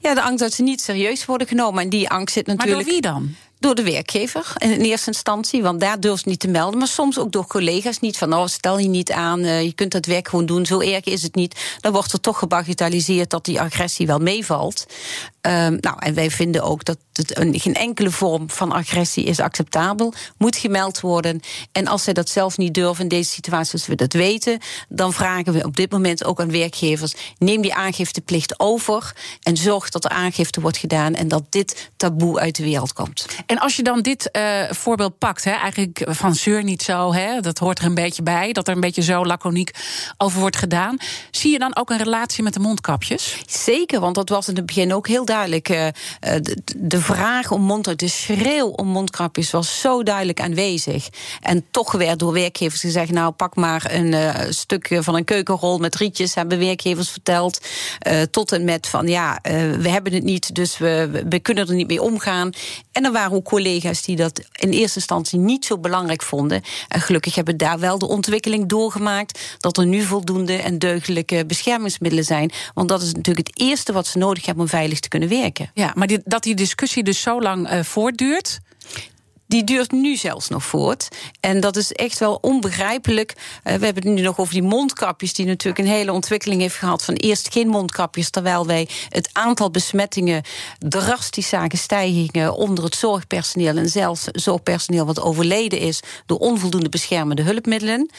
Ja, 0.00 0.14
de 0.14 0.22
angst 0.22 0.38
dat 0.38 0.52
ze 0.52 0.62
niet 0.62 0.80
serieus 0.80 1.24
worden 1.24 1.46
genomen. 1.46 1.82
En 1.82 1.88
die 1.88 2.10
angst 2.10 2.34
zit 2.34 2.46
natuurlijk. 2.46 2.76
Maar 2.76 2.84
door 2.84 2.92
wie 2.92 3.02
dan? 3.02 3.34
Door 3.60 3.74
de 3.74 3.82
werkgever 3.82 4.52
in 4.58 4.80
eerste 4.80 5.06
instantie, 5.06 5.62
want 5.62 5.80
daar 5.80 6.00
durft 6.00 6.26
niet 6.26 6.40
te 6.40 6.48
melden. 6.48 6.78
Maar 6.78 6.88
soms 6.88 7.18
ook 7.18 7.32
door 7.32 7.46
collega's 7.46 8.00
niet 8.00 8.18
van, 8.18 8.34
oh, 8.34 8.46
stel 8.46 8.78
je 8.78 8.88
niet 8.88 9.12
aan, 9.12 9.40
uh, 9.40 9.62
je 9.62 9.72
kunt 9.72 9.92
dat 9.92 10.06
werk 10.06 10.28
gewoon 10.28 10.46
doen, 10.46 10.66
zo 10.66 10.80
erg 10.80 11.04
is 11.04 11.22
het 11.22 11.34
niet. 11.34 11.76
Dan 11.80 11.92
wordt 11.92 12.12
er 12.12 12.20
toch 12.20 12.38
gebagitaliseerd 12.38 13.30
dat 13.30 13.44
die 13.44 13.60
agressie 13.60 14.06
wel 14.06 14.18
meevalt. 14.18 14.86
Um, 15.48 15.78
nou, 15.80 15.96
en 15.98 16.14
wij 16.14 16.30
vinden 16.30 16.62
ook 16.62 16.84
dat 16.84 16.98
het 17.12 17.38
een, 17.38 17.60
geen 17.60 17.74
enkele 17.74 18.10
vorm 18.10 18.50
van 18.50 18.72
agressie 18.72 19.24
is 19.24 19.40
acceptabel, 19.40 20.12
moet 20.36 20.56
gemeld 20.56 21.00
worden. 21.00 21.40
En 21.72 21.86
als 21.86 22.02
zij 22.02 22.12
dat 22.12 22.28
zelf 22.28 22.56
niet 22.56 22.74
durven 22.74 23.02
in 23.02 23.08
deze 23.08 23.30
situatie, 23.30 23.72
als 23.72 23.86
we 23.86 23.94
dat 23.94 24.12
weten, 24.12 24.58
dan 24.88 25.12
vragen 25.12 25.52
we 25.52 25.64
op 25.64 25.76
dit 25.76 25.90
moment 25.90 26.24
ook 26.24 26.40
aan 26.40 26.50
werkgevers: 26.50 27.14
neem 27.38 27.62
die 27.62 27.74
aangifteplicht 27.74 28.60
over 28.60 29.12
en 29.42 29.56
zorg 29.56 29.88
dat 29.88 30.04
er 30.04 30.10
aangifte 30.10 30.60
wordt 30.60 30.76
gedaan 30.76 31.14
en 31.14 31.28
dat 31.28 31.42
dit 31.48 31.90
taboe 31.96 32.38
uit 32.40 32.56
de 32.56 32.62
wereld 32.62 32.92
komt. 32.92 33.26
En 33.46 33.58
als 33.58 33.76
je 33.76 33.82
dan 33.82 34.00
dit 34.00 34.28
uh, 34.32 34.70
voorbeeld 34.70 35.18
pakt, 35.18 35.44
hè, 35.44 35.50
eigenlijk 35.50 36.06
van 36.08 36.34
zeur 36.34 36.64
niet 36.64 36.82
zo, 36.82 37.12
hè, 37.12 37.40
dat 37.40 37.58
hoort 37.58 37.78
er 37.78 37.84
een 37.84 37.94
beetje 37.94 38.22
bij, 38.22 38.52
dat 38.52 38.68
er 38.68 38.74
een 38.74 38.80
beetje 38.80 39.02
zo 39.02 39.24
laconiek 39.24 39.70
over 40.16 40.40
wordt 40.40 40.56
gedaan. 40.56 40.96
Zie 41.30 41.52
je 41.52 41.58
dan 41.58 41.76
ook 41.76 41.90
een 41.90 41.98
relatie 41.98 42.42
met 42.42 42.54
de 42.54 42.60
mondkapjes? 42.60 43.42
Zeker, 43.46 44.00
want 44.00 44.14
dat 44.14 44.28
was 44.28 44.48
in 44.48 44.56
het 44.56 44.66
begin 44.66 44.94
ook 44.94 45.06
heel 45.06 45.24
duidelijk. 45.24 45.36
Uh, 45.46 45.86
de, 46.20 46.56
de, 46.76 47.00
vraag 47.00 47.50
om 47.50 47.60
mondkapjes, 47.60 48.26
de 48.26 48.34
schreeuw 48.34 48.66
om 48.66 48.86
mondkapjes 48.86 49.50
was 49.50 49.80
zo 49.80 50.02
duidelijk 50.02 50.40
aanwezig. 50.40 51.08
En 51.40 51.64
toch 51.70 51.92
werd 51.92 52.18
door 52.18 52.32
werkgevers 52.32 52.80
gezegd: 52.80 53.10
nou, 53.10 53.32
pak 53.32 53.56
maar 53.56 53.92
een 53.92 54.12
uh, 54.12 54.34
stukje 54.48 55.02
van 55.02 55.14
een 55.14 55.24
keukenrol 55.24 55.78
met 55.78 55.94
rietjes, 55.94 56.34
hebben 56.34 56.58
werkgevers 56.58 57.10
verteld. 57.10 57.60
tot 58.30 58.52
en 58.52 58.64
met 58.64 58.86
van 58.86 59.08
ja, 59.08 59.38
we 59.78 59.88
hebben 59.88 60.12
het 60.12 60.22
niet, 60.22 60.54
dus 60.54 60.78
we, 60.78 61.22
we 61.28 61.38
kunnen 61.38 61.68
er 61.68 61.74
niet 61.74 61.88
mee 61.88 62.02
omgaan. 62.02 62.50
En 62.92 63.04
er 63.04 63.12
waren 63.12 63.36
ook 63.36 63.44
collega's 63.44 64.02
die 64.02 64.16
dat 64.16 64.40
in 64.52 64.70
eerste 64.70 64.98
instantie 64.98 65.38
niet 65.38 65.64
zo 65.64 65.78
belangrijk 65.78 66.22
vonden. 66.22 66.62
En 66.88 67.00
gelukkig 67.00 67.34
hebben 67.34 67.56
daar 67.56 67.78
wel 67.78 67.98
de 67.98 68.08
ontwikkeling 68.08 68.68
doorgemaakt 68.68 69.56
dat 69.58 69.76
er 69.76 69.86
nu 69.86 70.02
voldoende 70.02 70.56
en 70.56 70.78
deugdelijke 70.78 71.46
beschermingsmiddelen 71.46 72.24
zijn. 72.24 72.50
Want 72.74 72.88
dat 72.88 73.02
is 73.02 73.14
natuurlijk 73.14 73.46
het 73.46 73.60
eerste 73.60 73.92
wat 73.92 74.06
ze 74.06 74.18
nodig 74.18 74.46
hebben 74.46 74.64
om 74.64 74.70
veilig 74.70 75.00
te 75.00 75.08
kunnen 75.08 75.27
Ja, 75.74 75.92
maar 75.94 76.08
dat 76.24 76.42
die 76.42 76.54
discussie 76.54 77.02
dus 77.02 77.20
zo 77.20 77.40
lang 77.40 77.72
uh, 77.72 77.82
voortduurt 77.82 78.58
die 79.48 79.64
duurt 79.64 79.92
nu 79.92 80.16
zelfs 80.16 80.48
nog 80.48 80.64
voort. 80.64 81.08
En 81.40 81.60
dat 81.60 81.76
is 81.76 81.92
echt 81.92 82.18
wel 82.18 82.38
onbegrijpelijk. 82.40 83.32
Uh, 83.36 83.62
we 83.62 83.84
hebben 83.84 83.94
het 83.94 84.04
nu 84.04 84.20
nog 84.20 84.38
over 84.38 84.52
die 84.52 84.62
mondkapjes, 84.62 85.34
die 85.34 85.46
natuurlijk 85.46 85.78
een 85.78 85.94
hele 85.94 86.12
ontwikkeling 86.12 86.60
heeft 86.60 86.74
gehad. 86.74 87.04
Van 87.04 87.14
eerst 87.14 87.52
geen 87.52 87.68
mondkapjes, 87.68 88.30
terwijl 88.30 88.66
wij 88.66 88.88
het 89.08 89.30
aantal 89.32 89.70
besmettingen 89.70 90.42
drastisch 90.78 91.48
zagen 91.48 91.78
stijgingen 91.78 92.54
onder 92.54 92.84
het 92.84 92.94
zorgpersoneel. 92.94 93.76
En 93.76 93.88
zelfs 93.88 94.24
zorgpersoneel 94.32 95.06
wat 95.06 95.20
overleden 95.20 95.78
is 95.78 96.00
door 96.26 96.38
onvoldoende 96.38 96.88
beschermende 96.88 97.42
hulpmiddelen. 97.42 98.10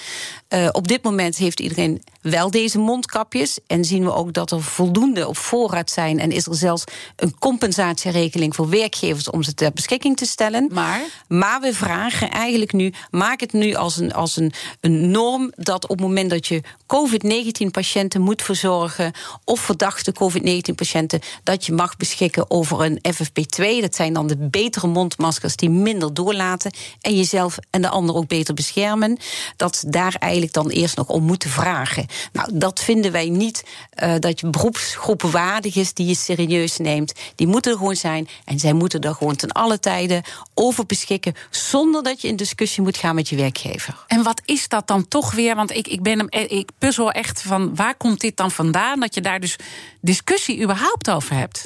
Uh, 0.49 0.69
op 0.71 0.87
dit 0.87 1.03
moment 1.03 1.37
heeft 1.37 1.59
iedereen 1.59 2.03
wel 2.21 2.51
deze 2.51 2.79
mondkapjes. 2.79 3.59
En 3.67 3.85
zien 3.85 4.03
we 4.03 4.13
ook 4.13 4.33
dat 4.33 4.51
er 4.51 4.63
voldoende 4.63 5.27
op 5.27 5.37
voorraad 5.37 5.91
zijn. 5.91 6.19
En 6.19 6.31
is 6.31 6.45
er 6.45 6.55
zelfs 6.55 6.83
een 7.15 7.37
compensatieregeling 7.39 8.55
voor 8.55 8.69
werkgevers 8.69 9.29
om 9.29 9.43
ze 9.43 9.53
ter 9.53 9.71
beschikking 9.71 10.17
te 10.17 10.25
stellen. 10.25 10.69
Maar? 10.73 11.01
Maar 11.29 11.61
we 11.61 11.73
vragen 11.73 12.31
eigenlijk 12.31 12.73
nu, 12.73 12.93
maak 13.11 13.39
het 13.39 13.53
nu 13.53 13.73
als 13.73 13.97
een, 13.97 14.13
als 14.13 14.35
een, 14.35 14.53
een 14.79 15.11
norm 15.11 15.51
dat 15.55 15.83
op 15.83 15.89
het 15.89 15.99
moment 15.99 16.29
dat 16.29 16.47
je 16.47 16.61
COVID-19-patiënten 16.87 18.21
moet 18.21 18.41
verzorgen 18.41 19.11
of 19.43 19.59
verdachte 19.59 20.11
COVID-19-patiënten, 20.11 21.19
dat 21.43 21.65
je 21.65 21.73
mag 21.73 21.97
beschikken 21.97 22.51
over 22.51 22.81
een 22.81 22.99
FFP2. 23.13 23.81
Dat 23.81 23.95
zijn 23.95 24.13
dan 24.13 24.27
de 24.27 24.37
betere 24.37 24.87
mondmaskers 24.87 25.55
die 25.55 25.69
minder 25.69 26.13
doorlaten 26.13 26.71
en 27.01 27.15
jezelf 27.15 27.57
en 27.69 27.81
de 27.81 27.89
ander 27.89 28.15
ook 28.15 28.27
beter 28.27 28.53
beschermen. 28.53 29.17
Dat 29.55 29.83
daar 29.87 30.15
eigenlijk 30.19 30.53
dan 30.53 30.69
eerst 30.69 30.95
nog 30.95 31.07
om 31.07 31.23
moeten 31.23 31.49
vragen. 31.49 32.05
Nou, 32.31 32.49
dat 32.53 32.79
vinden 32.79 33.11
wij 33.11 33.29
niet 33.29 33.63
uh, 34.03 34.13
dat 34.19 34.39
je 34.39 34.49
beroepsgroepen 34.49 35.31
waardig 35.31 35.75
is 35.75 35.93
die 35.93 36.07
je 36.07 36.15
serieus 36.15 36.77
neemt. 36.77 37.13
Die 37.35 37.47
moeten 37.47 37.71
er 37.71 37.77
gewoon 37.77 37.95
zijn 37.95 38.27
en 38.45 38.59
zij 38.59 38.73
moeten 38.73 39.01
er 39.01 39.15
gewoon 39.15 39.35
ten 39.35 39.51
alle 39.51 39.79
tijden 39.79 40.23
over 40.53 40.85
beschikken 40.85 41.18
zonder 41.49 42.03
dat 42.03 42.21
je 42.21 42.27
in 42.27 42.35
discussie 42.35 42.83
moet 42.83 42.97
gaan 42.97 43.15
met 43.15 43.29
je 43.29 43.35
werkgever. 43.35 44.03
En 44.07 44.23
wat 44.23 44.41
is 44.45 44.67
dat 44.67 44.87
dan 44.87 45.07
toch 45.07 45.33
weer? 45.33 45.55
Want 45.55 45.75
ik, 45.75 45.87
ik, 45.87 46.01
ben 46.01 46.17
hem, 46.17 46.27
eh, 46.27 46.51
ik 46.57 46.69
puzzel 46.77 47.11
echt 47.11 47.41
van 47.41 47.75
waar 47.75 47.95
komt 47.95 48.21
dit 48.21 48.37
dan 48.37 48.51
vandaan? 48.51 48.99
Dat 48.99 49.15
je 49.15 49.21
daar 49.21 49.39
dus 49.39 49.55
discussie 50.01 50.61
überhaupt 50.61 51.09
over 51.09 51.35
hebt. 51.35 51.65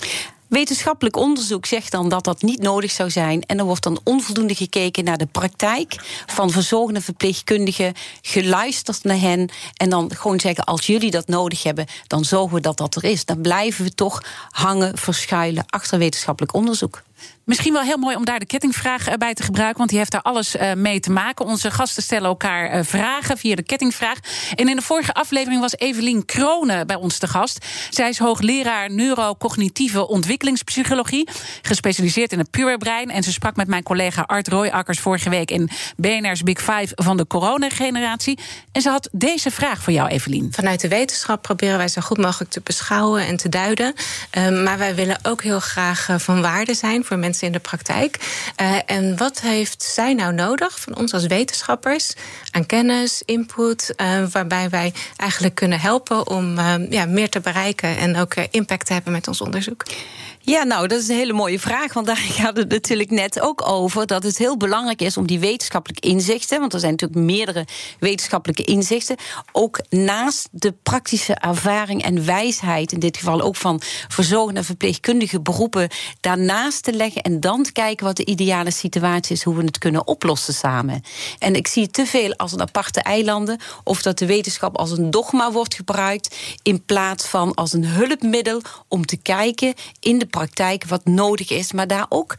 Wetenschappelijk 0.54 1.16
onderzoek 1.18 1.66
zegt 1.66 1.92
dan 1.92 2.10
dat 2.10 2.24
dat 2.24 2.42
niet 2.42 2.62
nodig 2.62 2.92
zou 2.92 3.10
zijn. 3.10 3.42
En 3.42 3.60
er 3.60 3.66
wordt 3.66 3.84
dan 3.84 4.00
onvoldoende 4.04 4.56
gekeken 4.56 5.04
naar 5.04 5.18
de 5.18 5.26
praktijk 5.26 5.96
van 6.26 6.50
verzorgende 6.50 7.02
verpleegkundigen, 7.02 7.94
geluisterd 8.22 9.04
naar 9.04 9.20
hen. 9.20 9.50
En 9.78 9.90
dan 9.90 10.12
gewoon 10.16 10.40
zeggen: 10.40 10.64
als 10.64 10.86
jullie 10.86 11.12
dat 11.12 11.28
nodig 11.28 11.64
hebben, 11.64 11.86
dan 12.08 12.26
zorgen 12.26 12.56
we 12.56 12.62
dat 12.62 12.78
dat 12.78 12.96
er 12.96 13.04
is. 13.04 13.26
Dan 13.26 13.42
blijven 13.42 13.86
we 13.86 13.96
toch 13.96 14.24
hangen, 14.50 14.98
verschuilen 14.98 15.66
achter 15.70 15.98
wetenschappelijk 16.00 16.54
onderzoek. 16.54 17.02
Misschien 17.46 17.74
wel 17.74 17.82
heel 17.82 17.98
mooi 17.98 18.16
om 18.16 18.26
daar 18.26 18.40
de 18.40 18.46
kettingvraag 18.46 19.08
eh, 19.08 19.16
bij 19.16 19.34
te 19.34 19.44
gebruiken, 19.44 19.78
want 19.78 19.90
die 19.90 19.98
heeft 19.98 20.12
daar 20.12 20.22
alles 20.22 20.56
uh, 20.56 20.74
mee 20.74 21.00
te 21.00 21.12
maken. 21.12 21.46
Onze 21.46 21.72
gasten 21.72 22.04
stellen 22.04 22.28
elkaar 22.28 22.78
uh, 22.78 22.84
vragen 22.84 23.38
via 23.38 23.56
de 23.56 23.64
kettingvraag. 23.64 24.18
En 24.56 24.70
in 24.70 24.76
de 24.76 24.82
vorige 24.82 25.14
aflevering 25.14 25.62
was 25.62 25.78
Evelien 25.78 26.26
Kronen 26.26 26.88
bij 26.88 26.96
ons 26.96 27.18
te 27.18 27.28
gast. 27.28 27.66
Zij 27.90 28.10
is 28.10 28.18
hoogleraar 28.18 28.92
neurocognitieve 28.92 30.08
ontwikkelingspsychologie, 30.08 31.30
gespecialiseerd 31.62 32.32
in 32.32 32.40
het 32.40 32.50
puberbrein. 32.50 33.10
En 33.10 33.24
ze 33.24 33.32
sprak 33.32 33.56
met 33.56 33.68
mijn 33.68 33.84
collega 33.84 34.22
Art 34.22 34.48
Royakkers 34.48 35.00
vorige 35.00 35.30
week 35.30 35.52
in 35.52 35.70
BNR's 35.98 36.44
Big 36.44 36.60
Five 36.60 36.92
van 36.96 37.18
de 37.18 37.28
coronageneratie. 37.28 38.40
En 38.72 38.82
ze 38.82 38.90
had 38.90 39.10
deze 39.12 39.52
vraag 39.52 39.82
voor 39.82 39.94
jou, 39.94 40.10
Evelien. 40.10 40.54
Vanuit 40.54 40.82
de 40.82 40.88
wetenschap 40.88 41.42
proberen 41.42 41.78
wij 41.78 41.88
zo 41.88 42.02
goed 42.02 42.18
mogelijk 42.18 42.52
te 42.52 42.62
beschouwen 42.64 43.28
en 43.28 43.38
te 43.38 43.50
duiden. 43.50 43.94
Uh, 44.38 44.64
maar 44.64 44.78
wij 44.78 44.96
willen 44.96 45.20
ook 45.24 45.44
heel 45.44 45.60
graag 45.60 46.08
van 46.18 46.42
waarde 46.42 46.74
zijn 46.74 47.06
voor 47.06 47.18
mensen 47.18 47.32
in 47.42 47.52
de 47.52 47.60
praktijk. 47.60 48.20
Uh, 48.62 48.78
en 48.86 49.18
wat 49.18 49.42
heeft 49.42 49.84
zij 49.84 50.14
nou 50.14 50.34
nodig 50.34 50.80
van 50.80 50.96
ons 50.96 51.14
als 51.14 51.26
wetenschappers 51.26 52.14
aan 52.52 52.66
kennis, 52.66 53.22
input, 53.26 53.94
uh, 53.98 54.26
waarbij 54.32 54.70
wij 54.70 54.94
eigenlijk 55.16 55.56
kunnen 55.56 55.80
helpen 55.80 56.28
om 56.28 56.58
uh, 56.58 56.74
ja, 56.90 57.06
meer 57.06 57.30
te 57.30 57.40
bereiken 57.40 57.98
en 57.98 58.18
ook 58.18 58.36
impact 58.36 58.86
te 58.86 58.94
hebben 58.94 59.14
met 59.14 59.28
ons 59.28 59.42
onderzoek? 59.42 59.84
Ja, 60.46 60.64
nou, 60.64 60.88
dat 60.88 61.00
is 61.02 61.08
een 61.08 61.16
hele 61.16 61.34
mooie 61.34 61.60
vraag. 61.60 61.94
Want 61.94 62.06
daar 62.06 62.18
gaat 62.40 62.58
het 62.58 62.70
natuurlijk 62.70 63.10
net 63.10 63.42
ook 63.42 63.68
over. 63.68 64.08
Dat 64.08 64.24
het 64.24 64.38
heel 64.38 64.58
belangrijk 64.58 65.02
is 65.02 65.18
om 65.18 65.28
die 65.28 65.40
wetenschappelijke 65.40 66.08
inzichten. 66.08 66.60
Want 66.60 66.74
er 66.74 66.80
zijn 66.80 66.92
natuurlijk 66.92 67.22
meerdere 67.22 67.66
wetenschappelijke 68.00 68.64
inzichten. 68.64 69.16
Ook 69.52 69.80
naast 69.90 70.48
de 70.52 70.74
praktische 70.84 71.34
ervaring 71.34 72.04
en 72.04 72.26
wijsheid. 72.26 72.92
In 72.92 73.00
dit 73.00 73.18
geval 73.18 73.42
ook 73.42 73.56
van 73.56 73.82
verzorgende 74.08 74.60
en 74.60 74.66
verpleegkundige 74.66 75.42
beroepen. 75.42 75.90
Daarnaast 76.20 76.84
te 76.84 76.94
leggen 76.94 77.22
en 77.22 77.40
dan 77.40 77.64
te 77.64 77.72
kijken 77.72 78.06
wat 78.06 78.18
de 78.18 78.26
ideale 78.26 78.72
situatie 78.72 79.36
is. 79.36 79.44
Hoe 79.44 79.56
we 79.56 79.64
het 79.64 79.78
kunnen 79.78 80.08
oplossen 80.08 80.54
samen. 80.54 81.04
En 81.40 81.56
ik 81.56 81.68
zie 81.68 81.90
te 81.90 82.06
veel 82.06 82.36
als 82.36 82.52
een 82.52 82.62
aparte 82.62 83.02
eilanden. 83.02 83.60
Of 83.84 84.02
dat 84.02 84.18
de 84.18 84.26
wetenschap 84.26 84.78
als 84.78 84.92
een 84.92 85.12
dogma 85.12 85.52
wordt 85.52 85.74
gebruikt. 85.74 86.36
In 86.62 86.86
plaats 86.86 87.28
van 87.28 87.54
als 87.54 87.74
een 87.74 87.86
hulpmiddel 87.86 88.62
om 88.88 89.06
te 89.06 89.18
kijken 89.18 89.74
in 90.00 90.20
de 90.20 90.32
praktijk 90.38 90.86
wat 90.86 91.06
nodig 91.06 91.50
is, 91.50 91.72
maar 91.72 91.88
daar 91.88 92.06
ook 92.10 92.36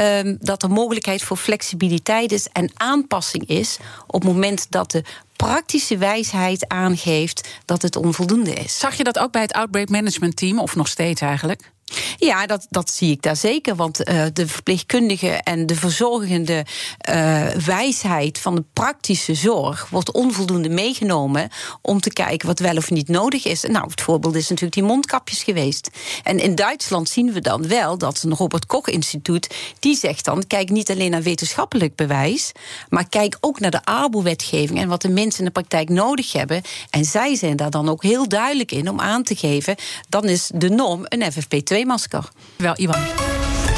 um, 0.00 0.36
dat 0.40 0.62
er 0.62 0.70
mogelijkheid 0.70 1.22
voor 1.22 1.36
flexibiliteit 1.36 2.32
is 2.32 2.48
en 2.52 2.70
aanpassing 2.76 3.46
is 3.46 3.78
op 4.06 4.22
het 4.22 4.32
moment 4.32 4.70
dat 4.70 4.90
de 4.90 5.04
praktische 5.36 5.96
wijsheid 5.96 6.68
aangeeft 6.68 7.48
dat 7.64 7.82
het 7.82 7.96
onvoldoende 7.96 8.52
is. 8.52 8.78
Zag 8.78 8.94
je 8.94 9.04
dat 9.04 9.18
ook 9.18 9.32
bij 9.32 9.42
het 9.42 9.52
Outbreak 9.52 9.88
Management 9.88 10.36
Team, 10.36 10.58
of 10.58 10.76
nog 10.76 10.88
steeds 10.88 11.20
eigenlijk? 11.20 11.70
Ja, 12.16 12.46
dat, 12.46 12.66
dat 12.70 12.90
zie 12.90 13.10
ik 13.10 13.22
daar 13.22 13.36
zeker. 13.36 13.76
Want 13.76 14.08
uh, 14.08 14.24
de 14.32 14.48
verpleegkundige 14.48 15.28
en 15.28 15.66
de 15.66 15.74
verzorgende 15.74 16.64
uh, 17.10 17.46
wijsheid 17.46 18.38
van 18.38 18.54
de 18.54 18.64
praktische 18.72 19.34
zorg 19.34 19.88
wordt 19.90 20.12
onvoldoende 20.12 20.68
meegenomen 20.68 21.48
om 21.82 22.00
te 22.00 22.12
kijken 22.12 22.46
wat 22.46 22.58
wel 22.58 22.76
of 22.76 22.90
niet 22.90 23.08
nodig 23.08 23.44
is. 23.44 23.62
Nou, 23.62 23.90
het 23.90 24.00
voorbeeld 24.00 24.34
is 24.34 24.48
natuurlijk 24.48 24.74
die 24.74 24.82
mondkapjes 24.82 25.42
geweest. 25.42 25.90
En 26.22 26.38
in 26.38 26.54
Duitsland 26.54 27.08
zien 27.08 27.32
we 27.32 27.40
dan 27.40 27.68
wel 27.68 27.98
dat 27.98 28.22
een 28.22 28.34
Robert 28.34 28.66
Koch 28.66 28.86
Instituut 28.86 29.54
die 29.78 29.96
zegt 29.96 30.24
dan: 30.24 30.46
kijk 30.46 30.70
niet 30.70 30.90
alleen 30.90 31.10
naar 31.10 31.22
wetenschappelijk 31.22 31.94
bewijs, 31.94 32.52
maar 32.88 33.08
kijk 33.08 33.36
ook 33.40 33.60
naar 33.60 33.70
de 33.70 33.84
ARBO-wetgeving 33.84 34.78
en 34.78 34.88
wat 34.88 35.02
de 35.02 35.08
mensen 35.08 35.38
in 35.38 35.44
de 35.44 35.50
praktijk 35.50 35.88
nodig 35.88 36.32
hebben. 36.32 36.62
En 36.90 37.04
zij 37.04 37.34
zijn 37.34 37.56
daar 37.56 37.70
dan 37.70 37.88
ook 37.88 38.02
heel 38.02 38.28
duidelijk 38.28 38.72
in 38.72 38.88
om 38.88 39.00
aan 39.00 39.22
te 39.22 39.36
geven: 39.36 39.76
dan 40.08 40.24
is 40.24 40.50
de 40.54 40.68
norm 40.68 41.04
een 41.04 41.32
FFP2 41.32 41.77
masker. 41.86 42.28
Wel, 42.56 42.74
Iwan. 42.76 43.00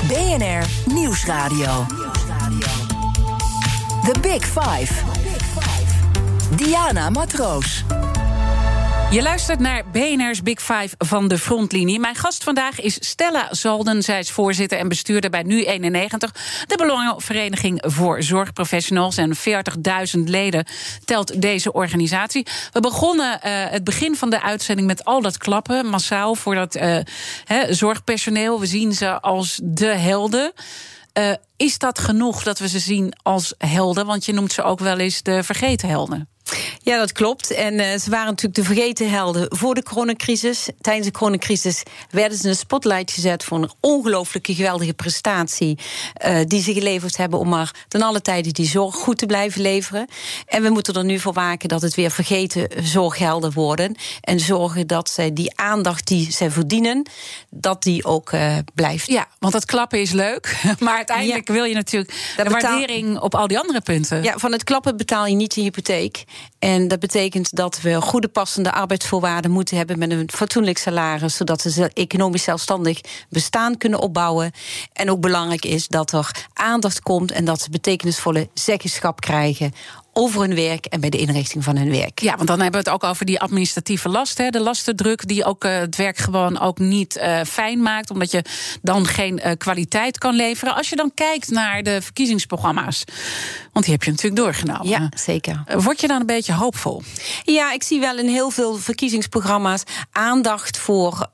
BNR 0.09 0.65
Nieuwsradio. 0.87 1.87
The 4.05 4.15
Big 4.21 4.45
Five. 4.45 4.93
Diana 6.57 7.11
Matroos. 7.11 7.85
Je 9.11 9.23
luistert 9.23 9.59
naar 9.59 9.85
BNR's 9.93 10.43
Big 10.43 10.63
Five 10.63 10.89
van 10.99 11.29
de 11.29 11.39
frontlinie. 11.39 12.01
Mijn 12.01 12.15
gast 12.15 12.45
vandaag 12.45 12.81
is 12.81 12.97
Stella 13.01 13.49
Zalden. 13.51 14.03
Zij 14.03 14.19
is 14.19 14.31
voorzitter 14.31 14.79
en 14.79 14.89
bestuurder 14.89 15.31
bij 15.31 15.45
Nu91, 15.45 16.41
de 16.67 16.77
Belangenvereniging 16.77 17.85
voor 17.87 18.23
Zorgprofessionals. 18.23 19.17
En 19.17 19.37
40.000 19.37 20.23
leden 20.25 20.67
telt 21.05 21.43
deze 21.43 21.73
organisatie. 21.73 22.47
We 22.73 22.81
begonnen 22.81 23.33
uh, 23.33 23.41
het 23.71 23.85
begin 23.85 24.17
van 24.17 24.31
de 24.31 24.43
uitzending 24.43 24.89
met 24.89 25.05
al 25.05 25.23
dat 25.23 25.39
klappen, 25.39 25.87
massaal 25.87 26.35
voor 26.35 26.55
dat 26.55 26.75
he, 27.45 27.75
zorgpersoneel. 27.75 28.61
We 28.61 28.67
zien 28.67 28.93
ze 28.93 29.21
als 29.21 29.61
de 29.63 29.87
helden. 29.87 30.53
Uh, 31.19 31.33
is 31.57 31.79
dat 31.79 31.99
genoeg 31.99 32.43
dat 32.43 32.59
we 32.59 32.69
ze 32.69 32.79
zien 32.79 33.13
als 33.23 33.55
helden? 33.59 34.07
Want 34.07 34.25
je 34.25 34.33
noemt 34.33 34.53
ze 34.53 34.63
ook 34.63 34.79
wel 34.79 34.99
eens 34.99 35.23
de 35.23 35.43
vergeten 35.43 35.89
helden. 35.89 36.29
Ja, 36.83 36.99
dat 36.99 37.13
klopt. 37.13 37.51
En 37.51 37.75
uh, 37.75 37.87
ze 37.99 38.11
waren 38.11 38.27
natuurlijk 38.27 38.55
de 38.55 38.65
vergeten 38.65 39.11
helden 39.11 39.47
voor 39.57 39.75
de 39.75 39.83
coronacrisis. 39.83 40.69
Tijdens 40.81 41.07
de 41.07 41.13
coronacrisis 41.13 41.83
werden 42.11 42.39
ze 42.39 42.45
in 42.45 42.51
de 42.51 42.57
spotlight 42.57 43.11
gezet 43.13 43.45
voor 43.45 43.59
een 43.59 43.71
ongelooflijke 43.81 44.55
geweldige 44.55 44.95
prestatie. 44.95 45.79
Uh, 46.27 46.39
die 46.47 46.63
ze 46.63 46.73
geleverd 46.73 47.17
hebben 47.17 47.39
om 47.39 47.49
maar 47.49 47.85
ten 47.89 48.03
alle 48.03 48.23
tijde 48.23 48.51
die 48.51 48.67
zorg 48.67 48.95
goed 48.95 49.19
te 49.19 49.27
blijven 49.27 49.61
leveren. 49.61 50.07
En 50.47 50.63
we 50.63 50.71
moeten 50.71 50.95
er 50.95 51.05
nu 51.05 51.19
voor 51.19 51.33
waken 51.33 51.69
dat 51.69 51.83
het 51.83 51.95
weer 51.95 52.11
vergeten 52.11 52.69
zorghelden 52.83 53.53
worden. 53.53 53.97
En 54.21 54.41
zorgen 54.41 54.87
dat 54.87 55.11
zij 55.11 55.33
die 55.33 55.59
aandacht 55.59 56.07
die 56.07 56.33
zij 56.33 56.51
verdienen, 56.51 57.09
dat 57.51 57.83
die 57.83 58.05
ook 58.05 58.33
uh, 58.33 58.57
blijft. 58.75 59.07
Ja, 59.07 59.27
want 59.39 59.53
dat 59.53 59.65
klappen 59.65 60.01
is 60.01 60.11
leuk. 60.11 60.59
Maar 60.79 60.97
uiteindelijk 60.97 61.49
ja. 61.49 61.55
wil 61.55 61.65
je 61.65 61.75
natuurlijk 61.75 62.35
de 62.37 62.51
waardering 62.51 63.19
op 63.19 63.35
al 63.35 63.47
die 63.47 63.59
andere 63.59 63.81
punten. 63.81 64.23
Ja, 64.23 64.39
van 64.39 64.53
het 64.53 64.65
klappen 64.65 64.97
betaal 64.97 65.27
je 65.27 65.35
niet 65.35 65.55
je 65.55 65.61
hypotheek. 65.61 66.25
En 66.59 66.89
dat 66.89 66.99
betekent 66.99 67.57
dat 67.57 67.81
we 67.81 68.01
goede 68.01 68.29
passende 68.29 68.73
arbeidsvoorwaarden 68.73 69.51
moeten 69.51 69.77
hebben 69.77 69.99
met 69.99 70.11
een 70.11 70.31
fatsoenlijk 70.33 70.79
salaris, 70.79 71.37
zodat 71.37 71.61
ze 71.61 71.91
economisch 71.95 72.43
zelfstandig 72.43 73.01
bestaan 73.29 73.77
kunnen 73.77 74.01
opbouwen. 74.01 74.53
En 74.93 75.11
ook 75.11 75.21
belangrijk 75.21 75.65
is 75.65 75.89
dat 75.89 76.13
er 76.13 76.49
aandacht 76.53 77.01
komt 77.01 77.31
en 77.33 77.45
dat 77.45 77.61
ze 77.61 77.71
betekenisvolle 77.71 78.49
zeggenschap 78.55 79.21
krijgen 79.21 79.73
over 80.13 80.41
hun 80.41 80.55
werk 80.55 80.87
en 80.87 81.01
bij 81.01 81.11
de 81.11 81.19
inrichting 81.19 81.65
van 81.65 81.77
hun 81.77 81.91
werk. 81.91 82.21
Ja, 82.21 82.37
want 82.37 82.49
dan 82.49 82.61
hebben 82.61 82.85
we 82.85 82.91
het 82.91 83.03
ook 83.03 83.11
over 83.11 83.27
die 83.27 83.41
administratieve 83.41 84.09
last, 84.09 84.39
hè, 84.39 84.51
de 84.51 84.61
lastendruk 84.61 85.29
die 85.29 85.45
ook 85.45 85.65
uh, 85.65 85.79
het 85.79 85.97
werk 85.97 86.17
gewoon 86.17 86.61
ook 86.61 86.79
niet 86.79 87.17
uh, 87.17 87.41
fijn 87.43 87.83
maakt, 87.83 88.11
omdat 88.11 88.31
je 88.31 88.45
dan 88.83 89.07
geen 89.07 89.41
uh, 89.45 89.53
kwaliteit 89.59 90.19
kan 90.19 90.35
leveren. 90.35 90.75
Als 90.75 90.89
je 90.89 90.97
dan 90.97 91.11
kijkt 91.15 91.51
naar 91.51 91.83
de 91.83 92.03
verkiezingsprogramma's, 92.03 93.05
want 93.73 93.85
die 93.85 93.95
heb 93.95 94.03
je 94.03 94.11
natuurlijk 94.11 94.43
doorgenomen. 94.43 94.89
Ja, 94.89 95.09
zeker. 95.17 95.65
Word 95.77 96.01
je 96.01 96.07
dan 96.07 96.21
een 96.21 96.27
beetje 96.27 96.55
hoopvol? 96.55 97.03
Ja, 97.45 97.73
ik 97.73 97.83
zie 97.83 98.01
wel 98.01 98.19
in 98.19 98.29
heel 98.29 98.51
veel 98.51 98.77
verkiezingsprogramma's 98.77 99.83
aandacht 100.13 100.79
voor 100.79 101.31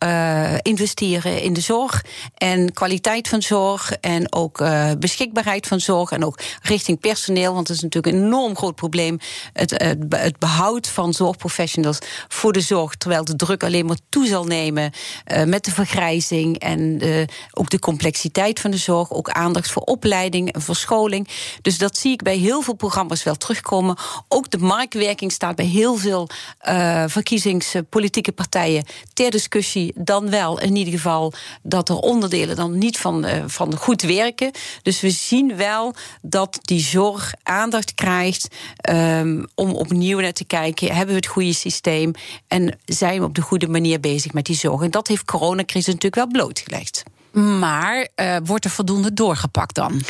investeren 0.62 1.43
in 1.43 1.53
de 1.53 1.61
zorg 1.61 2.05
en 2.35 2.72
kwaliteit 2.72 3.29
van 3.29 3.43
zorg 3.43 3.93
en 3.93 4.33
ook 4.33 4.64
beschikbaarheid 4.99 5.66
van 5.66 5.81
zorg 5.81 6.11
en 6.11 6.24
ook 6.24 6.41
richting 6.62 7.01
personeel, 7.01 7.55
want 7.55 7.68
het 7.68 7.77
is 7.77 7.83
natuurlijk 7.83 8.14
een 8.16 8.22
enorm 8.22 8.57
groot 8.57 8.66
probleem. 8.75 9.19
Het, 9.53 9.71
het, 9.71 10.39
behoud 10.39 10.89
van 10.89 11.12
zorgprofessionals 11.12 11.99
voor 12.29 12.53
de 12.53 12.61
zorg. 12.61 12.95
Terwijl 12.97 13.25
de 13.25 13.37
druk 13.37 13.62
alleen 13.62 13.87
maar 13.87 13.99
toe 14.09 14.27
zal 14.27 14.45
nemen 14.45 14.93
uh, 15.33 15.43
met 15.43 15.64
de 15.64 15.71
vergrijzing 15.71 16.59
en 16.59 17.05
uh, 17.05 17.25
ook 17.53 17.71
de 17.71 17.79
complexiteit 17.79 18.61
van 18.61 18.71
de 18.71 18.77
zorg. 18.77 19.12
Ook 19.12 19.31
aandacht 19.31 19.71
voor 19.71 19.83
opleiding 19.83 20.53
en 20.53 20.62
verscholing. 20.62 21.29
Dus 21.62 21.79
dat 21.79 21.97
zie 21.97 22.12
ik 22.12 22.23
bij 22.23 22.37
heel 22.37 22.62
veel 22.62 22.75
programma's 22.75 23.23
wel 23.23 23.37
terugkomen. 23.37 23.97
Ook 24.29 24.51
de 24.51 24.59
marktwerking 24.59 25.33
staat 25.33 25.57
bij 25.57 25.64
heel 25.64 25.97
veel 25.97 26.29
uh, 26.69 27.05
verkiezingspolitieke 27.07 28.33
partijen 28.33 28.85
ter 29.12 29.31
discussie. 29.31 29.93
Dan 29.95 30.31
wel 30.31 30.61
in 30.61 30.77
ieder 30.77 30.93
geval 30.93 31.33
dat 31.62 31.89
er 31.89 31.97
onderdelen 31.97 32.57
dan 32.57 32.79
niet 32.79 32.99
van, 32.99 33.27
van 33.47 33.77
goed 33.77 34.03
werken. 34.03 34.51
Dus 34.83 35.01
we 35.01 35.11
zien 35.11 35.57
wel 35.57 35.95
dat 36.23 36.59
die 36.62 36.81
zorg 36.81 37.35
aandacht 37.43 37.95
krijgt 37.95 38.49
um, 38.91 39.47
om 39.55 39.71
opnieuw 39.71 40.21
naar 40.21 40.33
te 40.33 40.45
kijken: 40.45 40.89
hebben 40.89 41.15
we 41.15 41.21
het 41.21 41.27
goede 41.27 41.53
systeem 41.53 42.13
en 42.49 42.79
zijn 42.85 43.21
we 43.21 43.27
op 43.27 43.35
de 43.35 43.41
goede 43.41 43.69
manier 43.69 44.01
bezig 44.01 44.33
met 44.33 44.47
die 44.47 44.57
zorg? 44.57 44.83
En 44.83 44.91
dat 44.91 45.09
heeft 45.09 45.25
coronacrisis 45.25 45.95
natuurlijk 45.95 46.15
wel 46.15 46.43
blootgelegd. 46.43 47.03
Maar 47.33 48.09
uh, 48.17 48.37
wordt 48.45 48.65
er 48.65 48.71
voldoende 48.71 49.13
doorgepakt 49.13 49.75
dan? 49.75 50.03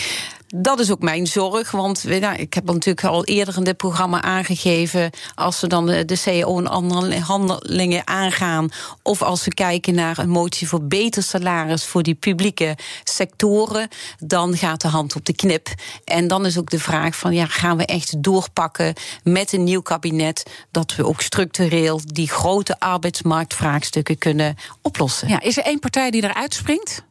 Dat 0.55 0.81
is 0.81 0.91
ook 0.91 1.01
mijn 1.01 1.27
zorg, 1.27 1.71
want 1.71 2.05
nou, 2.05 2.37
ik 2.37 2.55
heb 2.55 2.65
natuurlijk 2.65 3.07
al 3.07 3.25
eerder 3.25 3.57
in 3.57 3.65
dit 3.65 3.77
programma 3.77 4.23
aangegeven... 4.23 5.11
als 5.35 5.61
we 5.61 5.67
dan 5.67 5.87
de, 5.87 6.05
de 6.05 6.17
CEO 6.17 6.59
en 6.59 6.67
andere 6.67 7.21
handelingen 7.21 8.07
aangaan... 8.07 8.69
of 9.03 9.23
als 9.23 9.45
we 9.45 9.55
kijken 9.55 9.95
naar 9.95 10.19
een 10.19 10.29
motie 10.29 10.69
voor 10.69 10.83
beter 10.83 11.23
salaris... 11.23 11.85
voor 11.85 12.03
die 12.03 12.15
publieke 12.15 12.77
sectoren, 13.05 13.89
dan 14.19 14.57
gaat 14.57 14.81
de 14.81 14.89
hand 14.89 15.17
op 15.17 15.25
de 15.25 15.35
knip. 15.35 15.69
En 16.05 16.29
dan 16.29 16.47
is 16.47 16.59
ook 16.59 16.71
de 16.71 16.81
vraag 16.81 17.17
van, 17.17 17.35
ja, 17.35 17.47
gaan 17.47 17.77
we 17.77 17.87
echt 17.87 18.23
doorpakken... 18.23 18.95
met 19.23 19.53
een 19.53 19.65
nieuw 19.65 19.83
kabinet, 19.83 20.51
dat 20.71 20.95
we 20.95 21.07
ook 21.07 21.21
structureel... 21.21 22.01
die 22.05 22.29
grote 22.29 22.81
arbeidsmarktvraagstukken 22.81 24.19
kunnen 24.19 24.57
oplossen. 24.83 25.29
Ja, 25.29 25.41
is 25.41 25.57
er 25.57 25.65
één 25.65 25.79
partij 25.79 26.11
die 26.11 26.25
eruit 26.25 26.55
springt? 26.55 27.05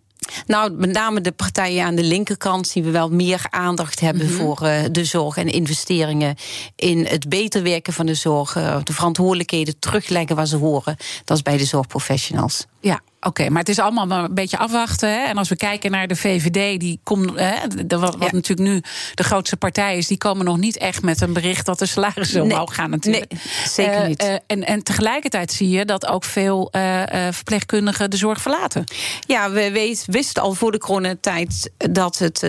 Nou, 0.47 0.71
met 0.71 0.91
name 0.91 1.21
de 1.21 1.31
partijen 1.31 1.85
aan 1.85 1.95
de 1.95 2.03
linkerkant 2.03 2.67
zien 2.67 2.83
we 2.83 2.91
wel 2.91 3.09
meer 3.09 3.45
aandacht 3.49 3.99
hebben 3.99 4.25
mm 4.25 4.29
-hmm. 4.29 4.37
voor 4.37 4.59
uh, 4.63 4.83
de 4.91 5.05
zorg 5.05 5.37
en 5.37 5.47
investeringen 5.47 6.35
in 6.75 7.05
het 7.05 7.29
beter 7.29 7.63
werken 7.63 7.93
van 7.93 8.05
de 8.05 8.13
zorg, 8.13 8.55
uh, 8.55 8.77
de 8.83 8.93
verantwoordelijkheden 8.93 9.79
terugleggen 9.79 10.35
waar 10.35 10.47
ze 10.47 10.57
horen. 10.57 10.95
Dat 11.23 11.37
is 11.37 11.43
bij 11.43 11.57
de 11.57 11.65
zorgprofessionals. 11.65 12.65
Ja, 12.79 13.01
Oké, 13.25 13.41
okay, 13.41 13.47
maar 13.47 13.59
het 13.59 13.69
is 13.69 13.79
allemaal 13.79 14.05
maar 14.05 14.23
een 14.23 14.33
beetje 14.33 14.57
afwachten. 14.57 15.09
Hè? 15.09 15.25
En 15.25 15.37
als 15.37 15.49
we 15.49 15.55
kijken 15.55 15.91
naar 15.91 16.07
de 16.07 16.15
VVD, 16.15 16.79
die 16.79 16.99
komt, 17.03 17.39
hè, 17.39 17.67
de, 17.85 17.97
wat, 17.97 18.15
wat 18.15 18.29
ja. 18.29 18.35
natuurlijk 18.35 18.69
nu 18.69 18.81
de 19.13 19.23
grootste 19.23 19.57
partij 19.57 19.97
is, 19.97 20.07
die 20.07 20.17
komen 20.17 20.45
nog 20.45 20.57
niet 20.57 20.77
echt 20.77 21.01
met 21.01 21.21
een 21.21 21.33
bericht 21.33 21.65
dat 21.65 21.79
de 21.79 21.85
salarissen 21.85 22.41
nee, 22.41 22.51
omhoog 22.51 22.75
gaan 22.75 22.89
natuurlijk. 22.89 23.31
Nee, 23.31 23.41
zeker 23.67 24.01
uh, 24.01 24.07
niet. 24.07 24.23
Uh, 24.23 24.33
en, 24.47 24.63
en 24.65 24.83
tegelijkertijd 24.83 25.51
zie 25.51 25.69
je 25.69 25.85
dat 25.85 26.07
ook 26.07 26.23
veel 26.23 26.71
uh, 26.71 27.03
verpleegkundigen 27.31 28.09
de 28.09 28.17
zorg 28.17 28.41
verlaten. 28.41 28.83
Ja, 29.27 29.51
we 29.51 29.71
weet, 29.71 30.03
wisten 30.07 30.43
al 30.43 30.53
voor 30.53 30.71
de 30.71 30.77
coronatijd 30.77 31.71
dat 31.77 32.17
het 32.17 32.45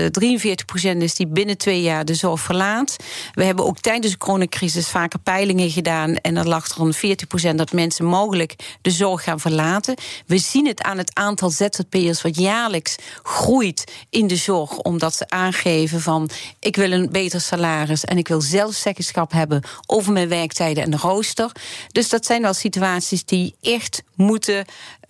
43% 0.94 0.96
is 0.96 1.14
die 1.14 1.26
binnen 1.26 1.58
twee 1.58 1.82
jaar 1.82 2.04
de 2.04 2.14
zorg 2.14 2.40
verlaat. 2.40 2.96
We 3.32 3.44
hebben 3.44 3.64
ook 3.64 3.78
tijdens 3.78 4.12
de 4.12 4.18
coronacrisis 4.18 4.88
vaker 4.88 5.18
peilingen 5.18 5.70
gedaan 5.70 6.16
en 6.16 6.36
er 6.36 6.48
lag 6.48 6.68
er 6.68 6.80
een 6.80 7.16
40% 7.52 7.54
dat 7.54 7.72
mensen 7.72 8.04
mogelijk 8.04 8.54
de 8.82 8.90
zorg 8.90 9.22
gaan 9.22 9.40
verlaten. 9.40 9.94
We 10.26 10.38
zien 10.38 10.65
het 10.66 10.82
aan 10.82 10.98
het 10.98 11.14
aantal 11.14 11.50
ZZP'ers 11.50 12.22
wat 12.22 12.36
jaarlijks 12.36 12.96
groeit 13.22 13.84
in 14.10 14.26
de 14.26 14.36
zorg, 14.36 14.78
omdat 14.78 15.14
ze 15.14 15.28
aangeven 15.28 16.00
van 16.00 16.30
ik 16.60 16.76
wil 16.76 16.92
een 16.92 17.10
beter 17.10 17.40
salaris 17.40 18.04
en 18.04 18.18
ik 18.18 18.28
wil 18.28 18.40
zelfzeggenschap 18.40 19.32
hebben 19.32 19.62
over 19.86 20.12
mijn 20.12 20.28
werktijden 20.28 20.84
en 20.84 20.98
rooster. 20.98 21.52
Dus 21.92 22.08
dat 22.08 22.26
zijn 22.26 22.42
wel 22.42 22.54
situaties 22.54 23.24
die 23.24 23.54
echt 23.60 24.02
moeten 24.14 24.64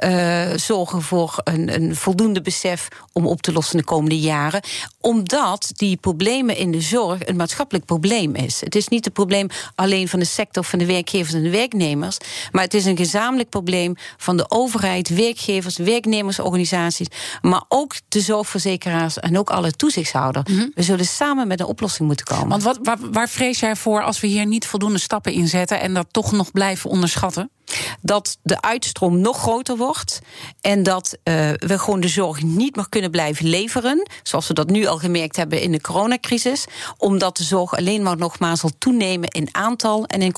uh, 0.05 0.51
zorgen 0.57 1.03
voor 1.03 1.41
een, 1.45 1.75
een 1.75 1.97
voldoende 1.97 2.43
besef 2.43 2.89
om 3.13 3.27
op 3.27 3.43
te 3.43 3.53
lossen 3.53 3.77
de 3.77 3.85
komende 3.85 4.19
jaren. 4.19 4.63
Omdat 5.01 5.71
die 5.75 5.97
problemen 5.97 6.57
in 6.57 6.71
de 6.71 6.81
zorg 6.81 7.27
een 7.27 7.37
maatschappelijk 7.37 7.85
probleem 7.85 8.35
is. 8.35 8.61
Het 8.61 8.75
is 8.75 8.89
niet 8.89 9.05
het 9.05 9.15
probleem 9.15 9.49
alleen 9.75 10.09
van 10.09 10.19
de 10.19 10.25
sector 10.25 10.65
van 10.65 10.79
de 10.79 10.87
werkgevers 10.87 11.35
en 11.35 11.43
de 11.43 11.51
werknemers, 11.51 12.17
maar 12.53 12.63
het 12.63 12.75
is 12.75 12.85
een 12.85 12.97
gezamenlijk 12.97 13.49
probleem 13.49 13.95
van 14.17 14.37
de 14.37 14.45
overheid, 14.49 15.09
werkgevers, 15.09 15.46
werknemersorganisaties, 15.77 17.07
maar 17.41 17.65
ook 17.69 17.95
de 18.09 18.21
zorgverzekeraars 18.21 19.19
en 19.19 19.39
ook 19.39 19.51
alle 19.51 19.73
toezichthouders. 19.73 20.51
Mm 20.51 20.59
-hmm. 20.59 20.71
We 20.75 20.83
zullen 20.83 21.05
samen 21.05 21.49
met 21.49 21.61
een 21.61 21.67
oplossing 21.67 22.09
moeten 22.09 22.27
komen. 22.27 22.49
Want 22.49 22.63
wat, 22.63 22.79
waar, 22.83 22.99
waar 23.13 23.29
vrees 23.29 23.61
jij 23.61 23.77
voor 23.77 24.03
als 24.03 24.21
we 24.21 24.27
hier 24.27 24.47
niet 24.47 24.67
voldoende 24.67 24.99
stappen 24.99 25.33
in 25.33 25.49
zetten 25.49 25.81
en 25.81 25.95
dat 25.95 26.07
toch 26.11 26.33
nog 26.33 26.53
blijven 26.53 26.91
onderschatten? 26.91 27.51
Dat 28.01 28.39
de 28.43 28.61
uitstroom 28.61 29.21
nog 29.21 29.39
groter 29.39 29.77
wordt. 29.77 30.21
En 30.61 30.83
dat 30.83 31.17
uh, 31.25 31.35
we 31.53 31.79
gewoon 31.79 32.01
de 32.01 32.09
zorg 32.09 32.43
niet 32.43 32.77
meer 32.77 32.89
kunnen 32.89 33.11
blijven 33.11 33.47
leveren. 33.47 34.09
Zoals 34.23 34.47
we 34.47 34.55
dat 34.55 34.71
nu 34.71 34.87
al 34.87 34.99
gemerkt 34.99 35.37
hebben 35.37 35.61
in 35.61 35.73
de 35.73 35.81
coronacrisis. 35.81 36.65
Omdat 36.99 37.37
de 37.37 37.45
zorg 37.45 37.77
alleen 37.77 38.03
maar 38.03 38.17
nogmaals 38.17 38.61
zal 38.61 38.71
toenemen 38.79 39.29
in 39.29 39.49
aantal 39.53 40.07
en 40.07 40.23
in 40.23 40.35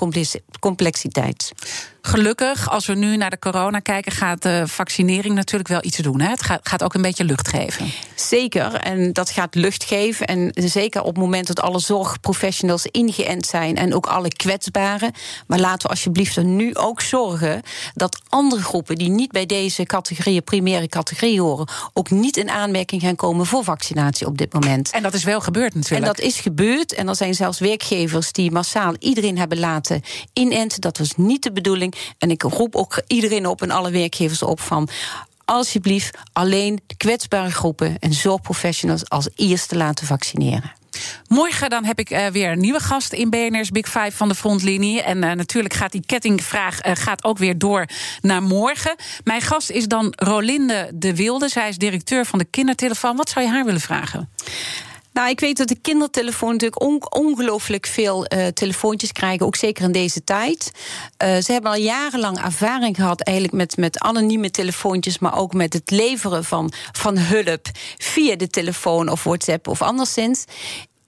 complexiteit. 0.60 1.52
Gelukkig, 2.02 2.70
als 2.70 2.86
we 2.86 2.94
nu 2.94 3.16
naar 3.16 3.30
de 3.30 3.38
corona 3.38 3.78
kijken, 3.78 4.12
gaat 4.12 4.42
de 4.42 4.62
vaccinering 4.66 5.34
natuurlijk 5.34 5.68
wel 5.68 5.84
iets 5.84 5.96
doen. 5.96 6.20
Hè? 6.20 6.28
Het 6.28 6.42
gaat, 6.42 6.68
gaat, 6.68 6.82
ook 6.82 6.94
een 6.94 7.02
beetje 7.02 7.24
lucht 7.24 7.48
geven. 7.48 7.92
Zeker, 8.14 8.74
en 8.74 9.12
dat 9.12 9.30
gaat 9.30 9.54
lucht 9.54 9.84
geven. 9.84 10.26
En 10.26 10.50
zeker 10.54 11.00
op 11.00 11.06
het 11.06 11.24
moment 11.24 11.46
dat 11.46 11.60
alle 11.60 11.78
zorgprofessionals 11.78 12.86
ingeënt 12.86 13.46
zijn 13.46 13.76
en 13.76 13.94
ook 13.94 14.06
alle 14.06 14.28
kwetsbaren. 14.28 15.12
Maar 15.46 15.58
laten 15.58 15.82
we 15.82 15.88
alsjeblieft 15.88 16.36
er 16.36 16.44
nu 16.44 16.74
ook 16.74 17.00
zorgen 17.00 17.17
dat 17.94 18.20
andere 18.28 18.62
groepen 18.62 18.96
die 18.96 19.08
niet 19.08 19.32
bij 19.32 19.46
deze 19.46 19.84
categorieën, 19.84 20.44
primaire 20.44 20.88
categorie 20.88 21.40
horen, 21.40 21.68
ook 21.92 22.10
niet 22.10 22.36
in 22.36 22.50
aanmerking 22.50 23.02
gaan 23.02 23.16
komen 23.16 23.46
voor 23.46 23.64
vaccinatie 23.64 24.26
op 24.26 24.38
dit 24.38 24.52
moment. 24.52 24.90
En 24.90 25.02
dat 25.02 25.14
is 25.14 25.24
wel 25.24 25.40
gebeurd 25.40 25.74
natuurlijk. 25.74 26.02
En 26.02 26.14
dat 26.16 26.24
is 26.24 26.40
gebeurd. 26.40 26.94
En 26.94 27.08
er 27.08 27.16
zijn 27.16 27.34
zelfs 27.34 27.58
werkgevers 27.58 28.32
die 28.32 28.50
massaal 28.50 28.94
iedereen 28.98 29.38
hebben 29.38 29.58
laten 29.58 30.02
inenten. 30.32 30.80
Dat 30.80 30.98
was 30.98 31.16
niet 31.16 31.42
de 31.42 31.52
bedoeling. 31.52 31.94
En 32.18 32.30
ik 32.30 32.42
roep 32.42 32.76
ook 32.76 33.02
iedereen 33.06 33.46
op 33.46 33.62
en 33.62 33.70
alle 33.70 33.90
werkgevers 33.90 34.42
op 34.42 34.60
van 34.60 34.88
alsjeblieft 35.44 36.18
alleen 36.32 36.80
de 36.86 36.96
kwetsbare 36.96 37.50
groepen 37.50 37.98
en 37.98 38.12
zorgprofessionals 38.12 39.08
als 39.08 39.28
eerste 39.34 39.76
laten 39.76 40.06
vaccineren. 40.06 40.72
Morgen 41.28 41.70
dan 41.70 41.84
heb 41.84 41.98
ik 41.98 42.11
uh, 42.11 42.26
weer 42.26 42.50
een 42.50 42.61
nieuwe 42.61 42.80
gast 42.80 43.12
in 43.12 43.30
BNR's 43.30 43.70
Big 43.70 43.86
Five 43.86 44.12
van 44.12 44.28
de 44.28 44.34
frontlinie. 44.34 45.02
En 45.02 45.22
uh, 45.22 45.32
natuurlijk 45.32 45.74
gaat 45.74 45.92
die 45.92 46.02
kettingvraag 46.06 46.86
uh, 46.86 46.92
gaat 46.94 47.24
ook 47.24 47.38
weer 47.38 47.59
door 47.59 47.86
naar 48.20 48.42
morgen. 48.42 48.94
Mijn 49.24 49.40
gast 49.40 49.70
is 49.70 49.88
dan 49.88 50.12
Rolinde 50.16 50.90
de 50.94 51.14
Wilde. 51.14 51.48
Zij 51.48 51.68
is 51.68 51.78
directeur 51.78 52.24
van 52.24 52.38
de 52.38 52.44
kindertelefoon. 52.44 53.16
Wat 53.16 53.28
zou 53.28 53.44
je 53.44 53.50
haar 53.50 53.64
willen 53.64 53.80
vragen? 53.80 54.28
Nou, 55.12 55.30
ik 55.30 55.40
weet 55.40 55.56
dat 55.56 55.68
de 55.68 55.78
kindertelefoon 55.82 56.52
natuurlijk 56.52 56.82
on 56.82 57.12
ongelooflijk 57.12 57.86
veel 57.86 58.26
telefoontjes 58.54 59.12
krijgen, 59.12 59.46
ook 59.46 59.56
zeker 59.56 59.84
in 59.84 59.92
deze 59.92 60.24
tijd. 60.24 60.70
Ze 61.18 61.52
hebben 61.52 61.70
al 61.70 61.76
jarenlang 61.76 62.44
ervaring 62.44 62.96
gehad 62.96 63.20
eigenlijk 63.20 63.56
met, 63.56 63.76
met 63.76 63.98
anonieme 63.98 64.50
telefoontjes, 64.50 65.18
maar 65.18 65.38
ook 65.38 65.52
met 65.52 65.72
het 65.72 65.90
leveren 65.90 66.44
van, 66.44 66.72
van 66.92 67.18
hulp 67.18 67.66
via 67.98 68.36
de 68.36 68.48
telefoon 68.48 69.09
of 69.09 69.24
WhatsApp 69.24 69.68
of 69.68 69.82
anderszins. 69.82 70.44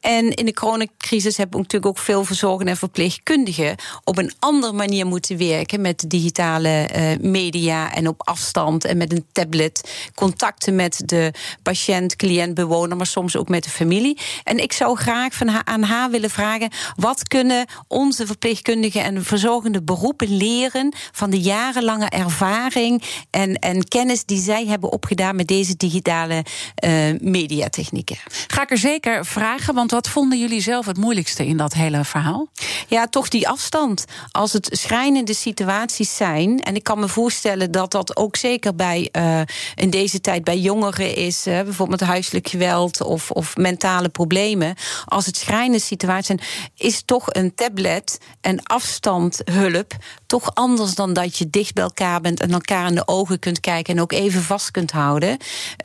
En 0.01 0.35
in 0.35 0.45
de 0.45 0.55
coronacrisis 0.55 1.37
hebben 1.37 1.57
we 1.57 1.63
natuurlijk 1.63 1.97
ook 1.97 2.05
veel 2.05 2.25
verzorgenden 2.25 2.69
en 2.69 2.77
verpleegkundigen 2.77 3.77
op 4.05 4.19
een 4.19 4.33
andere 4.39 4.73
manier 4.73 5.07
moeten 5.07 5.39
werken 5.39 5.81
met 5.81 6.05
digitale 6.09 6.89
uh, 6.97 7.31
media 7.31 7.95
en 7.95 8.09
op 8.09 8.29
afstand 8.29 8.85
en 8.85 8.97
met 8.97 9.13
een 9.13 9.27
tablet. 9.33 10.09
Contacten 10.15 10.75
met 10.75 11.03
de 11.07 11.33
patiënt, 11.63 12.17
cliënt, 12.17 12.55
bewoner, 12.55 12.97
maar 12.97 13.07
soms 13.07 13.37
ook 13.37 13.49
met 13.49 13.65
de 13.65 13.71
familie. 13.71 14.19
En 14.45 14.59
ik 14.59 14.73
zou 14.73 14.97
graag 14.97 15.35
van 15.35 15.49
haar, 15.49 15.65
aan 15.65 15.83
haar 15.83 16.11
willen 16.11 16.31
vragen: 16.31 16.71
wat 16.97 17.29
kunnen 17.29 17.67
onze 17.89 18.27
verpleegkundigen 18.27 19.05
en 19.05 19.25
verzorgende 19.25 19.83
beroepen 19.83 20.37
leren 20.37 20.95
van 21.13 21.31
de 21.31 21.41
jarenlange 21.41 22.09
ervaring 22.09 23.03
en, 23.31 23.55
en 23.55 23.89
kennis 23.89 24.25
die 24.25 24.41
zij 24.41 24.67
hebben 24.67 24.93
opgedaan 24.93 25.37
met 25.37 25.47
deze 25.47 25.77
digitale 25.77 26.45
uh, 26.85 26.91
mediatechnieken? 27.21 28.17
Ga 28.47 28.63
ik 28.63 28.71
er 28.71 28.79
zeker 28.79 29.27
vragen, 29.27 29.75
want 29.75 29.90
wat 29.91 30.09
vonden 30.09 30.39
jullie 30.39 30.61
zelf 30.61 30.87
het 30.87 30.97
moeilijkste 30.97 31.47
in 31.47 31.57
dat 31.57 31.73
hele 31.73 32.05
verhaal? 32.05 32.49
Ja, 32.89 33.07
toch 33.07 33.29
die 33.29 33.49
afstand. 33.49 34.05
Als 34.31 34.53
het 34.53 34.69
schrijnende 34.73 35.35
situaties 35.35 36.17
zijn, 36.17 36.61
en 36.61 36.75
ik 36.75 36.83
kan 36.83 36.99
me 36.99 37.09
voorstellen 37.09 37.71
dat 37.71 37.91
dat 37.91 38.17
ook 38.17 38.37
zeker 38.37 38.75
bij 38.75 39.09
uh, 39.13 39.41
in 39.75 39.91
deze 39.91 40.21
tijd 40.21 40.45
bij 40.45 40.59
jongeren 40.59 41.15
is, 41.15 41.47
uh, 41.47 41.61
bijvoorbeeld 41.63 42.01
huiselijk 42.01 42.49
geweld 42.49 43.03
of, 43.03 43.31
of 43.31 43.57
mentale 43.57 44.09
problemen. 44.09 44.75
Als 45.05 45.27
het 45.27 45.37
schrijnende 45.37 45.81
situaties 45.81 46.27
zijn, 46.27 46.41
is 46.77 47.03
toch 47.05 47.27
een 47.35 47.55
tablet 47.55 48.19
en 48.41 48.63
afstandhulp 48.63 49.97
toch 50.27 50.55
anders 50.55 50.95
dan 50.95 51.13
dat 51.13 51.39
je 51.39 51.51
dicht 51.51 51.75
bij 51.75 51.83
elkaar 51.85 52.21
bent 52.21 52.41
en 52.41 52.51
elkaar 52.51 52.87
in 52.87 52.95
de 52.95 53.09
ogen 53.09 53.39
kunt 53.39 53.61
kijken 53.61 53.95
en 53.97 54.03
ook 54.03 54.13
even 54.13 54.43
vast 54.43 54.71
kunt 54.71 54.91
houden. 54.91 55.37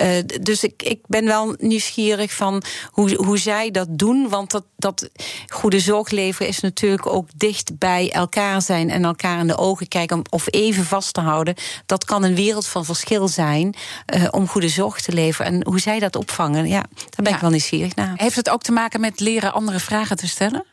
Uh, 0.02 0.08
dus 0.42 0.64
ik, 0.64 0.84
ik 0.84 1.00
ben 1.08 1.26
wel 1.26 1.56
nieuwsgierig 1.58 2.34
van 2.34 2.64
hoe, 2.90 3.16
hoe 3.16 3.38
zij 3.38 3.72
dat 3.72 3.95
doen. 3.96 4.30
Want 4.30 4.52
dat, 4.52 4.64
dat 4.78 5.10
goede 5.48 5.80
zorg 5.80 6.10
leveren 6.10 6.48
is 6.48 6.60
natuurlijk 6.60 7.06
ook 7.06 7.28
dicht 7.36 7.78
bij 7.78 8.12
elkaar 8.12 8.62
zijn 8.62 8.90
en 8.90 9.06
elkaar 9.06 9.40
in 9.40 9.48
de 9.48 9.58
ogen 9.58 9.88
kijken 9.88 10.22
of 10.30 10.46
even 10.50 10.86
vast 10.86 11.14
te 11.14 11.22
houden. 11.22 11.56
Dat 11.86 12.06
kan 12.06 12.24
een 12.24 12.36
wereld 12.36 12.68
van 12.68 12.86
verschil 12.86 13.28
zijn 13.28 13.76
uh, 14.16 14.28
om 14.32 14.48
goede 14.48 14.70
zorg 14.70 15.02
te 15.02 15.12
leveren. 15.12 15.52
En 15.52 15.66
hoe 15.66 15.80
zij 15.80 16.00
dat 16.00 16.16
opvangen, 16.16 16.68
ja, 16.68 16.84
daar 16.96 17.10
ben 17.16 17.28
ja. 17.30 17.36
ik 17.36 17.42
wel 17.42 17.50
nieuwsgierig 17.50 17.96
naar. 17.96 18.14
Heeft 18.16 18.36
het 18.36 18.50
ook 18.50 18.62
te 18.62 18.72
maken 18.72 19.00
met 19.00 19.20
leren 19.20 19.54
andere 19.54 19.80
vragen 19.80 20.18
te 20.18 20.28
stellen? 20.28 20.66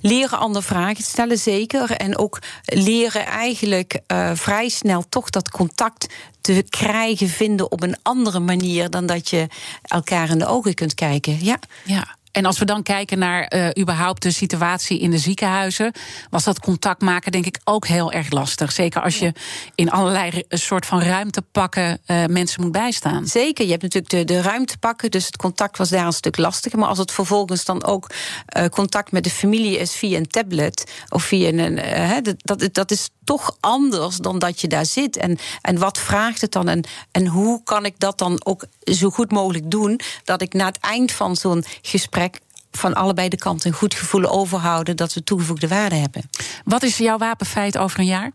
Leren 0.00 0.38
andere 0.38 0.64
vragen 0.64 1.04
stellen, 1.04 1.38
zeker. 1.38 1.90
En 1.90 2.18
ook 2.18 2.38
leren 2.64 3.26
eigenlijk 3.26 4.00
uh, 4.12 4.30
vrij 4.34 4.68
snel 4.68 5.04
toch 5.08 5.30
dat 5.30 5.50
contact 5.50 6.06
te 6.40 6.64
krijgen, 6.68 7.28
vinden 7.28 7.70
op 7.70 7.82
een 7.82 7.96
andere 8.02 8.38
manier 8.38 8.90
dan 8.90 9.06
dat 9.06 9.28
je 9.28 9.46
elkaar 9.82 10.30
in 10.30 10.38
de 10.38 10.46
ogen 10.46 10.74
kunt 10.74 10.94
kijken. 10.94 11.44
Ja. 11.44 11.58
ja. 11.84 12.16
En 12.38 12.44
als 12.44 12.58
we 12.58 12.64
dan 12.64 12.82
kijken 12.82 13.18
naar 13.18 13.52
uh, 13.54 13.68
überhaupt 13.78 14.22
de 14.22 14.30
situatie 14.30 14.98
in 14.98 15.10
de 15.10 15.18
ziekenhuizen, 15.18 15.92
was 16.30 16.44
dat 16.44 16.60
contact 16.60 17.00
maken 17.00 17.32
denk 17.32 17.46
ik 17.46 17.58
ook 17.64 17.86
heel 17.86 18.12
erg 18.12 18.30
lastig. 18.30 18.72
Zeker 18.72 19.02
als 19.02 19.18
je 19.18 19.32
in 19.74 19.90
allerlei 19.90 20.42
soort 20.48 20.86
van 20.86 21.00
ruimtepakken 21.00 22.00
uh, 22.06 22.24
mensen 22.24 22.62
moet 22.62 22.72
bijstaan. 22.72 23.26
Zeker, 23.26 23.64
je 23.64 23.70
hebt 23.70 23.82
natuurlijk 23.82 24.12
de, 24.12 24.24
de 24.24 24.40
ruimtepakken, 24.40 25.10
dus 25.10 25.26
het 25.26 25.36
contact 25.36 25.78
was 25.78 25.88
daar 25.88 26.06
een 26.06 26.12
stuk 26.12 26.36
lastiger. 26.36 26.78
Maar 26.78 26.88
als 26.88 26.98
het 26.98 27.12
vervolgens 27.12 27.64
dan 27.64 27.84
ook 27.84 28.10
uh, 28.56 28.64
contact 28.64 29.12
met 29.12 29.24
de 29.24 29.30
familie 29.30 29.78
is 29.78 29.94
via 29.94 30.16
een 30.16 30.28
tablet 30.28 30.92
of 31.08 31.24
via 31.24 31.48
een. 31.52 32.34
dat, 32.42 32.68
dat 32.72 32.90
is 32.90 33.08
toch 33.28 33.56
anders 33.60 34.16
dan 34.16 34.38
dat 34.38 34.60
je 34.60 34.68
daar 34.68 34.86
zit. 34.86 35.16
En, 35.16 35.38
en 35.62 35.78
wat 35.78 35.98
vraagt 35.98 36.40
het 36.40 36.52
dan? 36.52 36.68
En, 36.68 36.84
en 37.10 37.26
hoe 37.26 37.62
kan 37.62 37.84
ik 37.84 37.94
dat 37.98 38.18
dan 38.18 38.40
ook 38.44 38.64
zo 38.84 39.10
goed 39.10 39.30
mogelijk 39.30 39.70
doen 39.70 40.00
dat 40.24 40.42
ik 40.42 40.52
na 40.52 40.66
het 40.66 40.78
eind 40.78 41.12
van 41.12 41.36
zo'n 41.36 41.64
gesprek 41.82 42.27
van 42.70 42.94
allebei 42.94 43.28
de 43.28 43.36
kanten 43.36 43.70
een 43.70 43.76
goed 43.76 43.94
gevoel 43.94 44.24
overhouden 44.24 44.96
dat 44.96 45.14
we 45.14 45.24
toegevoegde 45.24 45.68
waarde 45.68 45.94
hebben. 45.94 46.30
Wat 46.64 46.82
is 46.82 46.96
jouw 46.96 47.18
wapenfeit 47.18 47.78
over 47.78 48.00
een 48.00 48.06
jaar? 48.06 48.32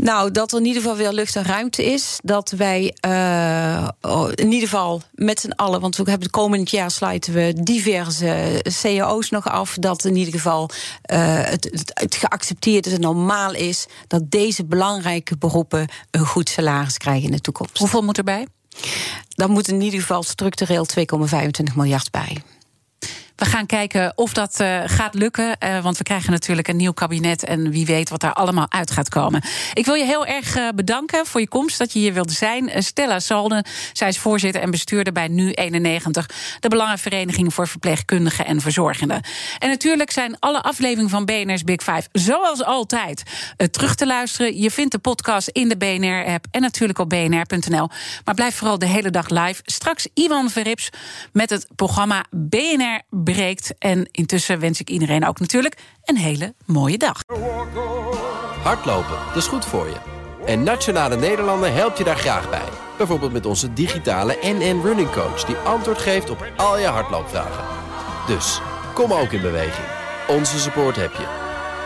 Nou, 0.00 0.30
dat 0.30 0.52
er 0.52 0.58
in 0.58 0.64
ieder 0.64 0.82
geval 0.82 0.96
weer 0.96 1.12
lucht 1.12 1.36
en 1.36 1.44
ruimte 1.44 1.84
is. 1.84 2.18
Dat 2.22 2.50
wij 2.50 2.96
uh, 3.06 3.88
in 4.34 4.52
ieder 4.52 4.68
geval 4.68 5.02
met 5.14 5.40
z'n 5.40 5.50
allen, 5.50 5.80
want 5.80 5.96
we 5.96 6.02
hebben 6.02 6.22
het 6.22 6.36
komend 6.36 6.70
jaar 6.70 6.90
sluiten 6.90 7.32
we 7.32 7.52
diverse 7.62 8.62
cao's 8.82 9.30
nog 9.30 9.48
af. 9.48 9.76
Dat 9.78 10.04
in 10.04 10.16
ieder 10.16 10.32
geval 10.32 10.70
uh, 11.12 11.42
het, 11.42 11.64
het, 11.64 11.90
het, 11.94 12.14
geaccepteerd 12.14 12.86
is 12.86 12.92
en 12.92 13.00
normaal 13.00 13.54
is 13.54 13.86
dat 14.06 14.30
deze 14.30 14.64
belangrijke 14.64 15.36
beroepen 15.36 15.88
een 16.10 16.26
goed 16.26 16.48
salaris 16.48 16.96
krijgen 16.96 17.24
in 17.24 17.32
de 17.32 17.40
toekomst. 17.40 17.78
Hoeveel 17.78 18.02
moet 18.02 18.18
erbij? 18.18 18.46
Dan 19.28 19.50
moet 19.50 19.68
in 19.68 19.80
ieder 19.80 20.00
geval 20.00 20.22
structureel 20.22 20.86
2,25 20.98 21.74
miljard 21.74 22.10
bij. 22.10 22.42
We 23.40 23.46
gaan 23.46 23.66
kijken 23.66 24.12
of 24.14 24.32
dat 24.32 24.60
uh, 24.60 24.80
gaat 24.84 25.14
lukken. 25.14 25.56
Uh, 25.64 25.82
want 25.82 25.98
we 25.98 26.04
krijgen 26.04 26.30
natuurlijk 26.30 26.68
een 26.68 26.76
nieuw 26.76 26.92
kabinet. 26.92 27.44
En 27.44 27.70
wie 27.70 27.86
weet 27.86 28.08
wat 28.08 28.20
daar 28.20 28.32
allemaal 28.32 28.66
uit 28.68 28.90
gaat 28.90 29.08
komen. 29.08 29.42
Ik 29.74 29.84
wil 29.84 29.94
je 29.94 30.04
heel 30.04 30.26
erg 30.26 30.56
uh, 30.56 30.68
bedanken 30.74 31.26
voor 31.26 31.40
je 31.40 31.48
komst. 31.48 31.78
Dat 31.78 31.92
je 31.92 31.98
hier 31.98 32.12
wilde 32.12 32.32
zijn. 32.32 32.70
Stella 32.82 33.18
Salden, 33.18 33.64
zij 33.92 34.08
is 34.08 34.18
voorzitter 34.18 34.62
en 34.62 34.70
bestuurder 34.70 35.12
bij 35.12 35.28
Nu91. 35.28 36.26
De 36.60 36.68
Belangenvereniging 36.68 37.54
voor 37.54 37.68
Verpleegkundigen 37.68 38.46
en 38.46 38.60
Verzorgenden. 38.60 39.22
En 39.58 39.68
natuurlijk 39.68 40.10
zijn 40.10 40.38
alle 40.38 40.62
afleveringen 40.62 41.10
van 41.10 41.24
BNR's 41.24 41.64
Big 41.64 41.82
Five, 41.82 42.08
zoals 42.12 42.64
altijd, 42.64 43.22
terug 43.70 43.94
te 43.94 44.06
luisteren. 44.06 44.60
Je 44.60 44.70
vindt 44.70 44.92
de 44.92 44.98
podcast 44.98 45.48
in 45.48 45.68
de 45.68 45.76
BNR-app 45.76 46.46
en 46.50 46.60
natuurlijk 46.60 46.98
op 46.98 47.08
bnr.nl. 47.08 47.88
Maar 48.24 48.34
blijf 48.34 48.54
vooral 48.54 48.78
de 48.78 48.86
hele 48.86 49.10
dag 49.10 49.28
live. 49.28 49.62
Straks 49.64 50.08
Iwan 50.14 50.50
Verrips 50.50 50.90
met 51.32 51.50
het 51.50 51.66
programma 51.76 52.24
BNR 52.30 53.00
En 53.78 54.08
intussen 54.10 54.60
wens 54.60 54.80
ik 54.80 54.90
iedereen 54.90 55.26
ook 55.26 55.40
natuurlijk 55.40 55.76
een 56.04 56.16
hele 56.16 56.54
mooie 56.66 56.98
dag. 56.98 57.22
Hardlopen, 58.62 59.18
dat 59.26 59.36
is 59.36 59.46
goed 59.46 59.64
voor 59.64 59.86
je. 59.86 59.96
En 60.46 60.62
Nationale 60.62 61.16
Nederlanden 61.16 61.74
helpt 61.74 61.98
je 61.98 62.04
daar 62.04 62.16
graag 62.16 62.50
bij. 62.50 62.68
Bijvoorbeeld 62.96 63.32
met 63.32 63.46
onze 63.46 63.72
digitale 63.72 64.38
NN 64.42 64.80
Running 64.82 65.10
Coach... 65.10 65.44
die 65.44 65.56
antwoord 65.56 65.98
geeft 65.98 66.30
op 66.30 66.46
al 66.56 66.78
je 66.78 66.86
hardloopvragen. 66.86 67.64
Dus, 68.26 68.60
kom 68.94 69.12
ook 69.12 69.32
in 69.32 69.40
beweging. 69.40 69.86
Onze 70.28 70.58
support 70.58 70.96
heb 70.96 71.12
je. 71.12 71.26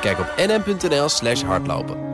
Kijk 0.00 0.18
op 0.18 0.34
nn.nl 0.36 1.08
slash 1.08 1.42
hardlopen. 1.42 2.13